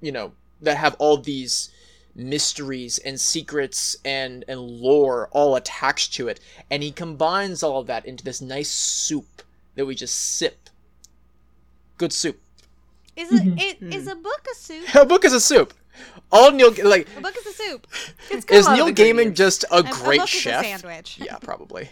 you 0.02 0.12
know 0.12 0.32
that 0.62 0.78
have 0.78 0.96
all 1.00 1.18
these 1.18 1.70
mysteries 2.16 2.98
and 3.00 3.20
secrets 3.20 3.98
and 4.06 4.46
and 4.48 4.60
lore 4.60 5.28
all 5.32 5.56
attached 5.56 6.14
to 6.14 6.28
it 6.28 6.40
and 6.72 6.82
he 6.82 6.92
combines 6.92 7.62
all 7.62 7.80
of 7.80 7.88
that 7.88 8.06
into 8.06 8.24
this 8.24 8.42
nice 8.42 8.70
soup 8.70 9.44
that 9.76 9.86
we 9.86 9.94
just 9.94 10.38
sip 10.38 10.70
good 11.98 12.14
soup 12.14 12.40
Is 13.16 13.32
a 13.32 13.36
mm-hmm. 13.36 13.58
it 13.58 13.82
is 13.82 14.08
mm. 14.08 14.12
a 14.14 14.16
book 14.16 14.46
a 14.50 14.56
soup? 14.56 14.96
a 14.96 15.06
book 15.06 15.26
is 15.26 15.34
a 15.34 15.42
soup 15.42 15.74
all 16.32 16.52
neil 16.52 16.74
like 16.84 17.08
A 17.18 17.22
book 17.22 17.36
is 17.38 17.46
a 17.46 17.54
soup. 17.54 17.88
It's 18.30 18.46
got 18.46 18.56
a 18.56 18.60
is 18.60 18.68
neil 18.70 18.88
gaiman 18.92 19.34
just 19.34 19.64
a 19.66 19.78
A- 19.78 19.84
great 19.84 20.20
a 20.20 20.22
book 20.22 20.30
chef 20.30 20.66
is 20.66 20.76
a 20.76 20.80
sandwich. 20.80 21.20
yeah 21.22 21.38
probably 21.38 21.90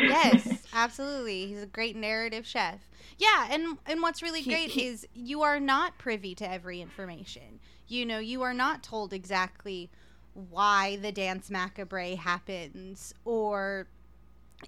yes, 0.00 0.66
absolutely. 0.72 1.46
He's 1.46 1.62
a 1.62 1.66
great 1.66 1.96
narrative 1.96 2.46
chef. 2.46 2.80
Yeah, 3.18 3.48
and 3.50 3.78
and 3.86 4.00
what's 4.00 4.22
really 4.22 4.42
great 4.42 4.76
is 4.76 5.06
you 5.12 5.42
are 5.42 5.58
not 5.60 5.98
privy 5.98 6.34
to 6.36 6.50
every 6.50 6.80
information. 6.80 7.60
You 7.88 8.06
know, 8.06 8.18
you 8.18 8.42
are 8.42 8.54
not 8.54 8.82
told 8.82 9.12
exactly 9.12 9.90
why 10.34 10.96
the 10.96 11.10
danse 11.10 11.50
macabre 11.50 12.14
happens 12.16 13.12
or 13.24 13.88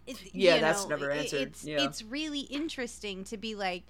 it- 0.07 0.35
Yeah, 0.35 0.57
you 0.57 0.61
that's 0.61 0.83
know, 0.85 0.89
never 0.91 1.11
it- 1.11 1.19
answered. 1.19 1.49
It's 1.49 1.65
Yeah. 1.65 1.83
it's 1.85 2.03
really 2.03 2.41
interesting 2.41 3.25
to 3.25 3.37
be 3.37 3.55
like 3.55 3.85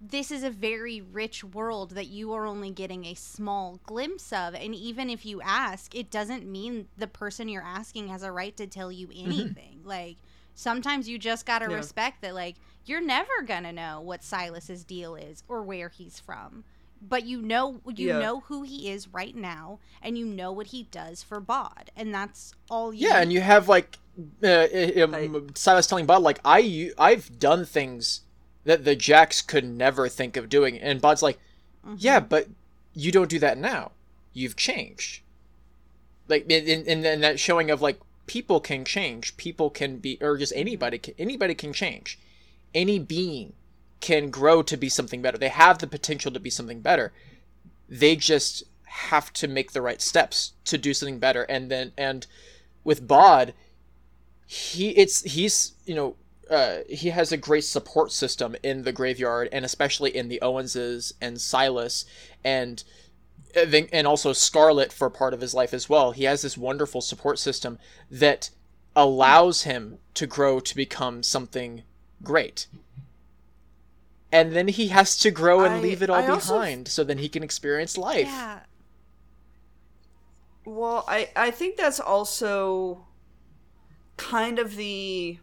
this 0.00 0.30
is 0.30 0.42
a 0.42 0.50
very 0.50 1.00
rich 1.00 1.42
world 1.44 1.92
that 1.92 2.08
you 2.08 2.32
are 2.32 2.46
only 2.46 2.70
getting 2.70 3.04
a 3.06 3.14
small 3.14 3.80
glimpse 3.86 4.32
of 4.32 4.54
and 4.54 4.74
even 4.74 5.08
if 5.08 5.24
you 5.24 5.40
ask 5.40 5.94
it 5.94 6.10
doesn't 6.10 6.44
mean 6.44 6.88
the 6.98 7.06
person 7.06 7.48
you're 7.48 7.62
asking 7.62 8.08
has 8.08 8.22
a 8.22 8.30
right 8.30 8.56
to 8.56 8.66
tell 8.66 8.90
you 8.92 9.06
mm-hmm. 9.06 9.24
anything 9.26 9.80
like 9.84 10.16
sometimes 10.54 11.08
you 11.08 11.18
just 11.18 11.46
got 11.46 11.60
to 11.60 11.70
Yeah. 11.70 11.76
respect 11.76 12.20
that 12.22 12.34
like 12.34 12.56
you're 12.86 13.00
never 13.00 13.42
going 13.46 13.62
to 13.64 13.72
know 13.72 14.00
what 14.00 14.22
Silas's 14.22 14.84
deal 14.84 15.14
is 15.14 15.42
or 15.48 15.62
where 15.62 15.88
he's 15.88 16.18
from 16.20 16.64
but 17.06 17.24
you 17.24 17.42
know 17.42 17.80
you 17.86 18.08
Yeah. 18.08 18.18
know 18.18 18.40
who 18.40 18.62
he 18.62 18.88
is 18.90 19.08
right 19.08 19.36
now 19.36 19.78
and 20.02 20.16
you 20.16 20.24
know 20.24 20.52
what 20.52 20.68
he 20.68 20.84
does 20.84 21.22
for 21.22 21.38
bod 21.40 21.90
and 21.96 22.14
that's 22.14 22.54
all 22.70 22.94
you 22.94 23.08
Yeah, 23.08 23.20
and 23.20 23.32
you 23.32 23.40
have 23.42 23.68
like 23.68 23.98
uh, 24.42 24.46
uh, 24.46 25.04
um, 25.04 25.14
I- 25.14 25.28
Silas 25.54 25.86
telling 25.86 26.06
Bod 26.06 26.22
like 26.22 26.38
I 26.44 26.92
I've 26.98 27.38
done 27.38 27.64
things 27.64 28.20
that 28.64 28.84
the 28.84 28.94
Jacks 28.96 29.42
could 29.42 29.64
never 29.64 30.08
think 30.08 30.36
of 30.36 30.48
doing, 30.48 30.78
and 30.78 31.00
Bod's 31.00 31.22
like, 31.22 31.38
yeah, 31.98 32.20
but 32.20 32.48
you 32.94 33.10
don't 33.12 33.28
do 33.28 33.38
that 33.40 33.58
now. 33.58 33.90
You've 34.32 34.56
changed. 34.56 35.20
Like 36.28 36.48
in 36.50 36.64
in, 36.66 36.86
in, 36.86 37.04
in 37.04 37.20
that 37.20 37.38
showing 37.40 37.70
of 37.70 37.82
like 37.82 38.00
people 38.26 38.60
can 38.60 38.84
change, 38.84 39.36
people 39.36 39.68
can 39.68 39.98
be, 39.98 40.16
or 40.20 40.38
just 40.38 40.52
anybody 40.56 40.98
can, 40.98 41.14
anybody 41.18 41.54
can 41.54 41.72
change, 41.72 42.18
any 42.74 42.98
being 42.98 43.52
can 44.00 44.30
grow 44.30 44.62
to 44.62 44.76
be 44.76 44.88
something 44.88 45.22
better. 45.22 45.38
They 45.38 45.48
have 45.48 45.78
the 45.78 45.86
potential 45.86 46.30
to 46.32 46.40
be 46.40 46.50
something 46.50 46.80
better. 46.80 47.12
They 47.88 48.16
just 48.16 48.64
have 48.82 49.32
to 49.34 49.48
make 49.48 49.72
the 49.72 49.82
right 49.82 50.00
steps 50.00 50.52
to 50.66 50.78
do 50.78 50.94
something 50.94 51.18
better, 51.18 51.42
and 51.44 51.70
then 51.70 51.92
and 51.96 52.26
with 52.84 53.08
Bod, 53.08 53.54
he 54.46 54.90
it's 54.90 55.22
he's 55.22 55.72
you 55.86 55.94
know 55.94 56.16
uh, 56.50 56.78
he 56.88 57.10
has 57.10 57.32
a 57.32 57.36
great 57.36 57.64
support 57.64 58.12
system 58.12 58.54
in 58.62 58.82
the 58.82 58.92
graveyard 58.92 59.48
and 59.50 59.64
especially 59.64 60.14
in 60.14 60.28
the 60.28 60.38
Owenses 60.42 61.12
and 61.20 61.40
Silas 61.40 62.04
and 62.44 62.84
and 63.54 64.06
also 64.06 64.32
Scarlet 64.32 64.92
for 64.92 65.08
part 65.08 65.32
of 65.32 65.40
his 65.40 65.54
life 65.54 65.72
as 65.72 65.88
well. 65.88 66.12
He 66.12 66.24
has 66.24 66.42
this 66.42 66.58
wonderful 66.58 67.00
support 67.00 67.38
system 67.38 67.78
that 68.10 68.50
allows 68.96 69.62
him 69.62 69.98
to 70.14 70.26
grow 70.26 70.60
to 70.60 70.76
become 70.76 71.22
something 71.22 71.84
great. 72.24 72.66
And 74.32 74.52
then 74.52 74.66
he 74.68 74.88
has 74.88 75.16
to 75.18 75.30
grow 75.30 75.60
and 75.64 75.74
I- 75.74 75.80
leave 75.80 76.02
it 76.02 76.10
all 76.10 76.16
I 76.16 76.26
behind 76.26 76.88
so 76.88 77.04
then 77.04 77.18
he 77.18 77.28
can 77.28 77.42
experience 77.44 77.96
life. 77.96 78.26
yeah 78.26 78.60
Well, 80.64 81.04
I 81.06 81.30
I 81.36 81.50
think 81.50 81.76
that's 81.76 82.00
also 82.00 83.06
kind 84.16 84.58
of 84.58 84.76
the 84.76 85.38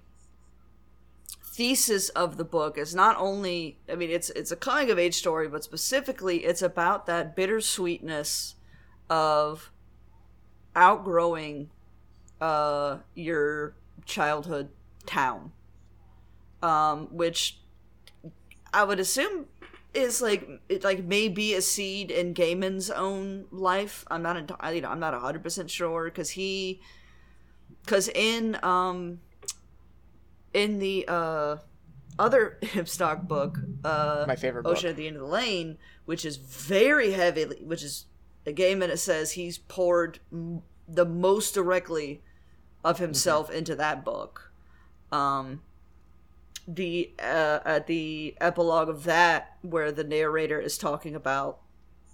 thesis 1.44 2.08
of 2.10 2.38
the 2.38 2.46
book 2.46 2.78
is 2.78 2.96
not 2.96 3.18
only 3.18 3.78
I 3.90 3.96
mean 3.96 4.10
it's 4.10 4.30
it's 4.32 4.52
a 4.52 4.56
coming 4.56 4.90
of 4.90 4.98
age 4.98 5.16
story, 5.16 5.48
but 5.48 5.64
specifically 5.64 6.44
it's 6.46 6.62
about 6.62 7.06
that 7.06 7.36
bittersweetness 7.36 8.56
of 9.10 9.72
outgrowing 10.76 11.70
uh 12.40 12.98
your 13.14 13.76
childhood 14.06 14.70
town. 15.06 15.52
Um 16.62 17.08
which 17.12 17.60
I 18.74 18.84
would 18.84 19.00
assume 19.00 19.48
is 19.94 20.22
like 20.22 20.48
it 20.70 20.84
like 20.84 21.04
maybe 21.04 21.54
a 21.54 21.62
seed 21.62 22.12
in 22.12 22.34
Gaiman's 22.34 22.90
own 22.90 23.46
life. 23.52 24.06
I'm 24.10 24.22
not 24.22 24.36
enti- 24.38 24.76
you 24.76 24.82
know 24.82 24.90
I'm 24.90 25.00
not 25.00 25.14
hundred 25.14 25.44
percent 25.44 25.70
sure 25.70 26.06
because 26.06 26.32
he 26.32 26.80
because 27.84 28.08
in 28.10 28.58
um 28.64 29.20
in 30.54 30.80
the 30.80 31.06
uh 31.08 31.58
other 32.20 32.58
Hempstock 32.62 33.28
book 33.28 33.58
uh 33.84 34.26
My 34.28 34.36
favorite 34.36 34.64
book. 34.64 34.74
Ocean 34.74 34.90
at 34.90 34.96
the 34.96 35.08
End 35.08 35.16
of 35.18 35.22
the 35.24 35.28
Lane, 35.28 35.78
which 36.06 36.26
is 36.26 36.38
very 36.38 37.12
heavy, 37.12 37.46
which 37.64 37.84
is 37.84 38.06
a 38.46 38.52
game 38.52 38.82
it 38.82 38.98
says 38.98 39.32
he's 39.34 39.58
poured 39.58 40.20
m- 40.32 40.62
the 40.88 41.06
most 41.06 41.54
directly 41.54 42.22
of 42.84 42.98
himself 42.98 43.50
into 43.52 43.76
that 43.76 44.04
book. 44.04 44.52
Um, 45.12 45.62
the 46.68 47.12
uh, 47.20 47.60
at 47.66 47.88
the 47.88 48.36
epilogue 48.40 48.90
of 48.90 49.04
that, 49.06 49.58
where 49.62 49.92
the 49.92 50.04
narrator 50.04 50.60
is 50.60 50.78
talking 50.78 51.16
about 51.16 51.60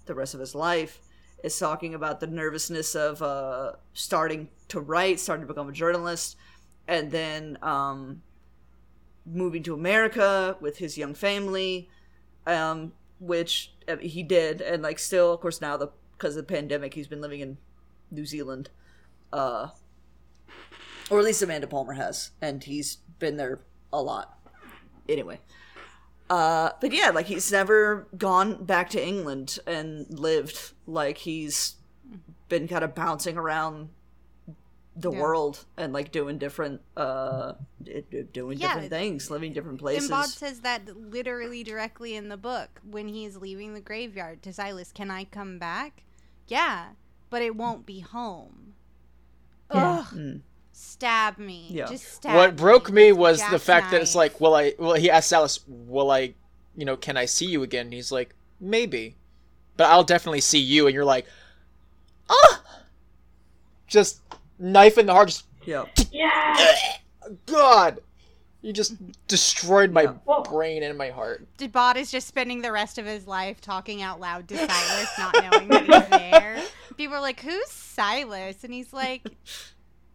the 0.06 0.14
rest 0.14 0.34
of 0.34 0.40
his 0.40 0.54
life, 0.54 1.00
is 1.44 1.58
talking 1.58 1.94
about 1.94 2.20
the 2.20 2.26
nervousness 2.26 2.94
of 2.94 3.22
uh, 3.22 3.72
starting 3.92 4.48
to 4.68 4.80
write, 4.80 5.20
starting 5.20 5.46
to 5.46 5.52
become 5.52 5.68
a 5.68 5.72
journalist, 5.72 6.36
and 6.86 7.10
then 7.10 7.58
um, 7.62 8.22
moving 9.26 9.62
to 9.62 9.74
America 9.74 10.56
with 10.60 10.78
his 10.78 10.96
young 10.96 11.14
family, 11.14 11.88
um, 12.46 12.92
which 13.20 13.72
uh, 13.86 13.96
he 13.98 14.22
did, 14.22 14.60
and 14.60 14.82
like 14.82 14.98
still, 14.98 15.32
of 15.32 15.40
course, 15.40 15.60
now 15.60 15.76
the 15.76 15.88
because 16.12 16.36
of 16.36 16.46
the 16.46 16.54
pandemic, 16.54 16.94
he's 16.94 17.06
been 17.06 17.20
living 17.20 17.40
in 17.40 17.58
New 18.10 18.26
Zealand, 18.26 18.70
uh, 19.32 19.68
or 21.10 21.18
at 21.18 21.24
least 21.24 21.42
Amanda 21.42 21.66
Palmer 21.68 21.92
has, 21.92 22.32
and 22.42 22.64
he's 22.64 22.96
been 23.18 23.36
there 23.36 23.60
a 23.92 24.02
lot. 24.02 24.37
Anyway, 25.08 25.40
uh, 26.30 26.70
but 26.80 26.92
yeah, 26.92 27.10
like 27.10 27.26
he's 27.26 27.50
never 27.50 28.08
gone 28.16 28.64
back 28.64 28.90
to 28.90 29.04
England 29.06 29.58
and 29.66 30.06
lived. 30.18 30.72
Like 30.86 31.18
he's 31.18 31.76
been 32.48 32.68
kind 32.68 32.84
of 32.84 32.94
bouncing 32.94 33.36
around 33.36 33.90
the 34.96 35.12
Yeah. 35.12 35.20
world 35.20 35.64
and 35.76 35.92
like 35.92 36.10
doing 36.10 36.38
different 36.38 36.80
uh 36.96 37.52
doing 38.32 38.58
Yeah, 38.58 38.68
different 38.68 38.90
things 38.90 39.30
living 39.30 39.52
different 39.52 39.78
places 39.78 40.10
And 40.10 40.10
Bod 40.10 40.28
says 40.30 40.60
that 40.60 40.88
literally 40.96 41.62
directly 41.62 42.14
in 42.16 42.28
the 42.28 42.36
book 42.36 42.80
when 42.82 43.08
he's 43.08 43.36
leaving 43.36 43.74
the 43.74 43.80
graveyard 43.80 44.42
to 44.42 44.52
Silas, 44.52 44.90
"Can 44.92 45.10
I 45.10 45.24
come 45.24 45.58
back?" 45.58 46.02
Yeah, 46.48 46.94
but 47.30 47.42
it 47.42 47.54
won't 47.56 47.86
be 47.86 48.00
home. 48.00 48.74
Yeah. 49.70 50.04
Ugh. 50.10 50.40
Stab 50.80 51.38
me. 51.38 51.66
Yeah. 51.70 51.86
Just 51.86 52.04
stab 52.14 52.36
what 52.36 52.56
broke 52.56 52.90
me 52.90 53.10
with 53.12 53.18
was 53.20 53.38
the 53.38 53.42
jackknife. 53.42 53.62
fact 53.62 53.90
that 53.90 54.00
it's 54.00 54.14
like, 54.14 54.40
will 54.40 54.54
I? 54.54 54.74
Well, 54.78 54.94
he 54.94 55.10
asked 55.10 55.32
Alice, 55.32 55.60
"Will 55.66 56.10
I? 56.10 56.34
You 56.76 56.84
know, 56.84 56.96
can 56.96 57.16
I 57.16 57.24
see 57.24 57.46
you 57.46 57.62
again?" 57.64 57.86
And 57.86 57.92
he's 57.92 58.12
like, 58.12 58.34
"Maybe, 58.60 59.16
but 59.76 59.88
I'll 59.88 60.04
definitely 60.04 60.40
see 60.40 60.60
you." 60.60 60.86
And 60.86 60.94
you're 60.94 61.04
like, 61.04 61.26
"Ah!" 62.30 62.62
Just 63.86 64.20
knife 64.58 64.98
in 64.98 65.06
the 65.06 65.12
heart. 65.12 65.28
Just 65.28 65.46
yeah 65.64 65.84
Yeah. 66.12 66.56
God, 67.46 68.00
you 68.62 68.72
just 68.72 68.94
destroyed 69.26 69.92
my 69.92 70.02
Yeah. 70.02 70.42
Brain 70.44 70.82
and 70.82 70.96
my 70.96 71.10
heart. 71.10 71.46
Bod 71.72 71.96
is 71.96 72.10
just 72.10 72.26
spending 72.28 72.62
the 72.62 72.72
rest 72.72 72.98
of 72.98 73.04
his 73.06 73.26
life 73.26 73.60
talking 73.60 74.00
out 74.02 74.20
loud 74.20 74.48
to 74.48 74.56
Silas, 74.56 75.08
not 75.18 75.34
knowing 75.34 75.68
that 75.68 75.84
he's 75.86 76.08
there. 76.08 76.62
People 76.96 77.16
are 77.16 77.20
like, 77.20 77.40
"Who's 77.40 77.70
Silas?" 77.70 78.64
And 78.64 78.72
he's 78.72 78.92
like, 78.92 79.22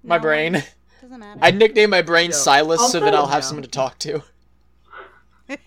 My 0.03 0.17
"No 0.17 0.21
brain. 0.21 0.63
Doesn't 1.01 1.19
matter." 1.19 1.39
I 1.41 1.51
nickname 1.51 1.89
my 1.89 2.01
brain 2.01 2.29
Yeah. 2.31 2.35
Silas 2.37 2.91
so 2.91 2.99
that 2.99 3.13
I'll 3.15 3.27
have 3.27 3.37
Yeah. 3.43 3.47
someone 3.47 3.63
to 3.63 3.69
talk 3.69 3.97
to. 3.99 4.21
Uh, 5.49 5.57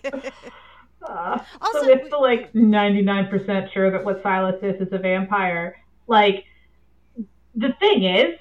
Also, 1.61 1.83
so 1.83 1.89
it's 1.89 2.03
we- 2.03 2.09
the 2.09 2.17
like 2.17 2.51
99% 2.53 3.71
sure 3.71 3.89
that 3.91 4.03
what 4.03 4.21
Silas 4.21 4.61
is 4.61 4.81
is 4.85 4.91
a 4.91 4.97
vampire. 4.97 5.77
Like, 6.07 6.45
the 7.55 7.73
thing 7.79 8.03
is, 8.03 8.37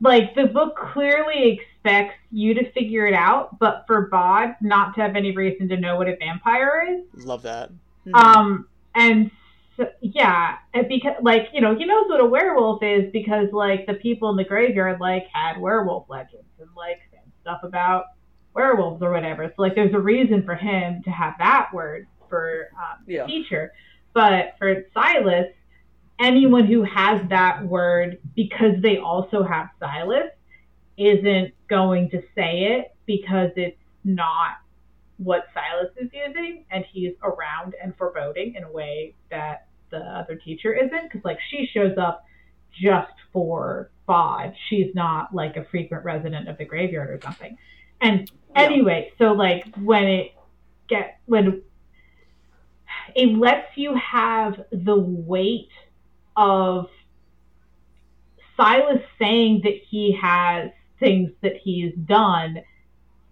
like, 0.00 0.34
the 0.34 0.46
book 0.46 0.76
clearly 0.76 1.58
expects 1.60 2.14
you 2.30 2.54
to 2.54 2.70
figure 2.72 3.06
it 3.06 3.14
out, 3.14 3.58
but 3.58 3.84
for 3.86 4.02
Bod 4.08 4.54
not 4.60 4.94
to 4.94 5.00
have 5.02 5.16
any 5.16 5.32
reason 5.32 5.68
to 5.68 5.76
know 5.76 5.96
what 5.96 6.08
a 6.08 6.16
vampire 6.16 7.02
is. 7.16 7.24
Love 7.24 7.42
that. 7.42 7.70
Um, 8.14 8.68
and 8.94 9.30
so, 9.76 9.88
yeah, 10.00 10.56
and 10.72 10.88
because 10.88 11.14
like 11.22 11.48
you 11.52 11.60
know 11.60 11.74
he 11.76 11.84
knows 11.84 12.08
what 12.08 12.20
a 12.20 12.24
werewolf 12.26 12.82
is 12.82 13.10
because 13.12 13.48
like 13.52 13.86
the 13.86 13.94
people 13.94 14.30
in 14.30 14.36
the 14.36 14.44
graveyard 14.44 15.00
like 15.00 15.26
had 15.32 15.58
werewolf 15.58 16.08
legends 16.08 16.48
and 16.60 16.68
like 16.76 17.00
and 17.12 17.22
stuff 17.40 17.60
about 17.62 18.04
werewolves 18.54 19.02
or 19.02 19.10
whatever. 19.10 19.48
So 19.48 19.62
like 19.62 19.74
there's 19.74 19.94
a 19.94 19.98
reason 20.00 20.42
for 20.44 20.54
him 20.54 21.02
to 21.04 21.10
have 21.10 21.34
that 21.38 21.70
word 21.72 22.06
for 22.28 22.68
um, 22.76 23.04
Yeah. 23.06 23.26
teacher, 23.26 23.72
but 24.12 24.54
for 24.58 24.84
Silas, 24.94 25.48
anyone 26.18 26.66
who 26.66 26.82
has 26.84 27.20
that 27.28 27.64
word 27.64 28.18
because 28.36 28.80
they 28.80 28.98
also 28.98 29.42
have 29.42 29.68
Silas 29.80 30.30
isn't 30.96 31.52
going 31.68 32.10
to 32.10 32.22
say 32.34 32.78
it 32.78 32.94
because 33.06 33.50
it's 33.56 33.76
not 34.04 34.58
what 35.18 35.46
Silas 35.54 35.92
is 35.96 36.10
using, 36.12 36.64
and 36.70 36.84
he's 36.92 37.14
around 37.22 37.74
and 37.82 37.96
foreboding 37.96 38.54
in 38.56 38.64
a 38.64 38.70
way 38.70 39.14
that 39.30 39.66
the 39.90 39.98
other 39.98 40.36
teacher 40.36 40.72
isn't. 40.74 41.04
Because 41.04 41.24
like 41.24 41.38
she 41.50 41.66
shows 41.72 41.96
up 41.98 42.24
just 42.72 43.12
for 43.32 43.90
Bod, 44.06 44.54
she's 44.68 44.94
not 44.94 45.34
like 45.34 45.56
a 45.56 45.64
frequent 45.64 46.04
resident 46.04 46.48
of 46.48 46.58
the 46.58 46.64
graveyard 46.64 47.10
or 47.10 47.20
something. 47.22 47.56
And 48.00 48.30
Yeah. 48.50 48.62
anyway, 48.62 49.12
so 49.18 49.32
like 49.32 49.64
when 49.76 50.04
it 50.04 50.32
get 50.88 51.18
when 51.26 51.62
it 53.14 53.36
lets 53.38 53.76
you 53.76 53.94
have 53.94 54.64
the 54.72 54.96
weight 54.96 55.70
of 56.36 56.88
Silas 58.56 59.02
saying 59.18 59.62
that 59.64 59.74
he 59.88 60.12
has 60.20 60.70
things 61.00 61.30
that 61.42 61.56
he's 61.56 61.94
done 61.94 62.62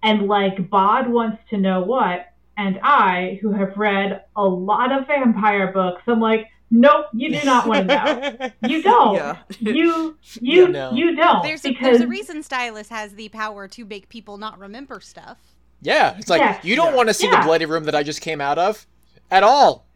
and 0.02 0.26
like 0.28 0.68
Bod 0.70 1.08
wants 1.08 1.38
to 1.50 1.56
know 1.58 1.80
what, 1.82 2.26
and 2.56 2.78
I, 2.82 3.38
who 3.40 3.52
have 3.52 3.76
read 3.76 4.22
a 4.36 4.44
lot 4.44 4.92
of 4.92 5.06
vampire 5.06 5.72
books, 5.72 6.02
I'm 6.06 6.20
like, 6.20 6.48
nope, 6.70 7.06
you 7.12 7.30
do 7.30 7.44
not 7.44 7.66
want 7.66 7.88
to 7.88 7.94
know. 7.94 8.50
You 8.68 8.82
don't. 8.82 9.14
yeah 9.16 9.36
You 9.60 10.16
you 10.40 10.62
Yeah, 10.62 10.68
no. 10.68 10.92
you 10.92 11.16
don't. 11.16 11.42
there's 11.42 11.64
a, 11.64 11.68
because 11.68 11.98
there's 11.98 12.00
a 12.02 12.08
reason 12.08 12.42
Silas 12.42 12.88
has 12.88 13.14
the 13.14 13.28
power 13.28 13.68
to 13.68 13.84
make 13.84 14.08
people 14.08 14.38
not 14.38 14.58
remember 14.58 15.00
stuff. 15.00 15.38
Yeah, 15.80 16.16
it's 16.18 16.30
like 16.30 16.40
Yes. 16.40 16.64
you 16.64 16.76
don't 16.76 16.90
Yeah. 16.92 16.96
want 16.96 17.08
to 17.08 17.14
see 17.14 17.26
Yeah. 17.26 17.40
the 17.40 17.46
bloody 17.46 17.66
room 17.66 17.84
that 17.84 17.94
I 17.94 18.02
just 18.02 18.20
came 18.20 18.40
out 18.40 18.58
of, 18.58 18.86
at 19.30 19.42
all. 19.42 19.86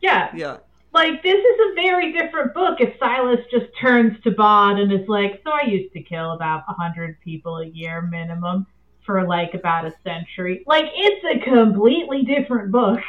Yeah. 0.00 0.30
Yeah. 0.34 0.58
Like 0.92 1.22
this 1.22 1.34
is 1.38 1.60
a 1.70 1.74
very 1.74 2.12
different 2.12 2.54
book 2.54 2.80
if 2.80 2.96
Silas 3.00 3.40
just 3.50 3.66
turns 3.80 4.20
to 4.22 4.30
Bod 4.30 4.78
and 4.78 4.92
is 4.92 5.08
like, 5.08 5.40
So 5.44 5.50
I 5.50 5.62
used 5.62 5.92
to 5.94 6.02
kill 6.02 6.32
about 6.32 6.62
a 6.68 6.72
hundred 6.74 7.18
people 7.20 7.58
a 7.58 7.66
year 7.66 8.00
minimum 8.02 8.66
for 9.04 9.26
like 9.26 9.54
about 9.54 9.84
a 9.86 9.94
century. 10.02 10.64
Like 10.66 10.86
it's 10.94 11.24
a 11.24 11.44
completely 11.50 12.22
different 12.24 12.70
book. 12.72 13.00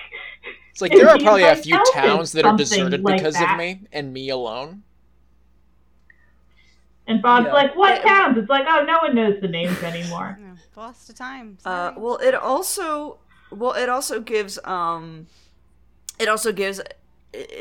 It's 0.71 0.81
like 0.81 0.91
there 0.91 1.09
are 1.09 1.17
probably 1.17 1.43
a 1.43 1.55
few 1.55 1.81
towns 1.93 2.33
that 2.33 2.45
are 2.45 2.55
deserted 2.57 3.01
like 3.03 3.17
because 3.17 3.35
that." 3.35 3.53
of 3.53 3.57
me 3.57 3.81
and 3.91 4.13
me 4.13 4.29
alone. 4.29 4.83
And 7.07 7.21
Bod's 7.21 7.45
Yeah. 7.47 7.53
like, 7.53 7.75
What 7.75 7.99
It- 7.99 8.03
towns? 8.03 8.37
It's 8.37 8.49
like, 8.49 8.65
oh 8.67 8.83
no 8.83 8.97
one 9.01 9.15
knows 9.15 9.39
the 9.41 9.47
names 9.47 9.81
anymore. 9.83 10.37
Yeah, 10.41 10.55
lost 10.75 11.07
to 11.07 11.13
time. 11.13 11.57
Uh, 11.65 11.91
well, 11.95 12.17
it 12.17 12.33
also 12.35 13.19
well 13.51 13.73
it 13.73 13.89
also 13.89 14.19
gives 14.19 14.57
um 14.65 15.27
it 16.19 16.27
also 16.27 16.51
gives 16.51 16.81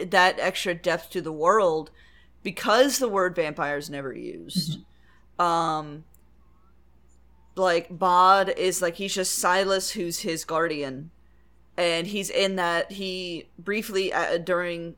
that 0.06 0.38
extra 0.38 0.74
depth 0.74 1.10
to 1.10 1.20
the 1.20 1.32
world 1.32 1.90
because 2.42 2.98
the 2.98 3.08
word 3.08 3.34
vampire 3.34 3.76
is 3.76 3.90
never 3.90 4.12
used. 4.12 4.78
Um, 5.38 6.04
like 7.56 7.98
Bod 7.98 8.48
is 8.50 8.82
like 8.82 8.96
he's 8.96 9.14
just 9.14 9.34
Silas, 9.36 9.90
who's 9.90 10.20
his 10.20 10.44
guardian, 10.44 11.10
and 11.76 12.06
he's 12.06 12.30
in 12.30 12.56
that 12.56 12.92
he 12.92 13.48
briefly 13.58 14.12
uh, 14.12 14.38
during. 14.38 14.96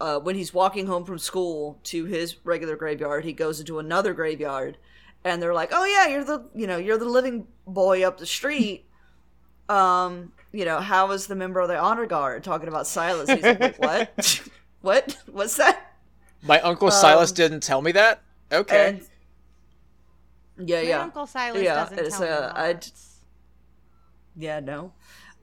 Uh, 0.00 0.18
when 0.18 0.34
he's 0.34 0.54
walking 0.54 0.86
home 0.86 1.04
from 1.04 1.18
school 1.18 1.78
to 1.84 2.06
his 2.06 2.36
regular 2.42 2.74
graveyard, 2.74 3.22
he 3.22 3.34
goes 3.34 3.60
into 3.60 3.78
another 3.78 4.14
graveyard, 4.14 4.78
and 5.24 5.42
they're 5.42 5.52
like, 5.52 5.70
"Oh 5.72 5.84
yeah, 5.84 6.06
you're 6.06 6.24
the 6.24 6.46
you 6.54 6.66
know 6.66 6.78
you're 6.78 6.96
the 6.96 7.04
living 7.04 7.46
boy 7.66 8.02
up 8.06 8.18
the 8.18 8.26
street." 8.26 8.84
Um, 9.68 10.32
you 10.52 10.64
know, 10.64 10.80
how 10.80 11.06
was 11.06 11.28
the 11.28 11.36
member 11.36 11.60
of 11.60 11.68
the 11.68 11.78
honor 11.78 12.04
guard 12.04 12.42
talking 12.42 12.66
about 12.66 12.88
Silas? 12.88 13.30
He's 13.30 13.44
like, 13.44 13.78
"What? 13.78 14.42
what? 14.80 15.16
What's 15.30 15.56
that?" 15.58 15.92
My 16.42 16.60
uncle 16.62 16.90
Silas 16.90 17.30
Um, 17.30 17.34
didn't 17.36 17.60
tell 17.60 17.80
me 17.80 17.92
that. 17.92 18.20
Okay. 18.50 18.88
And 18.88 19.02
yeah, 20.64 20.82
My 20.82 20.88
yeah, 20.88 21.02
Uncle 21.02 21.26
Silas 21.26 21.62
Yeah, 21.62 21.74
doesn't 21.74 21.98
it's, 21.98 22.18
tell 22.18 22.26
me 22.26 22.28
uh, 22.28 22.74
yeah, 24.36 24.60
no. 24.60 24.92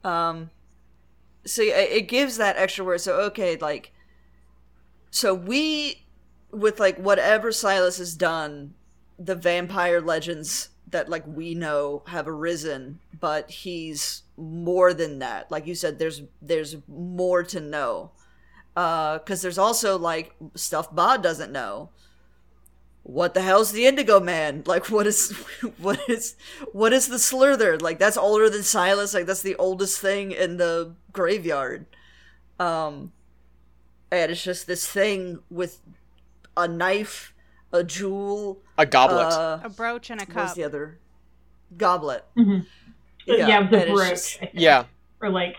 Um, 0.04 0.50
so 1.44 1.62
it 1.62 2.08
gives 2.08 2.36
that 2.36 2.56
extra 2.56 2.84
word. 2.84 3.00
So 3.00 3.20
okay, 3.22 3.56
like, 3.56 3.92
so 5.10 5.34
we 5.34 6.06
with 6.50 6.80
like 6.80 6.98
whatever 6.98 7.52
Silas 7.52 7.98
has 7.98 8.14
done, 8.14 8.74
the 9.18 9.34
vampire 9.34 10.00
legends 10.00 10.70
that 10.90 11.08
like 11.08 11.26
we 11.26 11.54
know 11.54 12.02
have 12.08 12.26
arisen, 12.26 12.98
but 13.18 13.50
he's 13.50 14.22
more 14.36 14.94
than 14.94 15.18
that. 15.18 15.50
Like 15.50 15.66
you 15.66 15.74
said, 15.74 15.98
there's 15.98 16.22
there's 16.40 16.76
more 16.86 17.42
to 17.44 17.60
know. 17.60 18.12
Uh, 18.76 19.18
because 19.18 19.42
there's 19.42 19.58
also 19.58 19.98
like 19.98 20.34
stuff 20.54 20.94
Bod 20.94 21.22
doesn't 21.22 21.50
know. 21.50 21.90
What 23.08 23.32
the 23.32 23.40
hell's 23.40 23.72
the 23.72 23.86
Indigo 23.86 24.20
Man? 24.20 24.64
Like, 24.66 24.90
what 24.90 25.06
is, 25.06 25.30
what 25.78 25.98
is, 26.10 26.36
what 26.72 26.92
is 26.92 27.08
the 27.08 27.18
Slither? 27.18 27.78
Like, 27.78 27.98
that's 27.98 28.18
older 28.18 28.50
than 28.50 28.62
Silas. 28.62 29.14
Like, 29.14 29.24
that's 29.24 29.40
the 29.40 29.56
oldest 29.56 29.98
thing 29.98 30.30
in 30.30 30.58
the 30.58 30.94
graveyard. 31.10 31.86
Um, 32.60 33.12
and 34.10 34.30
it's 34.30 34.42
just 34.42 34.66
this 34.66 34.86
thing 34.86 35.38
with 35.50 35.80
a 36.54 36.68
knife, 36.68 37.32
a 37.72 37.82
jewel, 37.82 38.60
a 38.76 38.84
goblet. 38.84 39.32
uh, 39.32 39.60
a 39.64 39.70
brooch 39.70 40.10
and 40.10 40.20
a 40.20 40.24
what's 40.24 40.34
cup. 40.50 40.54
the 40.56 40.64
other 40.64 40.98
goblet? 41.78 42.26
Mhm. 42.36 42.66
Yeah, 43.26 43.60
it 43.60 43.70
was 43.70 43.72
and 43.72 43.74
a 43.74 43.78
it's 43.78 43.90
brooch. 43.92 44.08
just- 44.40 44.54
yeah. 44.54 44.84
Or 45.22 45.30
like, 45.30 45.56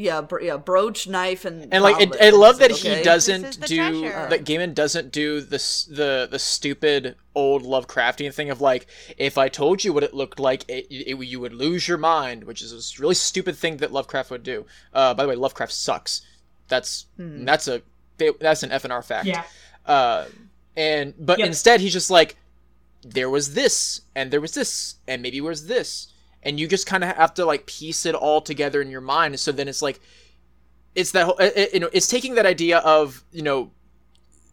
yeah, 0.00 0.20
bro- 0.22 0.40
yeah, 0.42 0.56
brooch, 0.56 1.06
knife, 1.06 1.44
and 1.44 1.72
And 1.72 1.82
like. 1.82 1.96
I, 2.20 2.26
I 2.28 2.30
love 2.30 2.58
that 2.58 2.70
like, 2.72 2.80
he 2.80 3.02
doesn't 3.02 3.60
the 3.60 3.66
do 3.66 3.76
treasure. 3.76 4.28
that. 4.30 4.44
Gaiman 4.44 4.74
doesn't 4.74 5.12
do 5.12 5.40
this 5.40 5.84
the 5.84 6.26
the 6.30 6.38
stupid 6.38 7.16
old 7.34 7.62
Lovecraftian 7.62 8.32
thing 8.34 8.50
of 8.50 8.60
like, 8.60 8.86
if 9.18 9.38
I 9.38 9.48
told 9.48 9.84
you 9.84 9.92
what 9.92 10.02
it 10.02 10.14
looked 10.14 10.40
like, 10.40 10.64
it, 10.68 10.86
it, 10.90 11.16
you 11.24 11.40
would 11.40 11.52
lose 11.54 11.86
your 11.86 11.98
mind, 11.98 12.44
which 12.44 12.62
is 12.62 12.72
a 12.72 13.02
really 13.02 13.14
stupid 13.14 13.56
thing 13.56 13.76
that 13.78 13.92
Lovecraft 13.92 14.30
would 14.30 14.42
do. 14.42 14.66
Uh, 14.92 15.14
by 15.14 15.22
the 15.24 15.28
way, 15.28 15.36
Lovecraft 15.36 15.72
sucks. 15.72 16.22
That's 16.68 17.06
Hmm. 17.16 17.44
that's 17.44 17.68
a 17.68 17.82
that's 18.40 18.62
an 18.62 18.70
FNR 18.70 19.02
fact. 19.04 19.26
yeah. 19.26 19.44
Uh, 19.86 20.26
and 20.76 21.14
but 21.18 21.38
Yep. 21.38 21.46
instead 21.48 21.80
he's 21.80 21.92
just 21.92 22.10
like, 22.10 22.36
there 23.02 23.30
was 23.30 23.54
this, 23.54 24.02
and 24.14 24.30
there 24.30 24.40
was 24.40 24.52
this, 24.52 24.96
and 25.08 25.22
maybe 25.22 25.40
was 25.40 25.66
this, 25.66 26.09
and 26.42 26.58
you 26.58 26.66
just 26.66 26.86
kind 26.86 27.04
of 27.04 27.16
have 27.16 27.34
to 27.34 27.44
like 27.44 27.66
piece 27.66 28.06
it 28.06 28.14
all 28.14 28.40
together 28.40 28.80
in 28.80 28.90
your 28.90 29.00
mind. 29.00 29.38
So 29.40 29.52
then 29.52 29.68
it's 29.68 29.82
like, 29.82 30.00
it's 30.94 31.12
that 31.12 31.26
whole, 31.26 31.36
it, 31.38 31.74
you 31.74 31.80
know, 31.80 31.90
it's 31.92 32.06
taking 32.06 32.34
that 32.34 32.46
idea 32.46 32.78
of 32.78 33.24
you 33.32 33.42
know, 33.42 33.70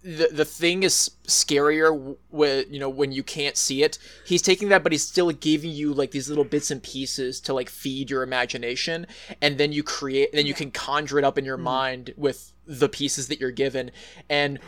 the 0.04 0.30
the 0.32 0.46
thing 0.46 0.84
is 0.84 1.12
scarier 1.28 2.16
when 2.30 2.72
you 2.72 2.80
know 2.80 2.90
when 2.90 3.12
you 3.12 3.24
can't 3.24 3.58
see 3.58 3.84
it. 3.84 3.98
He's 4.26 4.42
taking 4.42 4.70
that, 4.70 4.84
but 4.84 4.92
he's 4.92 5.06
still 5.06 5.32
giving 5.32 5.72
you 5.72 5.94
like 5.94 6.12
these 6.12 6.30
little 6.30 6.44
bits 6.44 6.72
and 6.72 6.82
pieces 6.82 7.42
to 7.42 7.54
like 7.54 7.70
feed 7.70 8.10
your 8.10 8.24
imagination, 8.24 9.08
and 9.42 9.58
then 9.58 9.72
you 9.72 9.84
create, 9.84 10.32
then 10.34 10.46
you 10.46 10.54
can 10.54 10.72
conjure 10.72 11.20
it 11.20 11.26
up 11.26 11.38
in 11.38 11.46
your 11.46 11.58
mm-hmm. 11.58 11.66
mind 11.66 12.14
with 12.16 12.54
the 12.66 12.88
pieces 12.88 13.28
that 13.28 13.40
you're 13.40 13.52
given, 13.52 13.92
and 14.30 14.60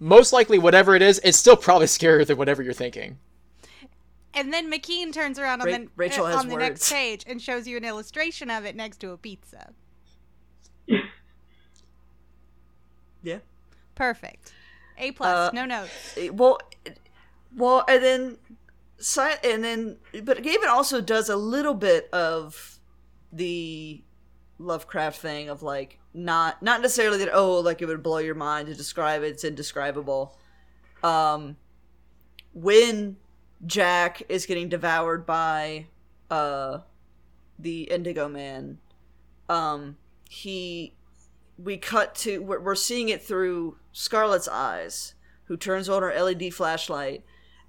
most 0.00 0.32
likely 0.32 0.58
whatever 0.58 0.94
it 0.94 1.02
is, 1.02 1.20
it's 1.22 1.38
still 1.38 1.56
probably 1.56 1.86
scarier 1.86 2.26
than 2.26 2.38
whatever 2.38 2.62
you're 2.62 2.72
thinking. 2.72 3.18
And 4.34 4.52
then 4.52 4.70
McKean 4.70 5.12
turns 5.12 5.38
around 5.38 5.62
on 5.62 5.66
Ra- 5.66 5.78
the 5.78 5.88
Rachel 5.96 6.26
uh, 6.26 6.36
on 6.36 6.48
the 6.48 6.56
next 6.56 6.90
page 6.90 7.24
and 7.26 7.40
shows 7.40 7.66
you 7.66 7.76
an 7.76 7.84
illustration 7.84 8.50
of 8.50 8.64
it 8.64 8.76
next 8.76 8.98
to 8.98 9.10
a 9.10 9.16
pizza. 9.16 9.72
yeah. 13.22 13.38
Perfect. 13.94 14.52
A 14.98 15.12
plus. 15.12 15.50
Uh, 15.50 15.50
no 15.52 15.64
notes. 15.64 16.18
well 16.32 16.58
well 17.56 17.84
and 17.88 18.02
then 18.02 18.36
and 19.44 19.64
then 19.64 19.96
but 20.24 20.42
Gaiman 20.42 20.68
also 20.68 21.00
does 21.00 21.28
a 21.28 21.36
little 21.36 21.74
bit 21.74 22.08
of 22.12 22.78
the 23.32 24.02
Lovecraft 24.58 25.20
thing 25.20 25.48
of 25.48 25.62
like 25.62 25.98
not 26.12 26.62
not 26.62 26.82
necessarily 26.82 27.18
that 27.18 27.30
oh 27.32 27.60
like 27.60 27.80
it 27.80 27.86
would 27.86 28.02
blow 28.02 28.18
your 28.18 28.34
mind 28.34 28.66
to 28.68 28.74
describe 28.74 29.22
it, 29.22 29.28
it's 29.28 29.44
indescribable. 29.44 30.36
Um 31.02 31.56
when 32.52 33.16
Jack 33.66 34.22
is 34.28 34.46
getting 34.46 34.68
devoured 34.68 35.26
by 35.26 35.86
uh 36.30 36.78
the 37.58 37.82
Indigo 37.84 38.28
Man, 38.28 38.78
um 39.48 39.96
he 40.28 40.94
we 41.58 41.76
cut 41.76 42.14
to 42.16 42.38
we're, 42.42 42.60
we're 42.60 42.74
seeing 42.74 43.08
it 43.08 43.22
through 43.22 43.76
Scarlet's 43.92 44.48
eyes, 44.48 45.14
who 45.44 45.56
turns 45.56 45.88
on 45.88 46.02
her 46.02 46.14
LED 46.14 46.54
flashlight, 46.54 47.24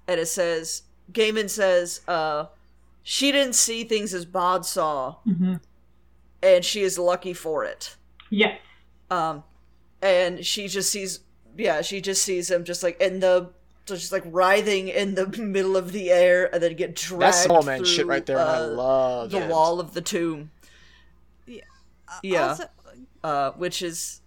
and 0.06 0.20
it 0.20 0.26
says 0.26 0.82
Gaiman 1.12 1.50
says, 1.50 2.02
uh, 2.06 2.46
she 3.02 3.32
didn't 3.32 3.54
see 3.56 3.82
things 3.84 4.14
as 4.14 4.24
Bod 4.24 4.64
saw, 4.64 5.16
hmm 5.24 5.54
and 6.42 6.64
she 6.64 6.82
is 6.82 6.98
lucky 6.98 7.34
for 7.34 7.64
it. 7.64 7.96
Yes. 8.30 8.58
Um, 9.10 9.44
and 10.00 10.44
she 10.46 10.68
just 10.68 10.90
sees, 10.90 11.20
yeah, 11.56 11.82
she 11.82 12.00
just 12.00 12.22
sees 12.22 12.50
him 12.50 12.64
just 12.64 12.82
like 12.82 12.98
in 12.98 13.20
the, 13.20 13.50
just 13.98 14.12
like 14.12 14.24
writhing 14.26 14.88
in 14.88 15.14
the 15.14 15.26
middle 15.38 15.76
of 15.76 15.92
the 15.92 16.10
air, 16.10 16.52
and 16.52 16.62
then 16.62 16.74
get 16.76 16.94
dragged. 16.94 17.22
That's 17.22 17.44
Soul 17.44 17.62
Man 17.62 17.84
shit 17.84 18.06
right 18.06 18.24
there, 18.24 18.38
and 18.38 18.48
I 18.48 18.56
uh, 18.56 18.66
love 18.68 19.30
the 19.30 19.44
it. 19.44 19.50
wall 19.50 19.80
of 19.80 19.94
the 19.94 20.00
tomb. 20.00 20.50
Uh, 21.48 22.18
yeah. 22.22 22.48
Also, 22.48 22.64
uh, 23.22 23.50
which 23.52 23.82
is 23.82 24.20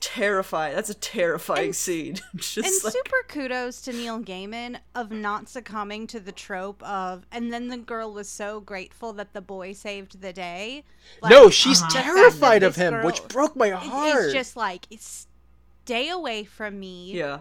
terrifying. 0.00 0.74
That's 0.74 0.90
a 0.90 0.94
terrifying 0.94 1.72
scene. 1.72 2.16
Just 2.36 2.56
and 2.58 2.84
like, 2.84 2.92
super 2.92 3.24
kudos 3.28 3.80
to 3.82 3.92
Neil 3.92 4.20
Gaiman 4.20 4.78
of 4.94 5.10
not 5.10 5.48
succumbing 5.48 6.06
to 6.08 6.20
the 6.20 6.32
trope 6.32 6.82
of, 6.82 7.26
and 7.30 7.52
then 7.52 7.68
the 7.68 7.76
girl 7.76 8.12
was 8.12 8.28
so 8.28 8.60
grateful 8.60 9.12
that 9.14 9.32
the 9.32 9.40
boy 9.40 9.72
saved 9.72 10.20
the 10.20 10.32
day. 10.32 10.84
no, 11.28 11.50
she's 11.50 11.80
uh-huh. 11.82 11.88
the 11.88 11.94
fact 11.94 12.06
that 12.06 12.14
terrified 12.14 12.62
of 12.62 12.76
him, 12.76 12.94
girl- 12.94 13.06
which 13.06 13.28
broke 13.28 13.56
my 13.56 13.70
heart. 13.70 14.24
It's 14.24 14.32
just 14.32 14.56
like, 14.56 14.86
stay 14.98 16.08
away 16.08 16.44
from 16.44 16.80
me. 16.80 17.12
yeah, 17.12 17.40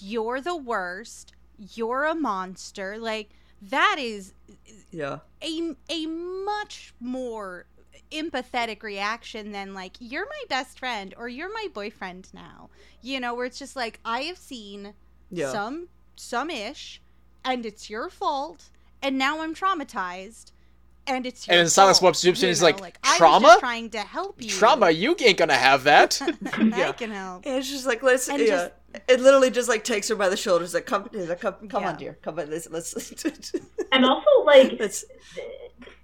You're 0.00 0.40
the 0.40 0.56
worst. 0.56 1.32
You're 1.74 2.04
a 2.04 2.14
monster. 2.14 2.98
Like, 2.98 3.30
that 3.70 3.96
is 3.98 4.34
yeah, 4.90 5.18
a, 5.42 5.74
a 5.88 6.06
much 6.06 6.94
more 7.00 7.66
empathetic 8.10 8.82
reaction 8.82 9.52
than 9.52 9.72
like 9.72 9.96
you're 9.98 10.26
my 10.26 10.44
best 10.48 10.78
friend 10.78 11.14
or 11.16 11.28
you're 11.28 11.52
my 11.52 11.66
boyfriend 11.72 12.28
now 12.34 12.68
you 13.00 13.18
know 13.18 13.34
where 13.34 13.46
it's 13.46 13.58
just 13.58 13.74
like 13.74 13.98
i 14.04 14.20
have 14.20 14.36
seen 14.36 14.92
yeah. 15.30 15.50
some 15.50 15.88
some 16.14 16.50
ish 16.50 17.00
and 17.42 17.64
it's 17.64 17.88
your 17.88 18.10
fault 18.10 18.68
and 19.00 19.16
now 19.16 19.40
i'm 19.40 19.54
traumatized 19.54 20.52
and 21.06 21.26
it's 21.26 21.46
your 21.46 21.52
And 21.54 21.60
then 21.60 21.68
Silas 21.68 21.98
fault, 21.98 22.08
walks 22.10 22.18
up 22.18 22.22
to 22.22 22.28
him 22.28 22.34
and 22.34 22.48
he's 22.48 22.60
know, 22.60 22.66
like, 22.66 22.98
I 23.02 23.08
was 23.10 23.18
"Trauma? 23.18 23.56
trying 23.60 23.90
to 23.90 23.98
help 24.00 24.40
you 24.42 24.48
Trauma, 24.48 24.90
you 24.90 25.16
ain't 25.20 25.38
gonna 25.38 25.54
have 25.54 25.84
that. 25.84 26.20
i 26.52 26.92
can 26.92 27.10
help 27.10 27.44
And 27.46 27.56
it's 27.56 27.70
just 27.70 27.86
like 27.86 28.02
let's 28.02 28.28
And 28.28 28.40
yeah. 28.40 28.46
just- 28.46 28.72
it 29.08 29.20
literally 29.20 29.50
just 29.50 29.68
like 29.70 29.84
takes 29.84 30.08
her 30.10 30.14
by 30.16 30.28
the 30.28 30.36
shoulders, 30.36 30.74
like 30.74 30.84
come, 30.84 31.08
he's 31.12 31.28
like, 31.28 31.40
come, 31.40 31.54
come 31.68 31.82
on, 31.84 31.96
dear, 31.96 32.18
come 32.22 32.38
on, 32.38 32.50
let's 32.50 32.68
let's. 32.70 32.92
And 33.90 34.04
also, 34.04 34.28
like, 34.44 34.76
let's 34.78 35.04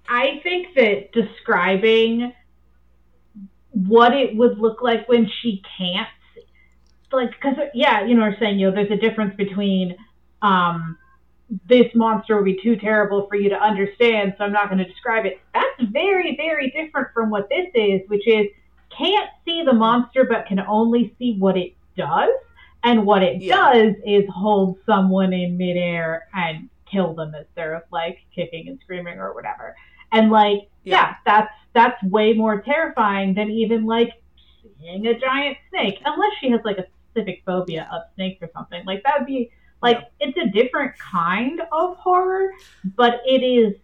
I 0.07 0.39
think 0.41 0.73
that 0.75 1.11
describing 1.11 2.33
what 3.73 4.13
it 4.15 4.35
would 4.35 4.57
look 4.57 4.81
like 4.81 5.07
when 5.07 5.29
she 5.41 5.61
can't 5.77 6.07
like 7.11 7.29
because 7.31 7.55
yeah 7.73 8.03
you 8.05 8.15
know 8.15 8.23
we're 8.23 8.37
saying 8.39 8.59
you 8.59 8.69
know 8.69 8.75
there's 8.75 8.91
a 8.91 8.97
difference 8.97 9.35
between 9.35 9.95
um 10.41 10.97
this 11.67 11.87
monster 11.95 12.35
would 12.35 12.45
be 12.45 12.59
too 12.61 12.75
terrible 12.75 13.27
for 13.27 13.35
you 13.35 13.49
to 13.49 13.55
understand 13.59 14.33
so 14.37 14.43
i'm 14.43 14.51
not 14.51 14.67
going 14.69 14.77
to 14.77 14.85
describe 14.85 15.25
it 15.25 15.39
that's 15.53 15.91
very 15.91 16.35
very 16.37 16.69
different 16.71 17.07
from 17.13 17.29
what 17.29 17.49
this 17.49 17.67
is 17.73 18.01
which 18.07 18.27
is 18.27 18.45
can't 18.95 19.29
see 19.45 19.63
the 19.63 19.73
monster 19.73 20.25
but 20.25 20.45
can 20.45 20.59
only 20.61 21.15
see 21.17 21.35
what 21.39 21.57
it 21.57 21.73
does 21.97 22.29
and 22.83 23.05
what 23.05 23.23
it 23.23 23.41
Yeah. 23.41 23.73
does 23.73 23.95
is 24.05 24.23
hold 24.29 24.77
someone 24.85 25.33
in 25.33 25.57
midair 25.57 26.27
and 26.33 26.69
kill 26.85 27.13
them 27.13 27.33
as 27.35 27.45
they're 27.55 27.83
like 27.91 28.19
kicking 28.33 28.67
and 28.67 28.79
screaming 28.81 29.17
or 29.19 29.33
whatever 29.33 29.75
and 30.11 30.29
like 30.31 30.69
Yeah. 30.83 30.95
yeah 30.95 31.15
that's 31.25 31.53
that's 31.73 32.03
way 32.03 32.33
more 32.33 32.61
terrifying 32.61 33.33
than 33.33 33.49
even 33.49 33.85
like 33.85 34.11
seeing 34.79 35.07
a 35.07 35.17
giant 35.19 35.57
snake 35.69 35.99
unless 36.05 36.31
she 36.39 36.49
has 36.51 36.61
like 36.63 36.77
a 36.77 36.85
specific 37.11 37.41
phobia 37.45 37.87
of 37.91 38.03
snakes 38.15 38.41
or 38.41 38.49
something 38.53 38.83
like 38.85 39.01
that 39.03 39.19
would 39.19 39.27
be 39.27 39.51
like 39.81 39.99
it's 40.19 40.37
a 40.37 40.49
different 40.49 40.97
kind 40.97 41.61
of 41.71 41.97
horror 41.97 42.51
but 42.95 43.21
it 43.25 43.43
is 43.43 43.75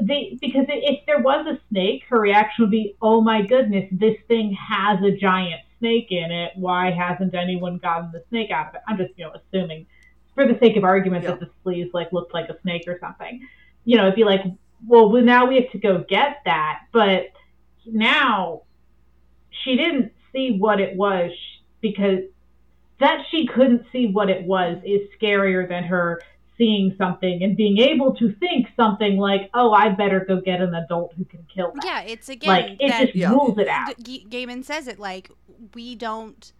the 0.00 0.38
because 0.40 0.64
if 0.68 1.04
there 1.06 1.20
was 1.20 1.46
a 1.46 1.58
snake 1.70 2.02
her 2.08 2.20
reaction 2.20 2.64
would 2.64 2.70
be 2.70 2.96
oh 3.02 3.20
my 3.20 3.42
goodness 3.42 3.88
this 3.92 4.16
thing 4.28 4.52
has 4.52 5.02
a 5.02 5.16
giant 5.16 5.60
snake 5.82 6.12
in 6.12 6.30
it. 6.30 6.52
Why 6.54 6.92
hasn't 6.92 7.34
anyone 7.34 7.78
gotten 7.78 8.12
the 8.12 8.22
snake 8.30 8.52
out 8.52 8.68
of 8.68 8.74
it? 8.76 8.82
I'm 8.86 8.96
just 8.96 9.12
you 9.16 9.24
know 9.24 9.32
assuming 9.34 9.86
for 10.34 10.46
the 10.46 10.56
sake 10.60 10.76
of 10.76 10.84
argument 10.84 11.24
Yeah. 11.24 11.32
that 11.32 11.40
the 11.40 11.50
sleeves 11.62 11.90
like 11.92 12.12
looked 12.12 12.32
like 12.32 12.48
a 12.48 12.58
snake 12.62 12.84
or 12.86 12.98
something. 13.00 13.46
You 13.84 13.96
know 13.96 14.04
it'd 14.04 14.14
be 14.14 14.24
like 14.24 14.42
well, 14.86 15.10
now 15.10 15.46
we 15.46 15.56
have 15.56 15.70
to 15.72 15.78
go 15.78 16.04
get 16.08 16.38
that. 16.44 16.80
But 16.92 17.26
now 17.86 18.62
she 19.50 19.76
didn't 19.76 20.12
see 20.32 20.56
what 20.58 20.80
it 20.80 20.96
was 20.96 21.30
because 21.80 22.20
that 23.02 23.24
she 23.30 23.46
couldn't 23.46 23.84
see 23.92 24.06
what 24.06 24.30
it 24.30 24.44
was 24.44 24.78
is 24.84 25.00
scarier 25.20 25.68
than 25.68 25.84
her 25.84 26.20
seeing 26.58 26.94
something 26.96 27.42
and 27.42 27.56
being 27.56 27.78
able 27.78 28.14
to 28.14 28.32
think 28.34 28.68
something 28.76 29.16
like, 29.16 29.50
"Oh, 29.54 29.72
I 29.72 29.88
better 29.90 30.20
go 30.24 30.40
get 30.40 30.60
an 30.60 30.74
adult 30.74 31.12
who 31.14 31.24
can 31.24 31.44
kill 31.52 31.72
that." 31.74 31.84
Yeah, 31.84 32.00
it's 32.02 32.28
again 32.28 32.48
like 32.48 32.76
it 32.80 32.88
that 32.88 33.02
just 33.06 33.14
Yeah. 33.16 33.30
rules 33.30 33.58
it 33.58 33.68
out. 33.68 33.94
G- 34.02 34.26
Gaiman 34.28 34.64
says 34.64 34.86
it 34.86 34.98
like 34.98 35.30
we 35.74 35.94
don't 35.94 36.52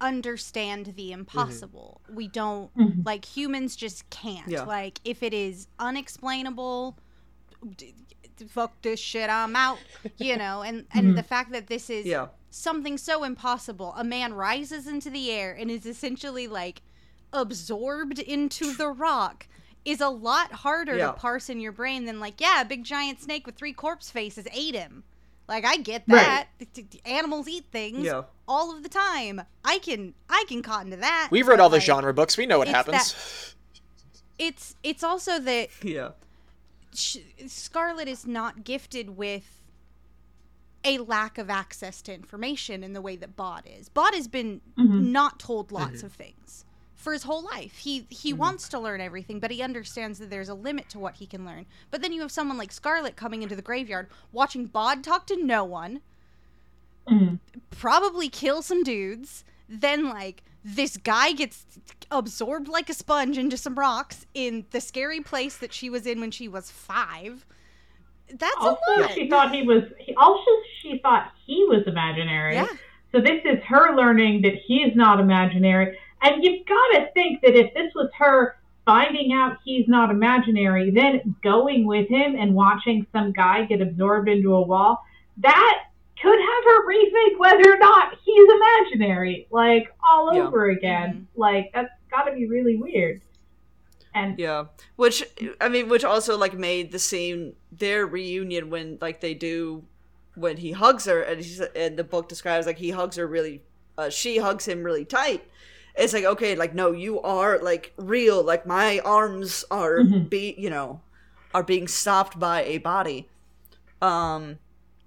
understand 0.00 0.94
the 0.96 1.12
impossible. 1.12 2.00
We 2.12 2.28
don't 2.28 2.72
Mhm. 2.76 3.04
like 3.04 3.24
humans 3.24 3.74
just 3.76 4.08
can't. 4.10 4.48
Yeah. 4.48 4.62
Like 4.62 5.00
if 5.04 5.22
it 5.22 5.34
is 5.34 5.66
unexplainable, 5.78 6.96
d- 7.76 7.94
d- 8.36 8.46
fuck 8.46 8.80
this 8.82 9.00
shit, 9.00 9.28
I'm 9.28 9.56
out. 9.56 9.78
You 10.16 10.36
know, 10.36 10.62
and 10.62 10.86
and 10.94 11.08
Mhm. 11.12 11.16
the 11.16 11.22
fact 11.24 11.50
that 11.52 11.66
this 11.66 11.90
is 11.90 12.06
Yeah. 12.06 12.28
Something 12.50 12.96
so 12.98 13.24
impossible. 13.24 13.94
A 13.96 14.04
man 14.04 14.34
rises 14.34 14.86
into 14.86 15.10
the 15.10 15.30
air 15.30 15.52
and 15.54 15.70
is 15.70 15.86
essentially 15.86 16.46
like 16.48 16.82
absorbed 17.32 18.18
into 18.18 18.72
the 18.74 18.88
rock 18.88 19.46
is 19.84 20.00
a 20.00 20.08
lot 20.08 20.52
harder 20.52 20.96
Yeah. 20.96 21.06
to 21.08 21.12
parse 21.14 21.48
in 21.48 21.60
your 21.60 21.72
brain 21.72 22.04
than 22.04 22.20
like, 22.20 22.40
yeah, 22.40 22.60
a 22.60 22.64
big 22.64 22.84
giant 22.84 23.20
snake 23.20 23.46
with 23.46 23.56
three 23.56 23.72
corpse 23.72 24.10
faces 24.10 24.46
ate 24.52 24.74
him. 24.74 25.04
Like 25.46 25.64
I 25.64 25.76
get 25.78 26.04
that. 26.08 26.48
T- 26.58 26.66
t- 26.66 26.82
t- 26.82 27.00
Animals 27.06 27.48
eat 27.48 27.64
things 27.72 28.04
Yeah. 28.04 28.22
all 28.46 28.74
of 28.76 28.82
the 28.82 28.88
time. 28.90 29.40
I 29.64 29.78
can 29.78 30.14
I 30.28 30.44
can 30.46 30.62
cotton 30.62 30.90
to 30.90 30.96
that. 30.98 31.28
We've 31.30 31.46
read 31.48 31.56
but, 31.56 31.62
all 31.62 31.70
the 31.70 31.80
genre 31.80 32.12
books. 32.12 32.36
We 32.36 32.44
know 32.44 32.58
what 32.58 32.68
it's 32.68 32.74
happens. 32.76 33.54
It's 34.38 34.74
it's 34.82 35.02
also 35.02 35.38
that 35.38 35.68
Yeah. 35.82 36.10
sh- 36.94 37.18
Scarlet 37.46 38.08
is 38.08 38.26
not 38.26 38.64
gifted 38.64 39.16
with 39.16 39.57
a 40.88 40.98
lack 40.98 41.38
of 41.38 41.50
access 41.50 42.00
to 42.02 42.14
information 42.14 42.82
in 42.82 42.92
the 42.92 43.00
way 43.02 43.16
that 43.16 43.36
Bod 43.36 43.64
is. 43.66 43.88
Bod 43.88 44.14
has 44.14 44.28
been 44.28 44.60
Mhm. 44.78 45.08
not 45.10 45.38
told 45.38 45.70
lots 45.72 46.02
of 46.02 46.12
things 46.12 46.64
for 46.94 47.12
his 47.12 47.22
whole 47.24 47.42
life. 47.42 47.78
He 47.78 48.06
he 48.10 48.32
wants 48.32 48.68
to 48.70 48.78
learn 48.78 49.00
everything, 49.00 49.38
but 49.40 49.50
he 49.50 49.62
understands 49.62 50.18
that 50.18 50.30
there's 50.30 50.48
a 50.48 50.54
limit 50.54 50.88
to 50.90 50.98
what 50.98 51.16
he 51.16 51.26
can 51.26 51.44
learn. 51.44 51.66
But 51.90 52.02
then 52.02 52.12
you 52.12 52.22
have 52.22 52.32
someone 52.32 52.56
like 52.58 52.72
Scarlet 52.72 53.16
coming 53.16 53.42
into 53.42 53.54
the 53.56 53.62
graveyard, 53.62 54.08
watching 54.32 54.66
Bod 54.66 55.04
talk 55.04 55.26
to 55.26 55.36
no 55.36 55.64
one, 55.64 56.00
Mhm. 57.06 57.38
probably 57.70 58.28
kill 58.28 58.62
some 58.62 58.82
dudes. 58.82 59.44
Then 59.68 60.08
like 60.08 60.42
this 60.64 60.96
guy 60.96 61.32
gets 61.32 61.64
absorbed 62.10 62.68
like 62.68 62.88
a 62.90 62.94
sponge 62.94 63.38
into 63.38 63.56
some 63.56 63.78
rocks 63.78 64.26
in 64.34 64.66
the 64.70 64.80
scary 64.80 65.20
place 65.20 65.56
that 65.58 65.72
she 65.72 65.88
was 65.90 66.06
in 66.06 66.20
when 66.20 66.30
she 66.30 66.48
was 66.48 66.70
five. 66.70 67.46
That's 68.30 68.56
Also, 68.58 68.78
a 68.96 69.00
lot. 69.00 69.10
she 69.12 69.30
thought 69.30 69.54
he 69.54 69.62
was. 69.62 69.84
He, 69.98 70.14
also, 70.16 70.50
she 70.82 70.98
thought 70.98 71.32
he 71.46 71.64
was 71.68 71.82
imaginary. 71.86 72.54
Yeah. 72.54 72.66
So 73.12 73.20
this 73.20 73.40
is 73.44 73.62
her 73.64 73.96
learning 73.96 74.42
that 74.42 74.54
he's 74.66 74.94
not 74.94 75.20
imaginary. 75.20 75.98
And 76.22 76.42
you've 76.44 76.66
got 76.66 76.88
to 76.98 77.10
think 77.14 77.40
that 77.42 77.54
if 77.56 77.72
this 77.74 77.92
was 77.94 78.10
her 78.18 78.56
finding 78.84 79.32
out 79.32 79.58
he's 79.64 79.86
not 79.88 80.10
imaginary, 80.10 80.90
then 80.90 81.34
going 81.42 81.86
with 81.86 82.08
him 82.08 82.34
and 82.36 82.54
watching 82.54 83.06
some 83.12 83.32
guy 83.32 83.64
get 83.64 83.80
absorbed 83.80 84.28
into 84.28 84.54
a 84.54 84.62
wall, 84.62 85.02
that 85.38 85.84
could 86.20 86.38
have 86.38 86.64
her 86.64 86.88
rethink 86.88 87.38
whether 87.38 87.72
or 87.72 87.78
not 87.78 88.14
he's 88.24 88.48
imaginary, 88.50 89.46
like 89.50 89.94
all 90.02 90.34
Yeah. 90.34 90.42
over 90.42 90.70
again. 90.70 91.10
Mm-hmm. 91.10 91.40
Like 91.40 91.70
that's 91.72 91.90
got 92.10 92.24
to 92.24 92.32
be 92.32 92.46
really 92.46 92.76
weird. 92.76 93.20
And 94.14 94.38
Yeah, 94.38 94.64
which 94.96 95.22
I 95.60 95.68
mean, 95.68 95.88
which 95.88 96.02
also 96.04 96.36
like 96.36 96.54
made 96.54 96.90
the 96.92 96.98
scene 96.98 97.54
their 97.70 98.06
reunion 98.06 98.70
when 98.70 98.98
like 99.00 99.20
they 99.20 99.34
do 99.34 99.84
when 100.38 100.56
he 100.58 100.72
hugs 100.72 101.04
her 101.06 101.20
and 101.22 101.38
he's 101.42 101.60
and 101.60 101.96
the 101.96 102.04
book 102.04 102.28
describes 102.28 102.66
like 102.66 102.78
he 102.78 102.90
hugs 102.90 103.16
her 103.16 103.26
really, 103.26 103.62
uh, 103.96 104.08
she 104.10 104.38
hugs 104.38 104.66
him 104.66 104.82
really 104.82 105.04
tight. 105.04 105.42
It's 105.96 106.12
like 106.12 106.24
okay, 106.24 106.54
like 106.54 106.74
no, 106.74 106.92
you 106.92 107.20
are 107.22 107.58
like 107.58 107.92
real. 107.96 108.42
Like 108.42 108.66
my 108.66 109.00
arms 109.00 109.64
are 109.70 109.98
Mhm. 109.98 110.30
be 110.30 110.54
you 110.56 110.70
know 110.70 111.00
are 111.54 111.62
being 111.64 111.88
stopped 111.88 112.38
by 112.38 112.62
a 112.64 112.78
body. 112.78 113.28
Um, 114.00 114.58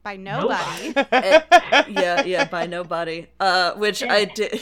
By 0.04 0.18
nobody. 0.18 0.94
eh, 1.12 1.42
yeah, 1.88 2.24
yeah, 2.24 2.46
by 2.46 2.66
nobody. 2.66 3.28
Uh, 3.40 3.74
which 3.76 4.04
I 4.04 4.26
did. 4.26 4.60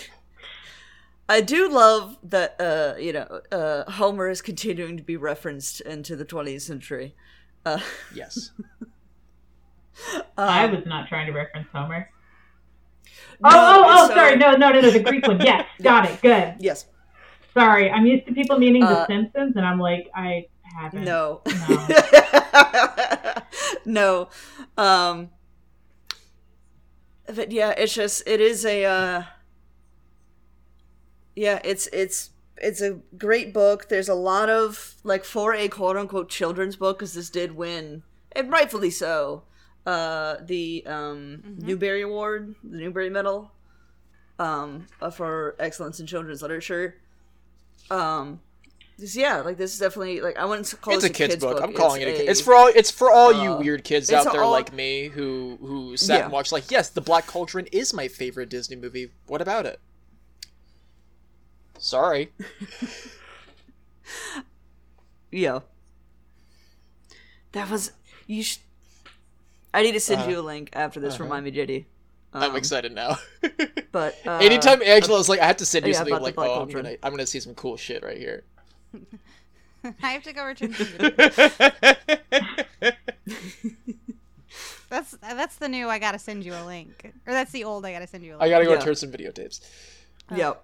I 1.28 1.42
do 1.42 1.70
love 1.70 2.18
that. 2.24 2.60
Uh, 2.60 3.00
you 3.00 3.14
know, 3.14 3.42
uh, 3.52 3.90
Homer 3.92 4.30
is 4.30 4.42
continuing 4.42 4.98
to 4.98 5.04
be 5.04 5.16
referenced 5.18 5.82
into 5.82 6.16
the 6.16 6.26
20th 6.26 6.62
century. 6.62 7.16
Uh, 7.66 7.80
yes. 8.14 8.52
I 10.38 10.66
um, 10.66 10.76
was 10.76 10.86
not 10.86 11.08
trying 11.08 11.28
to 11.28 11.34
reference 11.34 11.68
Homer. 11.74 12.10
no, 13.42 13.50
Oh, 13.50 13.50
oh, 13.52 13.84
oh, 13.88 14.04
it's, 14.06 14.12
uh, 14.12 14.16
sorry. 14.16 14.36
No, 14.38 14.52
no, 14.56 14.70
no, 14.72 14.82
no. 14.82 14.92
The 14.92 15.00
Greek 15.00 15.28
one. 15.28 15.40
Yes, 15.42 15.66
got 15.82 16.10
it. 16.10 16.22
Good. 16.22 16.56
Yes. 16.60 16.86
Sorry, 17.54 17.90
I'm 17.90 18.06
used 18.06 18.26
to 18.28 18.34
people 18.34 18.58
meaning 18.60 18.84
Uh, 18.84 18.94
The 18.94 19.08
Simpsons, 19.08 19.56
and 19.56 19.66
I'm 19.66 19.80
like, 19.80 20.10
I 20.16 20.48
haven't. 20.64 21.04
No. 21.04 21.42
No. 21.70 21.88
no. 23.86 24.30
Um. 24.78 25.30
But 27.34 27.52
yeah, 27.52 27.72
it's 27.72 27.94
just 27.94 28.24
it 28.28 28.40
is 28.40 28.66
a. 28.66 28.86
uh 28.86 29.24
Yeah, 31.36 31.60
it's 31.64 31.88
it's 31.88 32.32
it's 32.58 32.82
a 32.82 33.00
great 33.18 33.54
book. 33.54 33.90
There's 33.90 34.10
a 34.10 34.16
lot 34.16 34.50
of 34.50 34.96
like 35.04 35.24
for 35.24 35.54
a 35.54 35.68
quote 35.68 35.98
unquote 35.98 36.30
children's 36.30 36.76
book 36.76 37.00
because 37.00 37.14
this 37.14 37.30
did 37.30 37.56
win, 37.56 38.04
and 38.32 38.52
rightfully 38.52 38.92
so. 38.92 39.44
Uh, 39.86 40.38
the 40.42 40.84
um 40.86 41.42
Newbery 41.58 42.02
Award, 42.04 42.54
the 42.64 42.78
Newbery 42.78 43.10
Medal, 43.10 43.52
um, 44.38 44.86
uh, 45.02 45.10
for 45.10 45.56
excellence 45.60 46.00
in 46.00 46.06
children's 46.06 46.42
literature. 46.42 46.96
Um, 47.90 48.40
'cause, 49.00 49.16
yeah, 49.16 49.38
like 49.42 49.58
this 49.58 49.74
is 49.74 49.80
definitely 49.80 50.22
like 50.22 50.38
I 50.38 50.46
wouldn't 50.46 50.72
call 50.82 50.94
It's 50.94 51.04
this 51.04 51.10
a 51.10 51.14
kid's 51.14 51.38
book. 51.38 51.62
I'm 51.62 51.70
It's 51.72 51.80
calling 51.80 52.02
it 52.02 52.08
a 52.10 52.12
kid. 52.14 52.30
It's 52.30 52.42
for 52.42 52.54
all. 52.54 52.68
It's 52.68 52.92
for 52.92 53.10
all 53.12 53.32
you 53.32 53.54
uh, 53.54 53.60
weird 53.60 53.84
kids 53.84 54.12
out 54.12 54.32
there 54.32 54.44
all- 54.44 54.52
like 54.52 54.72
me 54.74 55.08
who 55.08 55.58
who 55.62 55.98
sat 55.98 56.18
Yeah. 56.20 56.24
and 56.26 56.32
watched. 56.34 56.52
Like, 56.52 56.70
yes, 56.70 56.90
The 56.90 57.02
Black 57.02 57.26
Cauldron 57.26 57.66
is 57.72 57.94
my 57.94 58.08
favorite 58.08 58.50
Disney 58.50 58.76
movie. 58.76 59.12
What 59.28 59.42
about 59.42 59.66
it? 59.66 59.80
Sorry. 61.80 62.32
Yeah. 65.32 65.60
That 67.52 67.70
was 67.70 67.92
you. 68.28 68.44
Sh- 68.44 68.58
I 69.74 69.84
need 69.84 69.92
to 69.94 70.00
send 70.00 70.22
Uh-huh. 70.22 70.32
you 70.32 70.40
a 70.40 70.42
link 70.42 70.70
after 70.74 71.00
this. 71.00 71.16
Uh-huh. 71.16 71.24
Remind 71.26 71.46
me, 71.46 71.52
JD. 71.52 71.86
I'm 72.34 72.52
Um, 72.52 72.56
excited 72.56 72.94
now. 72.94 73.18
But 73.92 74.16
uh, 74.26 74.38
Anytime 74.38 74.84
Angela's 74.84 75.30
like, 75.30 75.40
I 75.40 75.48
have 75.48 75.58
to 75.58 75.66
send 75.66 75.84
you 75.86 75.92
yeah, 75.94 75.98
something. 75.98 76.14
I'm 76.14 76.22
like, 76.22 76.36
oh, 76.38 76.42
I'm 76.44 76.48
Cauldron. 76.60 76.84
gonna, 76.86 76.98
I'm 77.02 77.12
gonna 77.12 77.26
see 77.26 77.40
some 77.40 77.56
cool 77.56 77.76
shit 77.76 78.04
right 78.04 78.18
here. 78.18 78.44
I 80.04 80.12
have 80.12 80.22
to 80.24 80.34
go 80.34 80.46
return 80.46 80.74
some 80.74 80.86
videos. 81.00 82.96
That's 84.90 85.12
that's 85.22 85.56
the 85.58 85.68
new 85.70 85.88
I 85.88 86.00
gotta 86.00 86.18
send 86.20 86.44
you 86.44 86.54
a 86.54 86.66
link. 86.66 87.12
Or 87.28 87.34
that's 87.34 87.52
the 87.52 87.64
old 87.64 87.86
I 87.86 87.94
gotta 87.94 88.08
send 88.08 88.24
you 88.24 88.32
a 88.32 88.34
link. 88.34 88.44
I 88.44 88.50
gotta 88.50 88.66
go 88.66 88.72
Yeah. 88.72 88.78
return 88.78 88.96
some 88.96 89.12
videotapes. 89.12 89.62
Yep. 90.36 90.64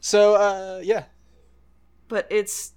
So, 0.00 0.34
uh, 0.34 0.80
yeah. 0.82 1.04
but 2.08 2.26
it's 2.30 2.72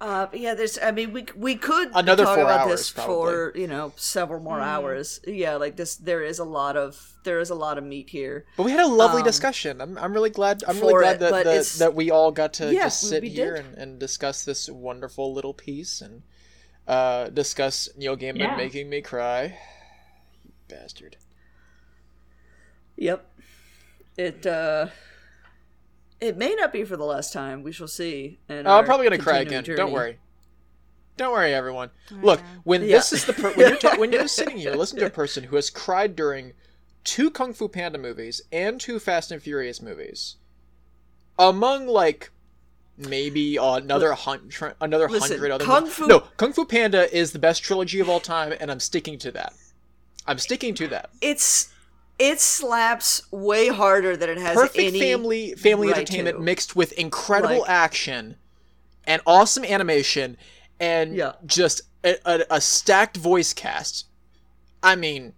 Uh, 0.00 0.26
yeah, 0.34 0.54
there's. 0.54 0.78
I 0.82 0.90
mean, 0.90 1.12
we 1.12 1.24
we 1.36 1.54
could 1.56 1.90
Another 1.94 2.24
talk 2.24 2.34
four 2.34 2.44
about 2.44 2.60
hours, 2.66 2.70
this 2.70 2.90
for 2.90 3.52
you 3.54 3.66
know 3.66 3.92
several 3.96 4.40
more 4.40 4.58
Mm. 4.58 4.66
hours. 4.66 5.20
Yeah, 5.26 5.54
like 5.56 5.76
this. 5.76 5.96
There 5.96 6.22
is 6.22 6.38
a 6.38 6.44
lot 6.44 6.76
of 6.76 7.14
there 7.24 7.40
is 7.40 7.48
a 7.48 7.54
lot 7.54 7.78
of 7.78 7.84
meat 7.84 8.10
here. 8.10 8.44
But 8.56 8.64
we 8.64 8.72
had 8.72 8.80
a 8.80 8.86
lovely 8.88 9.20
Um, 9.20 9.24
discussion. 9.24 9.80
I'm, 9.80 9.96
I'm 9.96 10.12
really 10.12 10.30
glad. 10.30 10.62
I'm 10.66 10.78
really 10.80 10.94
glad 10.94 11.16
it, 11.16 11.20
that 11.20 11.30
but 11.30 11.44
that, 11.78 11.94
we 11.94 12.10
all 12.10 12.32
got 12.32 12.52
to 12.54 12.72
Yeah, 12.72 12.84
just 12.84 13.02
sit 13.02 13.22
we 13.22 13.28
here 13.30 13.54
and, 13.54 13.74
and 13.78 13.98
discuss 13.98 14.44
this 14.44 14.68
wonderful 14.68 15.32
little 15.32 15.54
piece 15.54 16.00
and 16.02 16.22
uh, 16.86 17.30
discuss 17.30 17.88
Neil 17.96 18.16
Gaiman 18.16 18.38
Yeah. 18.38 18.56
making 18.56 18.90
me 18.90 19.00
cry. 19.00 19.58
You 20.44 20.52
bastard. 20.68 21.16
Yep. 22.96 23.26
It 24.16 24.46
uh, 24.46 24.88
it 26.20 26.36
may 26.36 26.54
not 26.54 26.72
be 26.72 26.84
for 26.84 26.96
the 26.96 27.04
last 27.04 27.32
time. 27.32 27.62
We 27.62 27.72
shall 27.72 27.88
see. 27.88 28.38
in 28.48 28.66
Oh, 28.66 28.78
I'm 28.78 28.84
probably 28.84 29.04
gonna 29.04 29.18
cry 29.18 29.44
continuing 29.44 29.64
again. 29.64 29.76
Don't 29.76 29.92
worry. 29.92 30.18
Don't 31.16 31.32
worry, 31.32 31.54
everyone. 31.54 31.90
Look, 32.10 32.40
when 32.64 32.82
Yeah. 32.82 32.96
this 32.96 33.12
is 33.12 33.24
the 33.24 33.32
per- 33.34 33.52
when 33.52 33.68
you're 33.68 33.76
ta- 33.76 33.96
when 33.96 34.10
you're 34.12 34.26
sitting 34.28 34.56
here 34.56 34.74
listening 34.74 35.00
to 35.00 35.06
a 35.06 35.10
person 35.10 35.44
who 35.44 35.56
has 35.56 35.70
cried 35.70 36.16
during 36.16 36.54
two 37.04 37.30
Kung 37.30 37.52
Fu 37.54 37.68
Panda 37.68 37.98
movies 37.98 38.40
and 38.50 38.80
two 38.80 38.98
Fast 38.98 39.30
and 39.30 39.40
Furious 39.42 39.80
movies, 39.82 40.36
among 41.38 41.86
like 41.86 42.30
maybe 42.96 43.56
another 43.56 44.12
hundred 44.14 44.74
another 44.80 45.08
hundred 45.08 45.50
other 45.50 45.64
Kung 45.64 45.82
movies- 45.82 45.94
Fu- 45.96 46.06
no 46.06 46.20
Kung 46.36 46.52
Fu 46.52 46.64
Panda 46.64 47.14
is 47.16 47.32
the 47.32 47.38
best 47.38 47.62
trilogy 47.62 48.00
of 48.00 48.08
all 48.08 48.20
time, 48.20 48.52
and 48.58 48.70
I'm 48.70 48.80
sticking 48.80 49.18
to 49.20 49.30
that. 49.32 49.52
I'm 50.26 50.38
sticking 50.38 50.74
to 50.76 50.88
that. 50.88 51.10
It's 51.20 51.68
it 52.18 52.40
slaps 52.40 53.30
way 53.32 53.68
harder 53.68 54.16
than 54.16 54.30
it 54.30 54.38
has 54.38 54.54
Perfect 54.54 54.78
any 54.78 55.00
family 55.00 55.54
family 55.54 55.88
right 55.88 55.96
entertainment 55.98 56.36
to. 56.36 56.42
mixed 56.42 56.76
with 56.76 56.92
incredible 56.92 57.60
Like- 57.60 57.68
action 57.70 58.36
and 59.06 59.20
awesome 59.26 59.64
animation 59.64 60.36
and 60.80 61.14
Yeah. 61.16 61.32
just 61.46 61.82
a, 62.04 62.16
a, 62.24 62.44
a 62.56 62.60
stacked 62.60 63.16
voice 63.16 63.52
cast. 63.52 64.06
I 64.82 64.94
mean, 64.96 65.32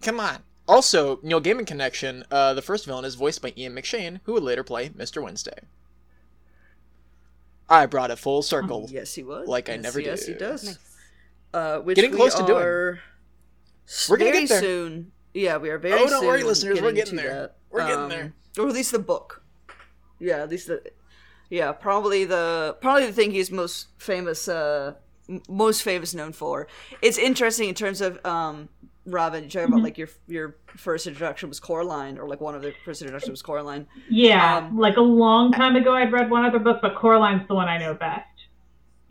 come 0.00 0.20
on. 0.20 0.38
Also, 0.68 1.18
Neil 1.22 1.40
Gaiman 1.40 1.66
connection. 1.66 2.24
Uh, 2.30 2.54
the 2.54 2.62
first 2.62 2.86
villain 2.86 3.04
is 3.04 3.14
voiced 3.16 3.42
by 3.42 3.52
Ian 3.56 3.74
McShane, 3.74 4.20
who 4.24 4.34
would 4.34 4.42
later 4.42 4.62
play 4.62 4.90
Mr. 4.90 5.22
Wednesday. 5.22 5.58
I 7.68 7.86
brought 7.86 8.10
it 8.10 8.18
full 8.18 8.42
circle. 8.42 8.86
Yes, 8.90 9.14
he 9.14 9.22
was. 9.22 9.48
Like 9.48 9.68
I 9.68 9.74
Yes, 9.74 9.94
did. 9.94 10.04
yes, 10.06 10.26
he 10.26 10.34
does. 10.34 10.64
Nice. 10.64 10.78
Uh, 11.54 11.78
which 11.80 11.96
Getting 11.96 12.10
we 12.12 12.16
close 12.16 12.34
to 12.34 12.46
doing. 12.46 12.62
We're 12.62 12.98
gonna 14.16 14.30
very 14.30 14.40
get 14.42 14.48
there. 14.50 14.60
soon. 14.60 15.12
Yeah, 15.34 15.56
we 15.56 15.70
are 15.70 15.78
very. 15.78 16.00
Oh, 16.00 16.06
don't 16.08 16.26
worry, 16.26 16.40
soon 16.40 16.48
listeners, 16.48 16.80
we're 16.82 16.92
getting 16.92 17.16
to 17.16 17.22
there. 17.22 17.34
that. 17.40 17.56
We're 17.70 17.86
getting 17.86 18.04
Um, 18.04 18.08
there. 18.10 18.32
Or 18.58 18.68
at 18.68 18.74
least 18.74 18.92
the 18.92 18.98
book. 18.98 19.42
Yeah, 20.18 20.38
at 20.42 20.50
least 20.50 20.66
the. 20.68 20.82
Yeah, 21.50 21.72
probably 21.72 22.24
the 22.24 22.76
probably 22.80 23.06
the 23.06 23.12
thing 23.12 23.30
he's 23.30 23.50
most 23.50 23.88
famous, 23.98 24.48
uh, 24.48 24.94
m- 25.28 25.42
most 25.48 25.82
famous 25.82 26.14
known 26.14 26.32
for. 26.32 26.66
It's 27.02 27.18
interesting 27.18 27.68
in 27.68 27.74
terms 27.74 28.00
of 28.00 28.24
um, 28.26 28.68
Robin. 29.06 29.44
You 29.44 29.50
talking 29.50 29.64
Mm-hmm. 29.66 29.72
about 29.74 29.82
like 29.84 29.98
your 29.98 30.08
your 30.28 30.56
first 30.76 31.06
introduction 31.06 31.48
was 31.48 31.60
Coraline, 31.60 32.18
or 32.18 32.26
like 32.28 32.40
one 32.40 32.54
of 32.54 32.62
the 32.62 32.72
first 32.84 33.02
introductions 33.02 33.30
was 33.30 33.42
Coraline. 33.42 33.86
Yeah, 34.08 34.58
Um, 34.58 34.78
like 34.78 34.96
a 34.96 35.02
long 35.02 35.52
time 35.52 35.76
ago, 35.76 35.94
I'd 35.94 36.12
read 36.12 36.30
one 36.30 36.44
other 36.44 36.58
book, 36.58 36.78
but 36.82 36.94
Coraline's 36.96 37.46
the 37.48 37.54
one 37.54 37.68
I 37.68 37.78
know 37.78 37.92
best. 37.94 38.26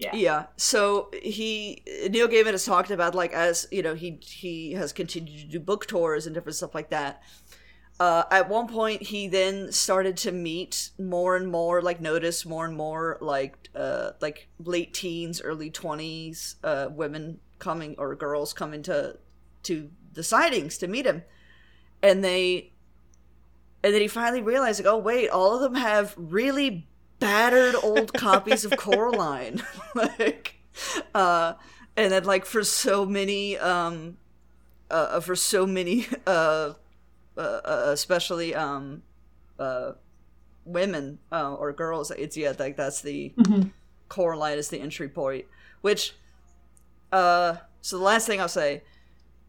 Yeah. 0.02 0.16
Yeah. 0.16 0.46
So 0.58 1.12
he 1.22 1.84
Neil 2.10 2.28
Gaiman 2.28 2.52
has 2.52 2.66
talked 2.66 2.90
about 2.90 3.14
like 3.14 3.34
as 3.34 3.68
you 3.72 3.84
know 3.84 3.94
he 3.94 4.20
he 4.22 4.74
has 4.74 4.92
continued 4.92 5.42
to 5.42 5.46
do 5.46 5.60
book 5.60 5.86
tours 5.86 6.26
and 6.26 6.34
different 6.34 6.56
stuff 6.56 6.74
like 6.74 6.90
that. 6.90 7.22
Uh, 8.00 8.24
at 8.32 8.50
one 8.50 8.68
point, 8.68 9.04
he 9.04 9.28
then 9.28 9.72
started 9.72 10.18
to 10.18 10.32
meet 10.32 10.90
more 10.98 11.36
and 11.36 11.48
more, 11.52 11.84
like 11.84 12.02
notice 12.02 12.48
more 12.48 12.66
and 12.66 12.76
more, 12.76 13.20
like 13.22 13.70
uh, 13.76 14.12
like 14.20 14.48
late 14.58 14.92
teens, 14.92 15.40
early 15.40 15.70
twenties, 15.70 16.56
uh, 16.64 16.88
women 16.92 17.40
coming 17.60 17.94
or 18.00 18.16
girls 18.16 18.54
coming 18.54 18.82
to 18.82 19.20
to 19.64 19.92
the 20.14 20.24
sightings 20.24 20.80
to 20.80 20.88
meet 20.88 21.06
him, 21.06 21.22
and 22.02 22.24
they, 22.24 22.72
and 23.84 23.94
then 23.94 24.02
he 24.02 24.08
finally 24.08 24.42
realized, 24.42 24.84
like, 24.84 24.92
oh 24.92 24.98
wait, 24.98 25.30
all 25.30 25.54
of 25.54 25.62
them 25.62 25.76
have 25.76 26.16
really 26.18 26.88
battered 27.22 27.76
old 27.82 28.14
copies 28.14 28.66
of 28.66 28.76
Coraline, 28.76 29.62
like, 29.96 30.56
uh, 31.16 31.54
and 31.96 32.12
then 32.12 32.26
like 32.26 32.46
for 32.46 32.66
so 32.66 33.06
many, 33.06 33.58
um, 33.58 34.18
uh, 34.90 35.22
for 35.22 35.38
so 35.38 35.66
many, 35.66 36.08
uh, 36.28 36.74
uh, 37.38 37.40
uh, 37.40 37.84
especially 37.88 38.54
um, 38.54 39.04
uh, 39.58 39.94
women 40.66 41.20
uh, 41.32 41.54
or 41.54 41.72
girls, 41.72 42.12
it's 42.12 42.36
yeah, 42.36 42.54
like 42.60 42.76
that's 42.76 43.02
the 43.02 43.34
Coraline 44.10 44.58
is 44.58 44.68
the 44.70 44.82
entry 44.82 45.08
point. 45.08 45.46
Which, 45.80 46.16
uh, 47.12 47.56
so 47.82 47.98
the 47.98 48.04
last 48.04 48.28
thing 48.28 48.42
I'll 48.42 48.50
say, 48.50 48.84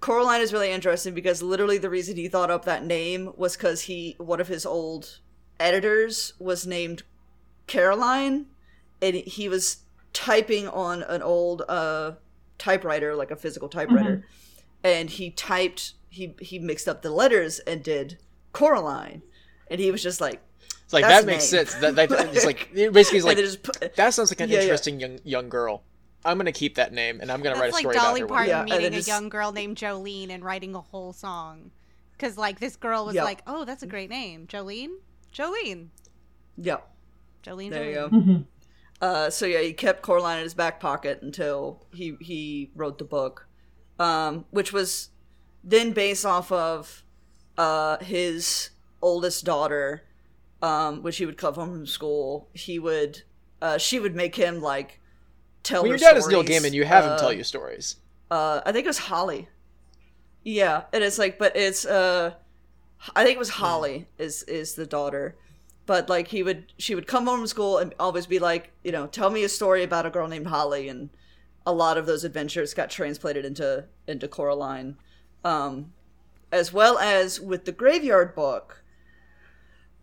Coraline 0.01 0.41
is 0.41 0.53
really 0.53 0.71
interesting 0.71 1.15
because 1.15 1.43
literally 1.43 1.79
the 1.79 1.91
reason 1.91 2.17
he 2.17 2.29
thought 2.29 2.51
up 2.51 2.65
that 2.65 2.85
name 2.85 3.33
was 3.37 3.57
because 3.57 3.83
he 3.83 4.15
one 4.19 4.41
of 4.41 4.49
his 4.49 4.67
old 4.67 5.21
editors 5.61 6.35
was 6.39 6.67
named 6.67 7.03
Caroline, 7.67 8.47
and 9.01 9.17
he 9.17 9.49
was 9.49 9.79
typing 10.13 10.69
on 10.69 11.03
an 11.05 11.23
old 11.23 11.63
uh 11.69 12.13
typewriter, 12.59 13.15
like 13.17 13.31
a 13.31 13.37
physical 13.37 13.69
typewriter, 13.69 14.25
and 14.85 15.11
he 15.11 15.31
typed 15.31 15.95
he 16.09 16.35
he 16.41 16.59
mixed 16.59 16.89
up 16.89 17.03
the 17.03 17.11
letters 17.11 17.59
and 17.61 17.83
did 17.83 18.19
Coraline, 18.53 19.23
and 19.71 19.81
he 19.81 19.91
was 19.91 20.03
just 20.03 20.21
like, 20.21 20.41
It's 20.85 20.93
like 20.93 21.05
that 21.05 21.25
makes 21.27 21.51
name. 21.53 21.67
sense. 21.67 21.75
That, 21.81 21.97
that 21.97 22.11
it's 22.35 22.45
like 22.51 22.69
it 22.75 22.93
basically 22.93 23.19
he's 23.19 23.25
like 23.25 23.37
just 23.39 23.63
put, 23.63 23.95
that 23.97 24.15
sounds 24.15 24.31
like 24.31 24.41
an 24.41 24.51
Yeah, 24.51 24.57
yeah. 24.57 24.63
interesting 24.63 25.01
young 25.01 25.19
young 25.25 25.49
girl. 25.49 25.83
I'm 26.25 26.37
gonna 26.37 26.53
keep 26.53 26.77
that 26.77 26.93
name 26.93 27.21
and 27.21 27.33
I'm 27.33 27.43
gonna 27.43 27.57
write 27.59 27.71
a 27.71 27.73
That's 27.73 27.85
like 27.85 27.93
story 27.93 27.95
Dolly 27.97 28.21
about 28.21 28.29
her. 28.31 28.35
Parton 28.47 28.49
Yeah, 28.51 28.61
and 28.61 28.71
meeting 28.71 28.91
then 28.93 29.01
a 29.01 29.03
young 29.03 29.29
girl 29.29 29.51
named 29.53 29.77
Jolene 29.77 30.31
and 30.31 30.45
writing 30.45 30.75
a 30.75 30.81
whole 30.81 31.13
song. 31.13 31.71
Because, 32.13 32.39
like, 32.39 32.61
this 32.61 32.77
girl 32.77 33.05
was 33.07 33.17
Yeah. 33.17 33.25
like, 33.25 33.43
oh, 33.49 33.65
that's 33.65 33.83
a 33.83 33.87
great 33.89 34.09
name. 34.09 34.47
Jolene? 34.47 34.91
Jolene. 35.35 35.89
yeah. 36.57 36.77
Jolene. 37.43 37.71
There 37.71 37.85
you 37.85 37.97
Jolene. 37.97 38.11
go. 38.11 38.11
Mhm. 38.11 38.47
Uh, 39.01 39.31
so 39.31 39.47
yeah, 39.47 39.61
he 39.61 39.73
kept 39.73 40.03
Coraline 40.03 40.39
in 40.39 40.45
his 40.45 40.55
back 40.55 40.79
pocket 40.81 41.21
until 41.23 41.87
he 41.93 42.17
he 42.21 42.71
wrote 42.75 42.99
the 42.99 43.05
book, 43.05 43.49
um, 43.99 44.45
which 44.51 44.73
was 44.73 45.11
then 45.65 45.93
based 45.93 46.25
off 46.25 46.53
of 46.53 47.05
uh, 47.59 47.99
his 47.99 48.71
oldest 49.01 49.45
daughter, 49.45 50.05
um, 50.63 51.03
which 51.03 51.17
he 51.17 51.27
would 51.27 51.37
come 51.37 51.55
home 51.55 51.71
from 51.73 51.87
school. 51.87 52.49
He 52.55 52.79
would 52.79 53.23
uh, 53.61 53.79
she 53.79 53.99
would 53.99 54.15
make 54.15 54.37
him 54.37 54.61
like 54.61 55.01
tell 55.65 55.83
When 55.83 55.91
her 55.93 55.97
your 55.97 55.99
dad 55.99 56.17
is 56.17 56.29
Neil 56.29 56.45
stories. 56.45 56.63
Gaiman, 56.63 56.73
you 56.73 56.85
have 56.85 57.05
him 57.05 57.19
tell 57.19 57.33
you 57.33 57.45
stories. 57.45 57.97
uh 58.31 58.61
I 58.65 58.73
think 58.73 58.85
it 58.85 58.89
was 58.89 58.99
Holly. 58.99 59.49
Yeah, 60.45 60.85
and 60.93 61.03
it's 61.05 61.19
like 61.19 61.39
but 61.39 61.57
it's 61.57 61.85
uh 61.85 62.35
I 63.17 63.25
think 63.25 63.37
it 63.37 63.39
was 63.39 63.51
Holly 63.51 64.07
is 64.19 64.43
is 64.45 64.75
the 64.75 64.87
daughter. 64.87 65.37
But 65.87 66.09
like 66.09 66.29
he 66.29 66.43
would 66.43 66.73
she 66.79 66.95
would 66.95 67.07
come 67.07 67.27
home 67.27 67.41
from 67.41 67.47
school 67.47 67.79
and 67.79 67.95
always 67.99 68.27
be 68.27 68.39
like, 68.39 68.73
you 68.85 68.93
know, 68.93 69.07
tell 69.07 69.31
me 69.31 69.45
a 69.45 69.49
story 69.49 69.83
about 69.83 70.07
a 70.07 70.11
girl 70.11 70.29
named 70.29 70.47
Holly 70.47 70.89
and 70.89 71.11
a 71.67 71.73
lot 71.73 71.99
of 71.99 72.07
those 72.07 72.25
adventures 72.25 72.75
got 72.75 72.91
translated 72.91 73.45
into 73.45 73.87
into 74.07 74.29
Coraline. 74.29 74.97
Um 75.45 75.93
as 76.53 76.73
well 76.73 76.99
as 76.99 77.41
with 77.41 77.65
the 77.65 77.73
graveyard 77.73 78.35
book 78.35 78.83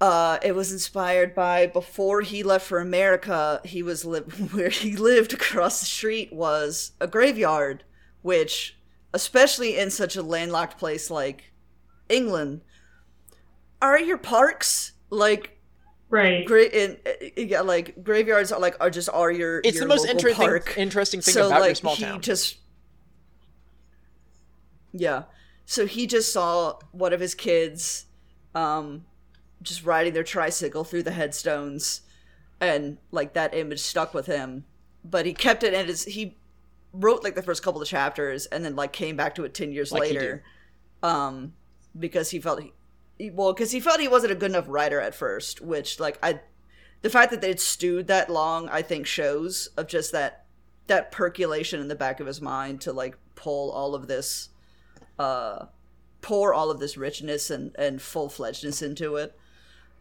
uh, 0.02 0.38
it 0.42 0.56
was 0.56 0.72
inspired 0.72 1.36
by 1.36 1.68
before 1.68 2.22
he 2.22 2.42
left 2.42 2.66
for 2.66 2.80
America. 2.80 3.62
He 3.66 3.84
was 3.84 4.06
li- 4.06 4.20
where 4.52 4.70
he 4.70 4.96
lived 4.96 5.34
across 5.34 5.80
the 5.80 5.86
street 5.86 6.32
was 6.32 6.94
a 7.02 7.08
graveyard, 7.08 7.84
which, 8.22 8.78
especially 9.14 9.78
in 9.78 9.92
such 9.92 10.16
a 10.16 10.24
landlocked 10.24 10.78
place 10.78 11.10
like 11.10 11.52
England, 12.08 12.62
are 13.82 14.00
your 14.00 14.18
parks 14.18 14.94
like 15.10 15.59
Right. 16.12 16.44
great 16.46 16.74
in, 16.74 16.98
uh, 17.06 17.12
yeah, 17.38 17.62
like 17.62 18.04
graveyards 18.04 18.52
are 18.52 18.60
like 18.60 18.76
are 18.80 18.90
just 18.90 19.10
are 19.10 19.32
your 19.32 19.60
It's 19.64 19.76
your 19.76 19.84
the 19.84 19.88
most 19.90 20.02
local 20.08 20.12
interesting 20.16 20.48
park. 20.48 20.74
interesting 20.78 21.22
thing 21.22 21.34
so 21.36 21.48
about 21.48 21.62
like 21.62 21.68
your 21.70 21.76
small 21.76 21.96
town. 21.96 22.06
he 22.08 22.12
town. 22.14 22.22
just 22.22 22.58
yeah 24.92 25.24
so 25.66 25.86
he 25.86 26.08
just 26.08 26.34
saw 26.34 26.74
one 26.92 27.14
of 27.14 27.20
his 27.20 27.36
kids 27.36 28.06
um 28.56 29.06
just 29.62 29.86
riding 29.86 30.14
their 30.14 30.24
tricycle 30.24 30.84
through 30.84 31.04
the 31.04 31.12
headstones 31.12 32.02
and 32.60 32.98
like 33.12 33.34
that 33.34 33.54
image 33.54 33.80
stuck 33.80 34.14
with 34.14 34.26
him 34.26 34.66
but 35.04 35.26
he 35.26 35.34
kept 35.34 35.64
it 35.64 35.74
and 35.74 35.88
his 35.88 36.06
he 36.06 36.36
wrote 36.92 37.24
like 37.24 37.36
the 37.36 37.44
first 37.44 37.62
couple 37.62 37.82
of 37.82 37.88
chapters 37.88 38.48
and 38.48 38.66
then 38.66 38.76
like 38.76 38.92
came 38.92 39.16
back 39.16 39.36
to 39.36 39.44
it 39.44 39.54
10 39.54 39.72
years 39.72 39.92
Like 39.92 40.02
later 40.02 40.44
um 41.04 41.54
because 41.98 42.32
he 42.32 42.40
felt 42.40 42.62
he, 42.62 42.68
he 42.68 42.72
well 43.34 43.54
because 43.54 43.72
he 43.72 43.80
felt 43.80 44.00
he 44.00 44.08
wasn't 44.08 44.32
a 44.32 44.36
good 44.36 44.52
enough 44.52 44.66
writer 44.68 45.00
at 45.00 45.14
first 45.16 45.62
which 45.62 46.00
like 46.00 46.18
i 46.24 46.40
the 47.02 47.10
fact 47.10 47.32
that 47.32 47.42
they'd 47.42 47.60
stewed 47.60 48.08
that 48.08 48.30
long 48.30 48.70
i 48.70 48.82
think 48.82 49.06
shows 49.06 49.68
of 49.78 49.88
just 49.88 50.12
that 50.12 50.46
that 50.88 51.12
percolation 51.12 51.80
in 51.82 51.88
the 51.88 51.96
back 51.96 52.20
of 52.20 52.28
his 52.28 52.42
mind 52.42 52.82
to 52.82 52.92
like 52.94 53.18
pull 53.36 53.72
all 53.72 53.94
of 53.96 54.08
this 54.08 54.50
uh 55.18 55.66
pour 56.22 56.54
all 56.54 56.70
of 56.72 56.80
this 56.80 56.98
richness 56.98 57.50
and 57.50 57.76
and 57.78 58.02
full-fledgedness 58.02 58.82
into 58.82 59.16
it 59.16 59.38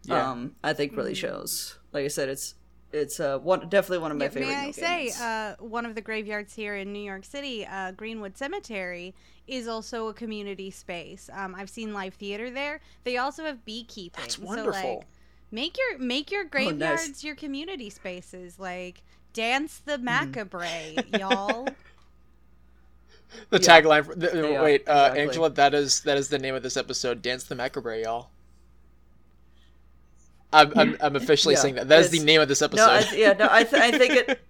Yeah. 0.05 0.31
um 0.31 0.55
i 0.63 0.73
think 0.73 0.95
really 0.95 1.13
shows 1.15 1.77
like 1.93 2.05
i 2.05 2.07
said 2.09 2.29
it's 2.29 2.55
it's 2.91 3.19
uh 3.19 3.37
one 3.37 3.69
definitely 3.69 3.99
one 3.99 4.11
of 4.11 4.17
my 4.17 4.25
Yeah, 4.25 4.29
favorite. 4.31 4.47
May 4.47 4.55
I 4.55 4.63
Neil 4.63 4.73
say, 4.73 5.11
uh, 5.21 5.55
one 5.59 5.85
of 5.85 5.93
the 5.93 6.01
graveyards 6.01 6.55
here 6.55 6.75
in 6.75 6.91
New 6.91 7.03
York 7.03 7.23
City, 7.23 7.63
uh, 7.63 7.91
Greenwood 7.91 8.35
Cemetery, 8.35 9.13
is 9.49 9.67
also 9.67 10.07
a 10.07 10.13
community 10.13 10.71
space. 10.71 11.29
Um, 11.33 11.55
I've 11.55 11.69
seen 11.69 11.93
live 11.93 12.15
theater 12.15 12.49
there. 12.51 12.81
They 13.03 13.17
also 13.17 13.43
have 13.45 13.65
beekeeping. 13.65 14.13
That's 14.15 14.37
So, 14.45 14.45
wonderful. 14.45 14.69
like, 14.69 15.07
make 15.51 15.77
your 15.77 15.97
make 15.99 16.31
your 16.31 16.45
Oh, 16.57 16.71
nice. 16.71 17.11
graveyards 17.11 17.23
your 17.23 17.35
community 17.35 17.89
spaces. 17.89 18.59
Like 18.59 19.03
dance 19.33 19.79
Mm-hmm. 19.87 19.97
the 19.97 19.97
macabre, 19.97 21.03
y'all. 21.07 21.77
The 23.49 23.59
Yeah. 23.59 23.59
tagline. 23.59 24.05
For, 24.05 24.15
the, 24.15 24.31
Yeah, 24.31 24.61
wait, 24.61 24.87
uh, 24.87 25.11
exactly. 25.13 25.21
Angela, 25.21 25.49
that 25.51 25.73
is 25.73 26.01
that 26.01 26.17
is 26.17 26.29
the 26.29 26.39
name 26.39 26.55
of 26.55 26.63
this 26.63 26.77
episode. 26.77 27.21
Dance 27.21 27.43
the 27.43 27.55
macabre, 27.55 27.97
y'all. 27.99 28.31
I'm 30.51 30.73
I'm, 30.75 30.97
I'm 31.01 31.15
officially 31.15 31.55
Yeah, 31.55 31.61
saying 31.61 31.75
that. 31.75 31.87
That 31.89 31.99
is 31.99 32.09
the 32.09 32.19
name 32.19 32.41
of 32.41 32.47
this 32.47 32.61
episode. 32.61 32.85
no, 32.85 32.89
I, 32.89 33.05
yeah, 33.13 33.33
no, 33.33 33.47
I, 33.51 33.63
th- 33.63 33.81
I 33.81 33.91
think 33.91 34.15
it. 34.15 34.39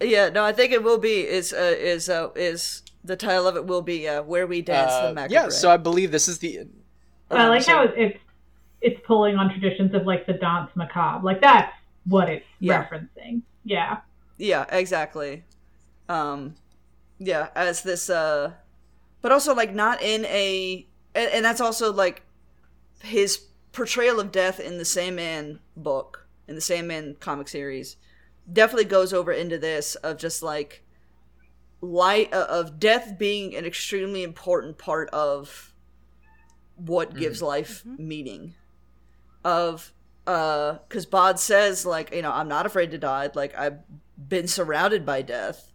Yeah, 0.00 0.30
no, 0.30 0.44
I 0.44 0.52
think 0.52 0.72
it 0.72 0.82
will 0.82 0.98
be 0.98 1.26
is 1.26 1.52
uh, 1.52 1.74
is 1.78 2.08
uh, 2.08 2.30
is 2.34 2.82
the 3.04 3.16
title 3.16 3.46
of 3.46 3.56
it 3.56 3.66
will 3.66 3.82
be 3.82 4.06
uh, 4.08 4.22
where 4.22 4.46
we 4.46 4.62
dance 4.62 4.92
Uh, 4.92 5.08
the 5.08 5.14
macabre. 5.14 5.32
yeah, 5.32 5.48
so 5.48 5.70
I 5.70 5.76
believe 5.76 6.10
this 6.12 6.28
is 6.28 6.38
the. 6.38 6.60
I 7.30 7.46
like 7.48 7.62
so- 7.62 7.72
how 7.72 7.82
it's, 7.84 7.94
it's 7.96 8.18
it's 8.82 9.00
pulling 9.06 9.36
on 9.36 9.50
traditions 9.50 9.94
of 9.94 10.06
like 10.06 10.26
the 10.26 10.32
danse 10.34 10.70
macabre. 10.74 11.24
Like 11.24 11.40
that's 11.40 11.72
what 12.06 12.28
it's 12.28 12.46
Yeah. 12.60 12.84
referencing. 12.86 13.42
Yeah. 13.64 13.98
Yeah, 14.38 14.64
exactly. 14.70 15.44
Um 16.08 16.54
yeah, 17.18 17.48
as 17.54 17.82
this 17.82 18.08
uh 18.10 18.52
but 19.22 19.32
also 19.32 19.54
like 19.54 19.74
not 19.74 20.00
in 20.02 20.24
a 20.24 20.86
and, 21.14 21.30
and 21.30 21.44
that's 21.44 21.60
also 21.60 21.92
like 21.92 22.22
his 23.02 23.36
portrayal 23.72 24.18
of 24.18 24.32
death 24.32 24.58
in 24.58 24.78
the 24.78 24.84
Sandman 24.84 25.60
book, 25.76 26.26
in 26.48 26.54
the 26.54 26.60
Sandman 26.60 27.16
comic 27.20 27.48
series, 27.48 27.96
definitely 28.50 28.84
goes 28.86 29.12
over 29.12 29.30
into 29.30 29.58
this 29.58 29.94
of 29.96 30.16
just 30.16 30.42
like 30.42 30.82
light 31.80 32.32
uh, 32.32 32.46
of 32.48 32.78
death 32.78 33.18
being 33.18 33.54
an 33.56 33.64
extremely 33.64 34.22
important 34.22 34.78
part 34.78 35.08
of 35.10 35.72
what 36.76 37.14
gives 37.14 37.42
life 37.42 37.84
meaning. 37.84 38.54
Of 39.44 39.92
uh 40.26 40.78
because 40.86 41.06
bod 41.06 41.40
says 41.40 41.86
like 41.86 42.14
you 42.14 42.20
know 42.20 42.30
i'm 42.30 42.46
not 42.46 42.66
afraid 42.66 42.90
to 42.90 42.98
die 42.98 43.30
like 43.34 43.58
i've 43.58 43.78
been 44.28 44.46
surrounded 44.46 45.06
by 45.06 45.22
death. 45.22 45.72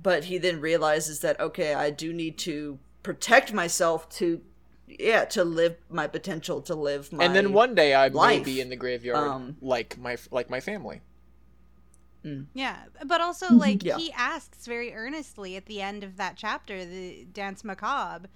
But 0.00 0.24
he 0.24 0.38
then 0.38 0.60
realizes 0.60 1.20
that 1.20 1.40
okay 1.40 1.74
i 1.74 1.90
do 1.90 2.12
need 2.12 2.38
to 2.38 2.78
protect 3.02 3.52
myself 3.52 4.08
to 4.10 4.40
yeah 4.86 5.24
to 5.24 5.44
live 5.44 5.76
my 5.90 6.06
potential 6.06 6.60
to 6.62 6.74
live 6.74 7.12
my 7.12 7.24
and 7.24 7.34
then 7.34 7.52
one 7.52 7.74
day 7.74 7.94
I 7.94 8.08
may 8.10 8.38
be 8.40 8.60
in 8.60 8.68
the 8.68 8.76
graveyard, 8.76 9.16
Um, 9.16 9.56
like 9.60 9.98
my 9.98 10.16
like 10.30 10.50
my 10.50 10.60
family. 10.60 11.00
Mm. 12.24 12.46
Yeah, 12.54 12.84
but 13.04 13.20
also 13.20 13.52
like 13.54 13.84
Yeah. 13.84 13.98
he 13.98 14.12
asks 14.12 14.66
very 14.66 14.94
earnestly 14.94 15.56
at 15.56 15.66
the 15.66 15.80
end 15.82 16.02
of 16.04 16.16
that 16.16 16.36
chapter, 16.36 16.84
the 16.84 17.26
danse 17.32 17.64
macabre, 17.64 18.28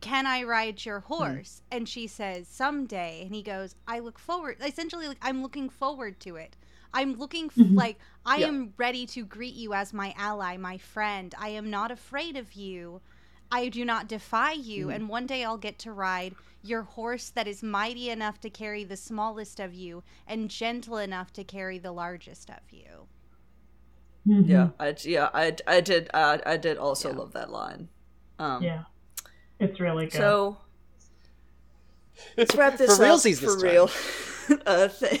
"Can 0.00 0.26
I 0.26 0.42
ride 0.44 0.84
your 0.84 1.00
mm. 1.00 1.04
horse?" 1.04 1.62
And 1.70 1.88
she 1.88 2.06
says, 2.06 2.48
"Someday." 2.48 3.22
And 3.24 3.34
he 3.34 3.42
goes, 3.42 3.74
"I 3.86 3.98
look 3.98 4.18
forward." 4.18 4.56
Essentially, 4.64 5.08
like 5.08 5.18
I'm 5.22 5.42
looking 5.42 5.68
forward 5.68 6.20
to 6.20 6.36
it. 6.36 6.56
I'm 6.94 7.14
looking 7.14 7.46
f- 7.46 7.56
mm-hmm. 7.56 7.74
like 7.74 7.98
I 8.24 8.38
Yeah. 8.38 8.48
am 8.48 8.72
ready 8.76 9.06
to 9.06 9.24
greet 9.24 9.54
you 9.54 9.74
as 9.74 9.92
my 9.92 10.14
ally, 10.16 10.56
my 10.56 10.78
friend. 10.78 11.34
I 11.38 11.48
am 11.50 11.68
not 11.70 11.90
afraid 11.90 12.36
of 12.36 12.52
you. 12.54 13.00
I 13.50 13.68
do 13.68 13.84
not 13.84 14.08
defy 14.08 14.52
you, 14.52 14.88
mm. 14.88 14.94
and 14.94 15.08
one 15.08 15.26
day 15.26 15.44
I'll 15.44 15.58
get 15.58 15.78
to 15.80 15.92
ride 15.92 16.34
your 16.62 16.82
horse 16.82 17.30
that 17.30 17.46
is 17.46 17.62
mighty 17.62 18.10
enough 18.10 18.40
to 18.40 18.50
carry 18.50 18.82
the 18.82 18.96
smallest 18.96 19.60
of 19.60 19.72
you 19.72 20.02
and 20.26 20.50
gentle 20.50 20.96
enough 20.98 21.32
to 21.34 21.44
carry 21.44 21.78
the 21.78 21.92
largest 21.92 22.50
of 22.50 22.72
you. 22.72 23.05
Mhm. 24.26 24.48
yeah 24.48 24.68
i 24.80 24.94
yeah 25.02 25.28
i, 25.32 25.54
I 25.66 25.80
did 25.80 26.10
uh, 26.12 26.38
i 26.44 26.56
did 26.56 26.78
also 26.78 27.12
love 27.12 27.32
that 27.34 27.50
line 27.50 27.88
um 28.38 28.62
Yeah. 28.62 28.82
It's 29.60 29.78
really 29.80 30.06
good. 30.06 30.12
so 30.14 30.58
let's 32.36 32.54
wrap 32.54 32.76
this 32.76 32.96
For 32.96 33.04
up 33.04 33.10
realsies 33.10 33.38
for 33.38 33.46
this 33.54 33.62
real 33.62 33.90
uh, 34.66 34.88
th- 34.88 35.20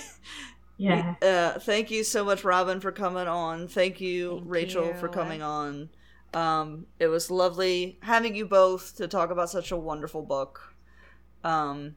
yeah. 0.78 1.14
uh, 1.22 1.58
thank 1.58 1.90
you 1.90 2.04
so 2.04 2.24
much, 2.24 2.44
Robin, 2.44 2.80
for 2.80 2.92
coming 2.92 3.26
on. 3.26 3.66
Thank 3.66 4.00
you, 4.00 4.36
Thank 4.38 4.42
Rachel, 4.46 4.92
for 4.94 5.08
coming 5.08 5.40
on. 5.42 5.88
Um, 6.34 6.86
it 6.98 7.06
was 7.06 7.30
lovely 7.30 7.98
having 8.02 8.36
you 8.36 8.44
both 8.46 8.96
to 8.96 9.08
talk 9.08 9.30
about 9.30 9.48
such 9.48 9.72
a 9.72 9.76
wonderful 9.76 10.22
book. 10.22 10.74
Um, 11.42 11.96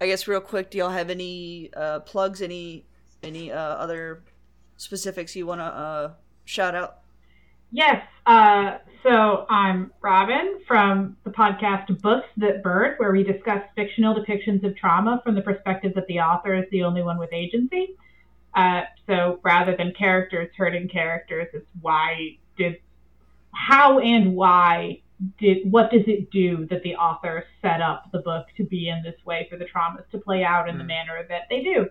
I 0.00 0.06
guess 0.06 0.26
real 0.26 0.40
quick, 0.40 0.70
do 0.70 0.78
y'all 0.78 0.90
have 0.90 1.10
any 1.10 1.70
uh, 1.76 2.00
plugs? 2.00 2.40
Any 2.40 2.86
any 3.22 3.52
uh, 3.52 3.58
other 3.58 4.24
specifics 4.78 5.36
you 5.36 5.46
want 5.46 5.60
to 5.60 5.64
uh, 5.64 6.12
shout 6.44 6.74
out? 6.74 6.98
Yes. 7.70 8.04
Uh, 8.26 8.78
so 9.02 9.46
I'm 9.50 9.92
Robin 10.00 10.60
from 10.66 11.16
the 11.24 11.30
podcast 11.30 12.00
Books 12.00 12.28
That 12.36 12.62
Burn, 12.62 12.94
where 12.98 13.12
we 13.12 13.22
discuss 13.22 13.62
fictional 13.74 14.14
depictions 14.14 14.64
of 14.64 14.76
trauma 14.76 15.20
from 15.24 15.34
the 15.34 15.42
perspective 15.42 15.92
that 15.94 16.06
the 16.06 16.20
author 16.20 16.54
is 16.54 16.64
the 16.70 16.82
only 16.82 17.02
one 17.02 17.18
with 17.18 17.32
agency. 17.32 17.96
Uh, 18.54 18.82
so 19.06 19.40
rather 19.42 19.76
than 19.76 19.92
characters 19.92 20.48
hurting 20.56 20.88
characters, 20.88 21.48
it's 21.52 21.66
why 21.80 22.38
did, 22.56 22.76
how 23.52 23.98
and 23.98 24.34
why 24.36 25.00
did, 25.38 25.70
what 25.70 25.90
does 25.90 26.04
it 26.06 26.30
do 26.30 26.64
that 26.66 26.82
the 26.82 26.94
author 26.94 27.44
set 27.60 27.82
up 27.82 28.10
the 28.12 28.20
book 28.20 28.46
to 28.56 28.64
be 28.64 28.88
in 28.88 29.02
this 29.02 29.16
way 29.26 29.46
for 29.50 29.56
the 29.58 29.64
traumas 29.64 30.08
to 30.12 30.18
play 30.18 30.44
out 30.44 30.68
in 30.68 30.78
the 30.78 30.84
Mm. 30.84 30.88
manner 30.88 31.26
that 31.28 31.42
they 31.50 31.62
do? 31.62 31.88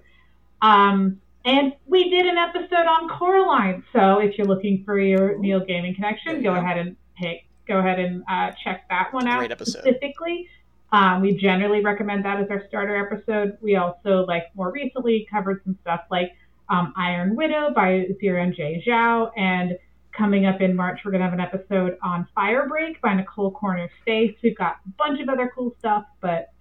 Um, 0.62 1.20
and 1.46 1.74
we 1.86 2.10
did 2.10 2.26
an 2.26 2.38
episode 2.38 2.88
on 2.88 3.10
Coraline. 3.10 3.84
So 3.94 4.20
if 4.20 4.38
you're 4.38 4.48
looking 4.48 4.84
for 4.84 5.00
your 5.00 5.38
Neil 5.38 5.62
Gaiman 5.62 5.96
connection, 5.96 6.42
go 6.42 6.56
ahead 6.56 6.78
and 6.78 6.96
pick, 7.18 7.46
go 7.68 7.80
ahead 7.80 8.00
and 8.00 8.24
uh, 8.30 8.52
check 8.64 8.86
that 8.90 9.14
one 9.14 9.28
out 9.28 9.40
Great 9.40 9.52
episode. 9.52 9.80
specifically. 9.80 10.48
Um, 10.92 11.22
we 11.22 11.36
generally 11.36 11.82
recommend 11.82 12.24
that 12.26 12.40
as 12.40 12.50
our 12.50 12.64
starter 12.68 12.96
episode. 12.96 13.58
We 13.62 13.76
also, 13.76 14.26
like 14.28 14.56
more 14.56 14.72
recently, 14.72 15.28
covered 15.30 15.62
some 15.64 15.78
stuff 15.82 16.02
like 16.12 16.36
um, 16.70 16.94
Iron 16.96 17.36
Widow 17.36 17.74
by 17.74 18.08
Xiran 18.22 18.56
Jay 18.56 18.84
Zhao. 18.86 19.32
And 19.36 19.78
coming 20.12 20.46
up 20.46 20.62
in 20.62 20.76
March, 20.76 21.02
we're 21.04 21.12
going 21.12 21.22
to 21.22 21.30
have 21.30 21.34
an 21.34 21.40
episode 21.40 21.98
on 22.04 22.28
Firebreak 22.38 23.02
by 23.02 23.16
Nicole 23.16 23.52
Corner 23.52 23.90
Stace. 24.04 24.36
We've 24.44 24.56
got 24.56 24.78
a 24.86 24.90
bunch 24.98 25.20
of 25.20 25.30
other 25.30 25.52
cool 25.54 25.76
stuff, 25.80 26.06
but 26.22 26.52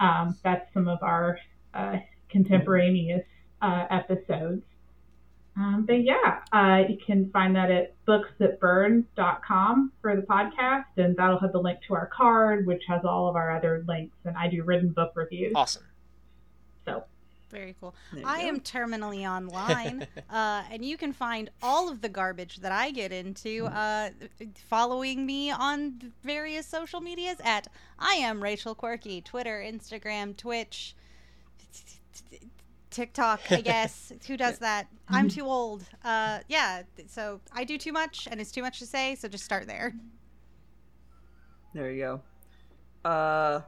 um, 0.00 0.36
that's 0.42 0.72
some 0.74 0.88
of 0.88 0.98
our 1.02 1.38
uh, 1.72 1.98
contemporaneous 2.28 3.24
uh, 3.62 3.86
episodes. 3.90 4.62
Um, 5.56 5.84
but 5.86 6.04
yeah, 6.04 6.42
uh, 6.52 6.84
you 6.88 6.98
can 7.04 7.30
find 7.30 7.56
that 7.56 7.68
at 7.70 7.94
booksthatburn.com 8.06 9.92
for 10.00 10.14
the 10.14 10.22
podcast, 10.22 10.84
and 10.96 11.16
that'll 11.16 11.40
have 11.40 11.50
the 11.50 11.58
link 11.58 11.80
to 11.88 11.94
our 11.94 12.06
card, 12.06 12.64
which 12.64 12.84
has 12.86 13.04
all 13.04 13.28
of 13.28 13.34
our 13.34 13.56
other 13.56 13.84
links. 13.88 14.16
And 14.24 14.36
I 14.36 14.48
do 14.48 14.62
written 14.62 14.90
book 14.90 15.12
reviews. 15.16 15.52
Awesome. 15.56 15.82
So 16.84 17.02
Very 17.50 17.74
cool. 17.80 17.92
I 18.24 18.42
go. 18.42 18.48
am 18.48 18.60
terminally 18.60 19.28
online, 19.28 20.06
uh, 20.30 20.62
and 20.70 20.84
you 20.84 20.96
can 20.96 21.12
find 21.12 21.50
all 21.60 21.88
of 21.88 22.02
the 22.02 22.08
garbage 22.08 22.58
that 22.58 22.70
I 22.70 22.92
get 22.92 23.10
into 23.10 23.66
uh, 23.66 24.10
following 24.68 25.26
me 25.26 25.50
on 25.50 26.12
various 26.22 26.66
social 26.66 27.00
medias 27.00 27.38
at 27.42 27.66
I 27.98 28.12
am 28.12 28.40
Rachel 28.40 28.76
Quirky, 28.76 29.22
Twitter, 29.22 29.60
Instagram, 29.60 30.36
Twitch, 30.36 30.94
TikTok. 32.98 33.40
I 33.52 33.60
guess 33.60 34.12
who 34.26 34.36
does 34.36 34.58
that? 34.58 34.88
I'm 35.08 35.28
too 35.28 35.44
old. 35.44 35.84
Uh, 36.04 36.40
yeah, 36.48 36.82
so 37.06 37.40
I 37.52 37.62
do 37.62 37.78
too 37.78 37.92
much, 37.92 38.26
and 38.28 38.40
it's 38.40 38.50
too 38.50 38.62
much 38.62 38.80
to 38.80 38.86
say. 38.86 39.14
So 39.14 39.28
just 39.28 39.44
start 39.44 39.68
there. 39.68 39.94
There 41.74 41.92
you 41.92 42.20
go. 43.04 43.08
Uh, 43.08 43.60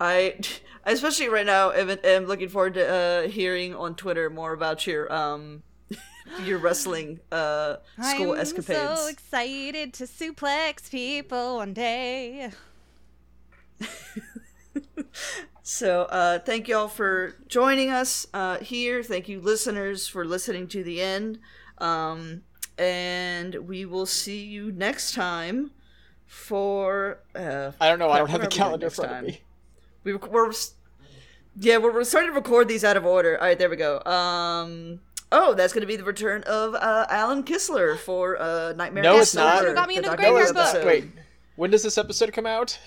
I, 0.00 0.34
especially 0.84 1.28
right 1.28 1.46
now, 1.46 1.70
am, 1.70 1.96
am 2.02 2.26
looking 2.26 2.48
forward 2.48 2.74
to 2.74 2.88
uh, 2.88 3.28
hearing 3.28 3.72
on 3.72 3.94
Twitter 3.94 4.28
more 4.28 4.52
about 4.52 4.84
your 4.84 5.12
um, 5.14 5.62
your 6.44 6.58
wrestling 6.58 7.20
uh 7.30 7.76
school 8.02 8.34
escapades. 8.34 8.80
I'm 8.80 8.96
so 8.96 9.06
excited 9.06 9.92
to 9.94 10.04
suplex 10.04 10.90
people 10.90 11.58
one 11.58 11.72
day. 11.72 12.50
So, 15.64 16.02
uh, 16.02 16.38
thank 16.40 16.66
y'all 16.66 16.88
for 16.88 17.36
joining 17.46 17.90
us 17.90 18.26
uh, 18.34 18.58
here. 18.58 19.02
Thank 19.02 19.28
you, 19.28 19.40
listeners, 19.40 20.08
for 20.08 20.24
listening 20.24 20.66
to 20.68 20.82
the 20.82 21.00
end. 21.00 21.38
Um, 21.78 22.42
and 22.78 23.54
we 23.68 23.84
will 23.84 24.06
see 24.06 24.42
you 24.42 24.72
next 24.72 25.14
time 25.14 25.70
for. 26.26 27.20
Uh, 27.34 27.72
I 27.80 27.88
don't 27.88 27.98
know. 28.00 28.10
I 28.10 28.18
don't 28.18 28.28
have 28.30 28.40
What 28.40 28.50
the 28.50 28.60
are 28.62 28.70
we 28.70 28.80
doing 28.80 28.80
calendar 28.80 28.86
in 28.86 28.90
front 28.90 29.10
time? 29.10 29.24
of 29.24 29.30
me. 29.30 29.40
we, 30.04 30.14
we're. 30.14 30.52
Yeah, 31.60 31.76
we're, 31.76 31.92
we're 31.92 32.04
starting 32.04 32.30
to 32.30 32.34
record 32.34 32.66
these 32.66 32.82
out 32.82 32.96
of 32.96 33.04
order. 33.04 33.38
All 33.38 33.46
right, 33.46 33.58
there 33.58 33.70
we 33.70 33.76
go. 33.76 34.02
Um. 34.04 35.00
Oh, 35.30 35.54
that's 35.54 35.72
going 35.72 35.80
to 35.82 35.86
be 35.86 35.96
the 35.96 36.04
return 36.04 36.42
of 36.42 36.74
uh, 36.74 37.06
Alan 37.08 37.42
Kistler 37.42 37.96
for 37.96 38.38
uh, 38.40 38.72
Nightmare. 38.74 39.02
No, 39.04 39.12
Before 39.12 39.22
it's 39.22 39.34
not. 39.34 39.74
Got 39.74 39.88
me 39.88 39.96
into 39.96 40.10
the 40.10 40.16
Doctor 40.16 40.26
Who 40.28 40.32
graveyard 40.34 40.54
book. 40.54 40.66
episode. 40.74 40.86
Wait, 40.86 41.04
when 41.56 41.70
does 41.70 41.82
this 41.84 41.96
episode 41.96 42.32
come 42.32 42.46
out? 42.46 42.78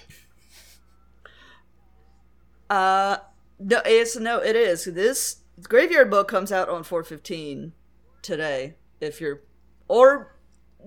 Uh, 2.70 3.18
no, 3.60 3.82
it's 3.86 4.16
no, 4.18 4.40
it 4.40 4.56
is. 4.56 4.86
This 4.86 5.38
graveyard 5.64 6.10
book 6.10 6.28
comes 6.28 6.52
out 6.52 6.70
on 6.70 6.84
four 6.84 7.04
fifteen. 7.04 7.74
today 8.22 8.74
if 9.02 9.22
you're 9.22 9.42
or 9.88 10.36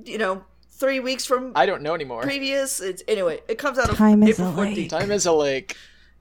you 0.04 0.18
know 0.18 0.44
three 0.70 0.98
weeks 1.00 1.24
from 1.24 1.52
I 1.54 1.66
don't 1.66 1.82
know 1.82 1.94
anymore. 1.94 2.22
previous. 2.22 2.80
It's 2.80 3.02
anyway. 3.06 3.40
It 3.48 3.58
comes 3.58 3.78
out 3.78 3.88
Time 3.90 4.22
of 4.22 4.28
is 4.28 4.38
April 4.40 4.54
a 4.54 4.60
lake. 4.60 4.76
14th. 4.76 4.90
Time 4.90 5.10
is 5.10 5.26
a 5.26 5.32
lake. 5.32 5.76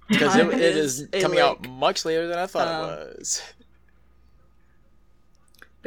Because 0.08 0.36
it, 0.38 0.48
it 0.48 0.62
is 0.62 1.02
is 1.02 1.10
a 1.12 1.22
coming 1.22 1.40
out 1.40 1.68
much 1.68 2.06
later 2.06 2.28
than 2.28 2.38
I 2.40 2.46
thought 2.46 2.68
Um, 2.68 2.90
it 3.10 3.18
was. 3.18 3.42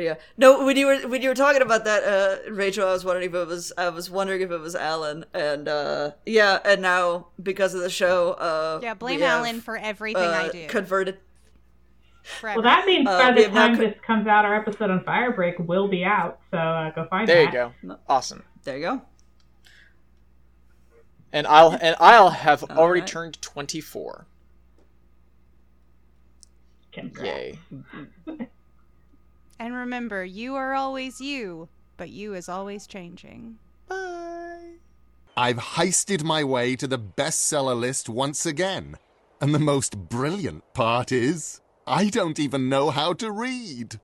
But 0.01 0.05
yeah, 0.05 0.14
no. 0.38 0.64
When 0.64 0.78
you 0.78 0.86
were 0.86 0.96
when 1.09 1.20
you 1.20 1.28
were 1.28 1.34
talking 1.34 1.61
about 1.61 1.84
that, 1.84 2.03
uh, 2.05 2.51
Rachel, 2.51 2.88
I 2.88 2.92
was 2.92 3.05
wondering 3.05 3.28
if 3.28 3.34
it 3.34 3.46
was 3.46 3.70
I 3.76 3.90
was 3.90 4.09
wondering 4.09 4.40
if 4.40 4.51
it 4.51 4.59
was 4.59 4.74
Alan, 4.74 5.26
and 5.34 5.68
uh, 5.68 6.12
yeah, 6.24 6.59
and 6.64 6.80
now 6.80 7.26
because 7.42 7.74
of 7.74 7.82
the 7.82 7.90
show, 7.90 8.30
uh, 8.32 8.80
Yeah, 8.82 8.94
blame 8.94 9.20
have, 9.20 9.40
Alan 9.40 9.61
for 9.61 9.76
everything 9.76 10.22
uh, 10.22 10.48
I 10.48 10.48
do. 10.48 10.66
Converted. 10.68 11.18
forever. 12.22 12.62
Well, 12.62 12.64
that 12.64 12.86
means 12.86 13.07
Uh, 13.07 13.18
by 13.18 13.32
the 13.32 13.48
time 13.48 13.76
co- 13.76 13.82
this 13.82 13.94
comes 14.07 14.26
out, 14.26 14.46
our 14.46 14.55
episode 14.55 14.88
on 14.88 15.01
Firebreak 15.05 15.66
will 15.66 15.86
be 15.88 16.03
out. 16.03 16.40
So 16.51 16.57
uh, 16.57 16.92
go 16.92 17.07
find 17.11 17.28
it. 17.28 17.34
There 17.34 17.44
that. 17.44 17.72
you 17.82 17.88
go. 17.90 17.98
Awesome. 18.09 18.42
There 18.64 18.78
you 18.78 18.82
go. 18.82 19.03
And 21.30 21.46
I'll 21.46 21.72
and 21.78 21.94
I'll 22.01 22.30
have 22.30 22.62
already 22.64 23.01
right. 23.01 23.07
turned 23.07 23.42
24. 23.42 24.26
Congrats. 26.90 27.26
Yay. 27.28 27.59
and 29.61 29.74
remember, 29.74 30.24
you 30.24 30.56
are 30.56 30.72
always 30.72 31.20
you, 31.20 31.68
but 31.98 32.08
you 32.08 32.32
is 32.32 32.48
always 32.48 32.86
changing. 32.86 33.58
Bye. 33.88 34.76
I've 35.36 35.58
heisted 35.58 36.24
my 36.24 36.42
way 36.42 36.74
to 36.76 36.86
the 36.86 36.98
bestseller 36.98 37.78
list 37.78 38.08
once 38.08 38.46
again. 38.46 38.96
And 39.38 39.54
the 39.54 39.58
most 39.58 40.08
brilliant 40.08 40.64
part 40.72 41.12
is, 41.12 41.61
I 41.86 42.08
don't 42.08 42.38
even 42.38 42.70
know 42.70 42.88
how 42.88 43.12
to 43.14 43.30
read. 43.30 44.00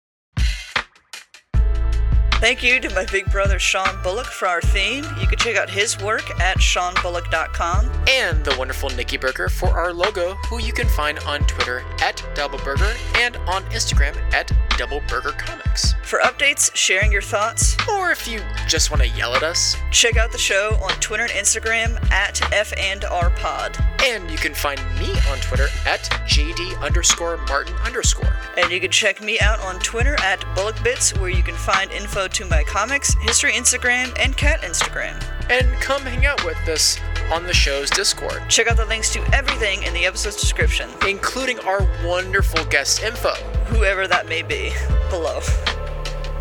Thank 2.47 2.63
you 2.63 2.79
to 2.79 2.95
my 2.95 3.05
big 3.07 3.29
brother 3.33 3.59
Sean 3.59 4.01
Bullock 4.05 4.27
for 4.27 4.47
our 4.47 4.61
theme. 4.61 5.05
You 5.21 5.27
can 5.27 5.37
check 5.37 5.57
out 5.57 5.69
his 5.69 6.01
work 6.01 6.31
at 6.39 6.59
SeanBullock.com. 6.59 7.91
And 8.09 8.45
the 8.45 8.55
wonderful 8.57 8.89
Nicki 8.91 9.17
Berger 9.17 9.49
for 9.49 9.71
our 9.71 9.93
logo, 9.93 10.35
who 10.49 10.61
you 10.61 10.73
can 10.73 10.87
find 10.87 11.19
on 11.27 11.41
Twitter 11.49 11.83
at 12.01 12.19
DoubleBerger 12.37 12.97
and 13.19 13.37
on 13.49 13.65
Instagram 13.71 14.17
at 14.33 14.47
DoubleBergerComics. 14.79 15.95
For 16.05 16.21
updates, 16.21 16.73
sharing 16.77 17.11
your 17.11 17.21
thoughts, 17.23 17.77
Or 17.89 18.13
if 18.13 18.29
you 18.29 18.41
just 18.69 18.93
want 18.93 19.03
to 19.03 19.09
yell 19.09 19.35
at 19.35 19.43
us, 19.43 19.75
check 19.91 20.17
out 20.17 20.31
the 20.31 20.39
show 20.39 20.79
on 20.81 20.93
Twitter 21.01 21.25
and 21.25 21.33
Instagram 21.33 22.01
at 22.13 22.41
F 22.53 22.73
and 22.79 23.05
R 23.07 23.31
Pod. 23.31 23.77
and 24.05 24.31
you 24.31 24.37
can 24.37 24.55
find 24.55 24.79
me 25.01 25.11
on 25.31 25.39
Twitter 25.39 25.67
at 25.85 26.03
JD 26.29 26.81
underscore 26.81 27.39
Martin 27.49 27.75
underscore. 27.79 28.37
And 28.57 28.71
you 28.71 28.79
can 28.79 28.93
check 28.93 29.21
me 29.21 29.41
out 29.41 29.59
on 29.61 29.81
Twitter 29.81 30.15
at 30.21 30.41
BullockBits, 30.55 31.19
where 31.19 31.31
you 31.31 31.43
can 31.43 31.57
find 31.57 31.91
info 31.91 32.29
to 32.37 32.45
my 32.45 32.63
comics, 32.65 33.15
history 33.23 33.53
Instagram, 33.53 34.15
and 34.21 34.37
cat 34.37 34.61
Instagram. 34.61 35.19
And 35.49 35.67
come 35.81 36.03
hang 36.03 36.27
out 36.27 36.45
with 36.45 36.59
us 36.69 37.01
on 37.33 37.45
the 37.45 37.55
show's 37.55 37.89
Discord, 37.89 38.43
Check 38.51 38.67
out 38.67 38.77
the 38.77 38.85
links 38.85 39.11
to 39.15 39.21
everything 39.35 39.83
in 39.85 39.95
the 39.95 40.05
episode's 40.05 40.39
description, 40.39 40.91
including 41.09 41.59
our 41.61 41.81
wonderful 42.05 42.63
guest 42.67 43.03
info. 43.03 43.31
whoever 43.71 44.07
that 44.07 44.29
may 44.29 44.43
be, 44.43 44.71
below. 45.09 45.41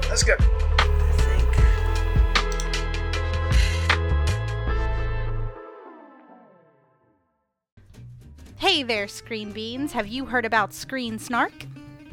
That's 0.10 0.22
good. 0.24 0.41
I 0.41 1.14
think. 1.18 1.50
Hey 8.58 8.84
there, 8.84 9.08
Screen 9.08 9.54
Beans. 9.54 9.93
Have 9.93 10.08
you 10.08 10.26
heard 10.26 10.43
about 10.43 10.74
Screen 10.74 11.18
Snark? 11.18 11.54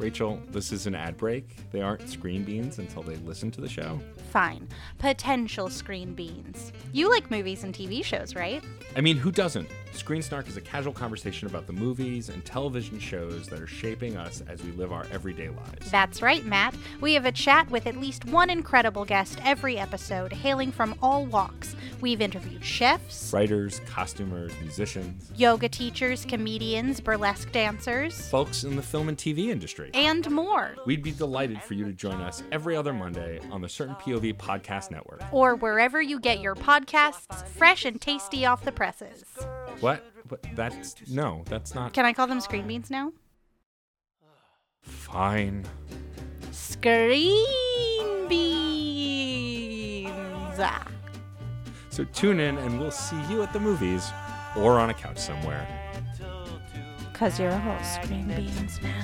Rachael, 0.03 0.41
this 0.49 0.73
is 0.73 0.85
an 0.85 0.95
ad 0.95 1.15
break. 1.15 1.71
They 1.71 1.79
aren't 1.79 2.09
screen 2.09 2.43
beans 2.43 2.77
until 2.77 3.03
they 3.03 3.15
listen 3.15 3.51
to 3.51 3.61
the 3.61 3.69
show. 3.69 4.01
Fine. 4.31 4.67
Potential 4.97 5.69
Screen 5.69 6.13
Beans. 6.13 6.73
You 6.91 7.09
like 7.09 7.31
movies 7.31 7.63
and 7.63 7.73
TV 7.73 8.03
shows, 8.03 8.35
right? 8.35 8.61
I 8.97 9.01
mean, 9.01 9.15
who 9.15 9.31
doesn't? 9.31 9.69
Screen 9.93 10.21
Snark 10.21 10.47
is 10.47 10.57
a 10.57 10.61
casual 10.61 10.91
conversation 10.91 11.47
about 11.47 11.67
the 11.67 11.71
movies 11.73 12.29
and 12.29 12.43
television 12.43 12.99
shows 12.99 13.47
that 13.47 13.59
are 13.61 13.67
shaping 13.67 14.17
us 14.17 14.41
as 14.49 14.61
we 14.63 14.71
live 14.71 14.91
our 14.91 15.05
everyday 15.11 15.49
lives. 15.49 15.89
That's 15.91 16.21
right, 16.21 16.43
Matt. 16.45 16.75
We 16.99 17.13
have 17.13 17.25
a 17.25 17.31
chat 17.31 17.69
with 17.69 17.85
at 17.87 17.97
least 17.97 18.25
one 18.25 18.49
incredible 18.49 19.05
guest 19.05 19.39
every 19.45 19.77
episode, 19.77 20.33
hailing 20.33 20.71
from 20.71 20.95
all 21.01 21.25
walks. 21.25 21.75
We've 22.01 22.21
interviewed 22.21 22.65
chefs, 22.65 23.31
Writers, 23.31 23.79
costumers, 23.85 24.51
musicians, 24.61 25.31
yoga 25.37 25.69
teachers, 25.69 26.25
comedians, 26.25 26.99
burlesque 26.99 27.51
dancers, 27.51 28.27
folks 28.29 28.63
in 28.65 28.75
the 28.75 28.81
film 28.81 29.07
and 29.09 29.17
TV 29.17 29.47
industry. 29.49 29.91
and 29.93 30.29
more. 30.29 30.75
We'd 30.85 31.03
be 31.03 31.11
delighted 31.11 31.61
for 31.61 31.75
you 31.75 31.85
to 31.85 31.93
join 31.93 32.19
us 32.19 32.43
every 32.51 32.75
other 32.75 32.93
Monday 32.93 33.39
on 33.51 33.61
the 33.61 33.69
Certain 33.69 33.95
POV 33.95 34.35
Podcast 34.35 34.91
Network. 34.91 35.21
Or 35.31 35.55
wherever 35.55 36.01
you 36.01 36.19
get 36.19 36.41
your 36.41 36.55
podcasts, 36.55 37.47
fresh 37.47 37.85
and 37.85 38.01
tasty 38.01 38.45
off 38.45 38.65
the 38.65 38.71
presses. 38.71 39.23
What? 39.83 40.05
But 40.29 40.45
that's 40.55 40.95
no, 41.09 41.43
that's 41.49 41.75
not 41.75 41.91
Can 41.91 42.05
I 42.05 42.13
call 42.13 42.25
them 42.25 42.39
Screen 42.39 42.65
Beans 42.65 42.89
now? 42.89 43.11
fine. 44.81 45.65
Screen 46.51 48.27
Beans! 48.29 50.07
So 51.89 52.05
tune 52.13 52.39
in 52.39 52.57
and 52.59 52.79
we'll 52.79 52.91
see 52.91 53.21
you 53.29 53.43
at 53.43 53.51
the 53.51 53.59
movies 53.59 54.09
or 54.55 54.79
on 54.79 54.89
a 54.89 54.93
couch 54.93 55.17
somewhere. 55.17 55.67
Cause 57.13 57.37
you're 57.37 57.49
a 57.49 57.59
whole 57.59 57.83
Screen 57.83 58.27
Beans 58.27 58.79
now. 58.81 59.03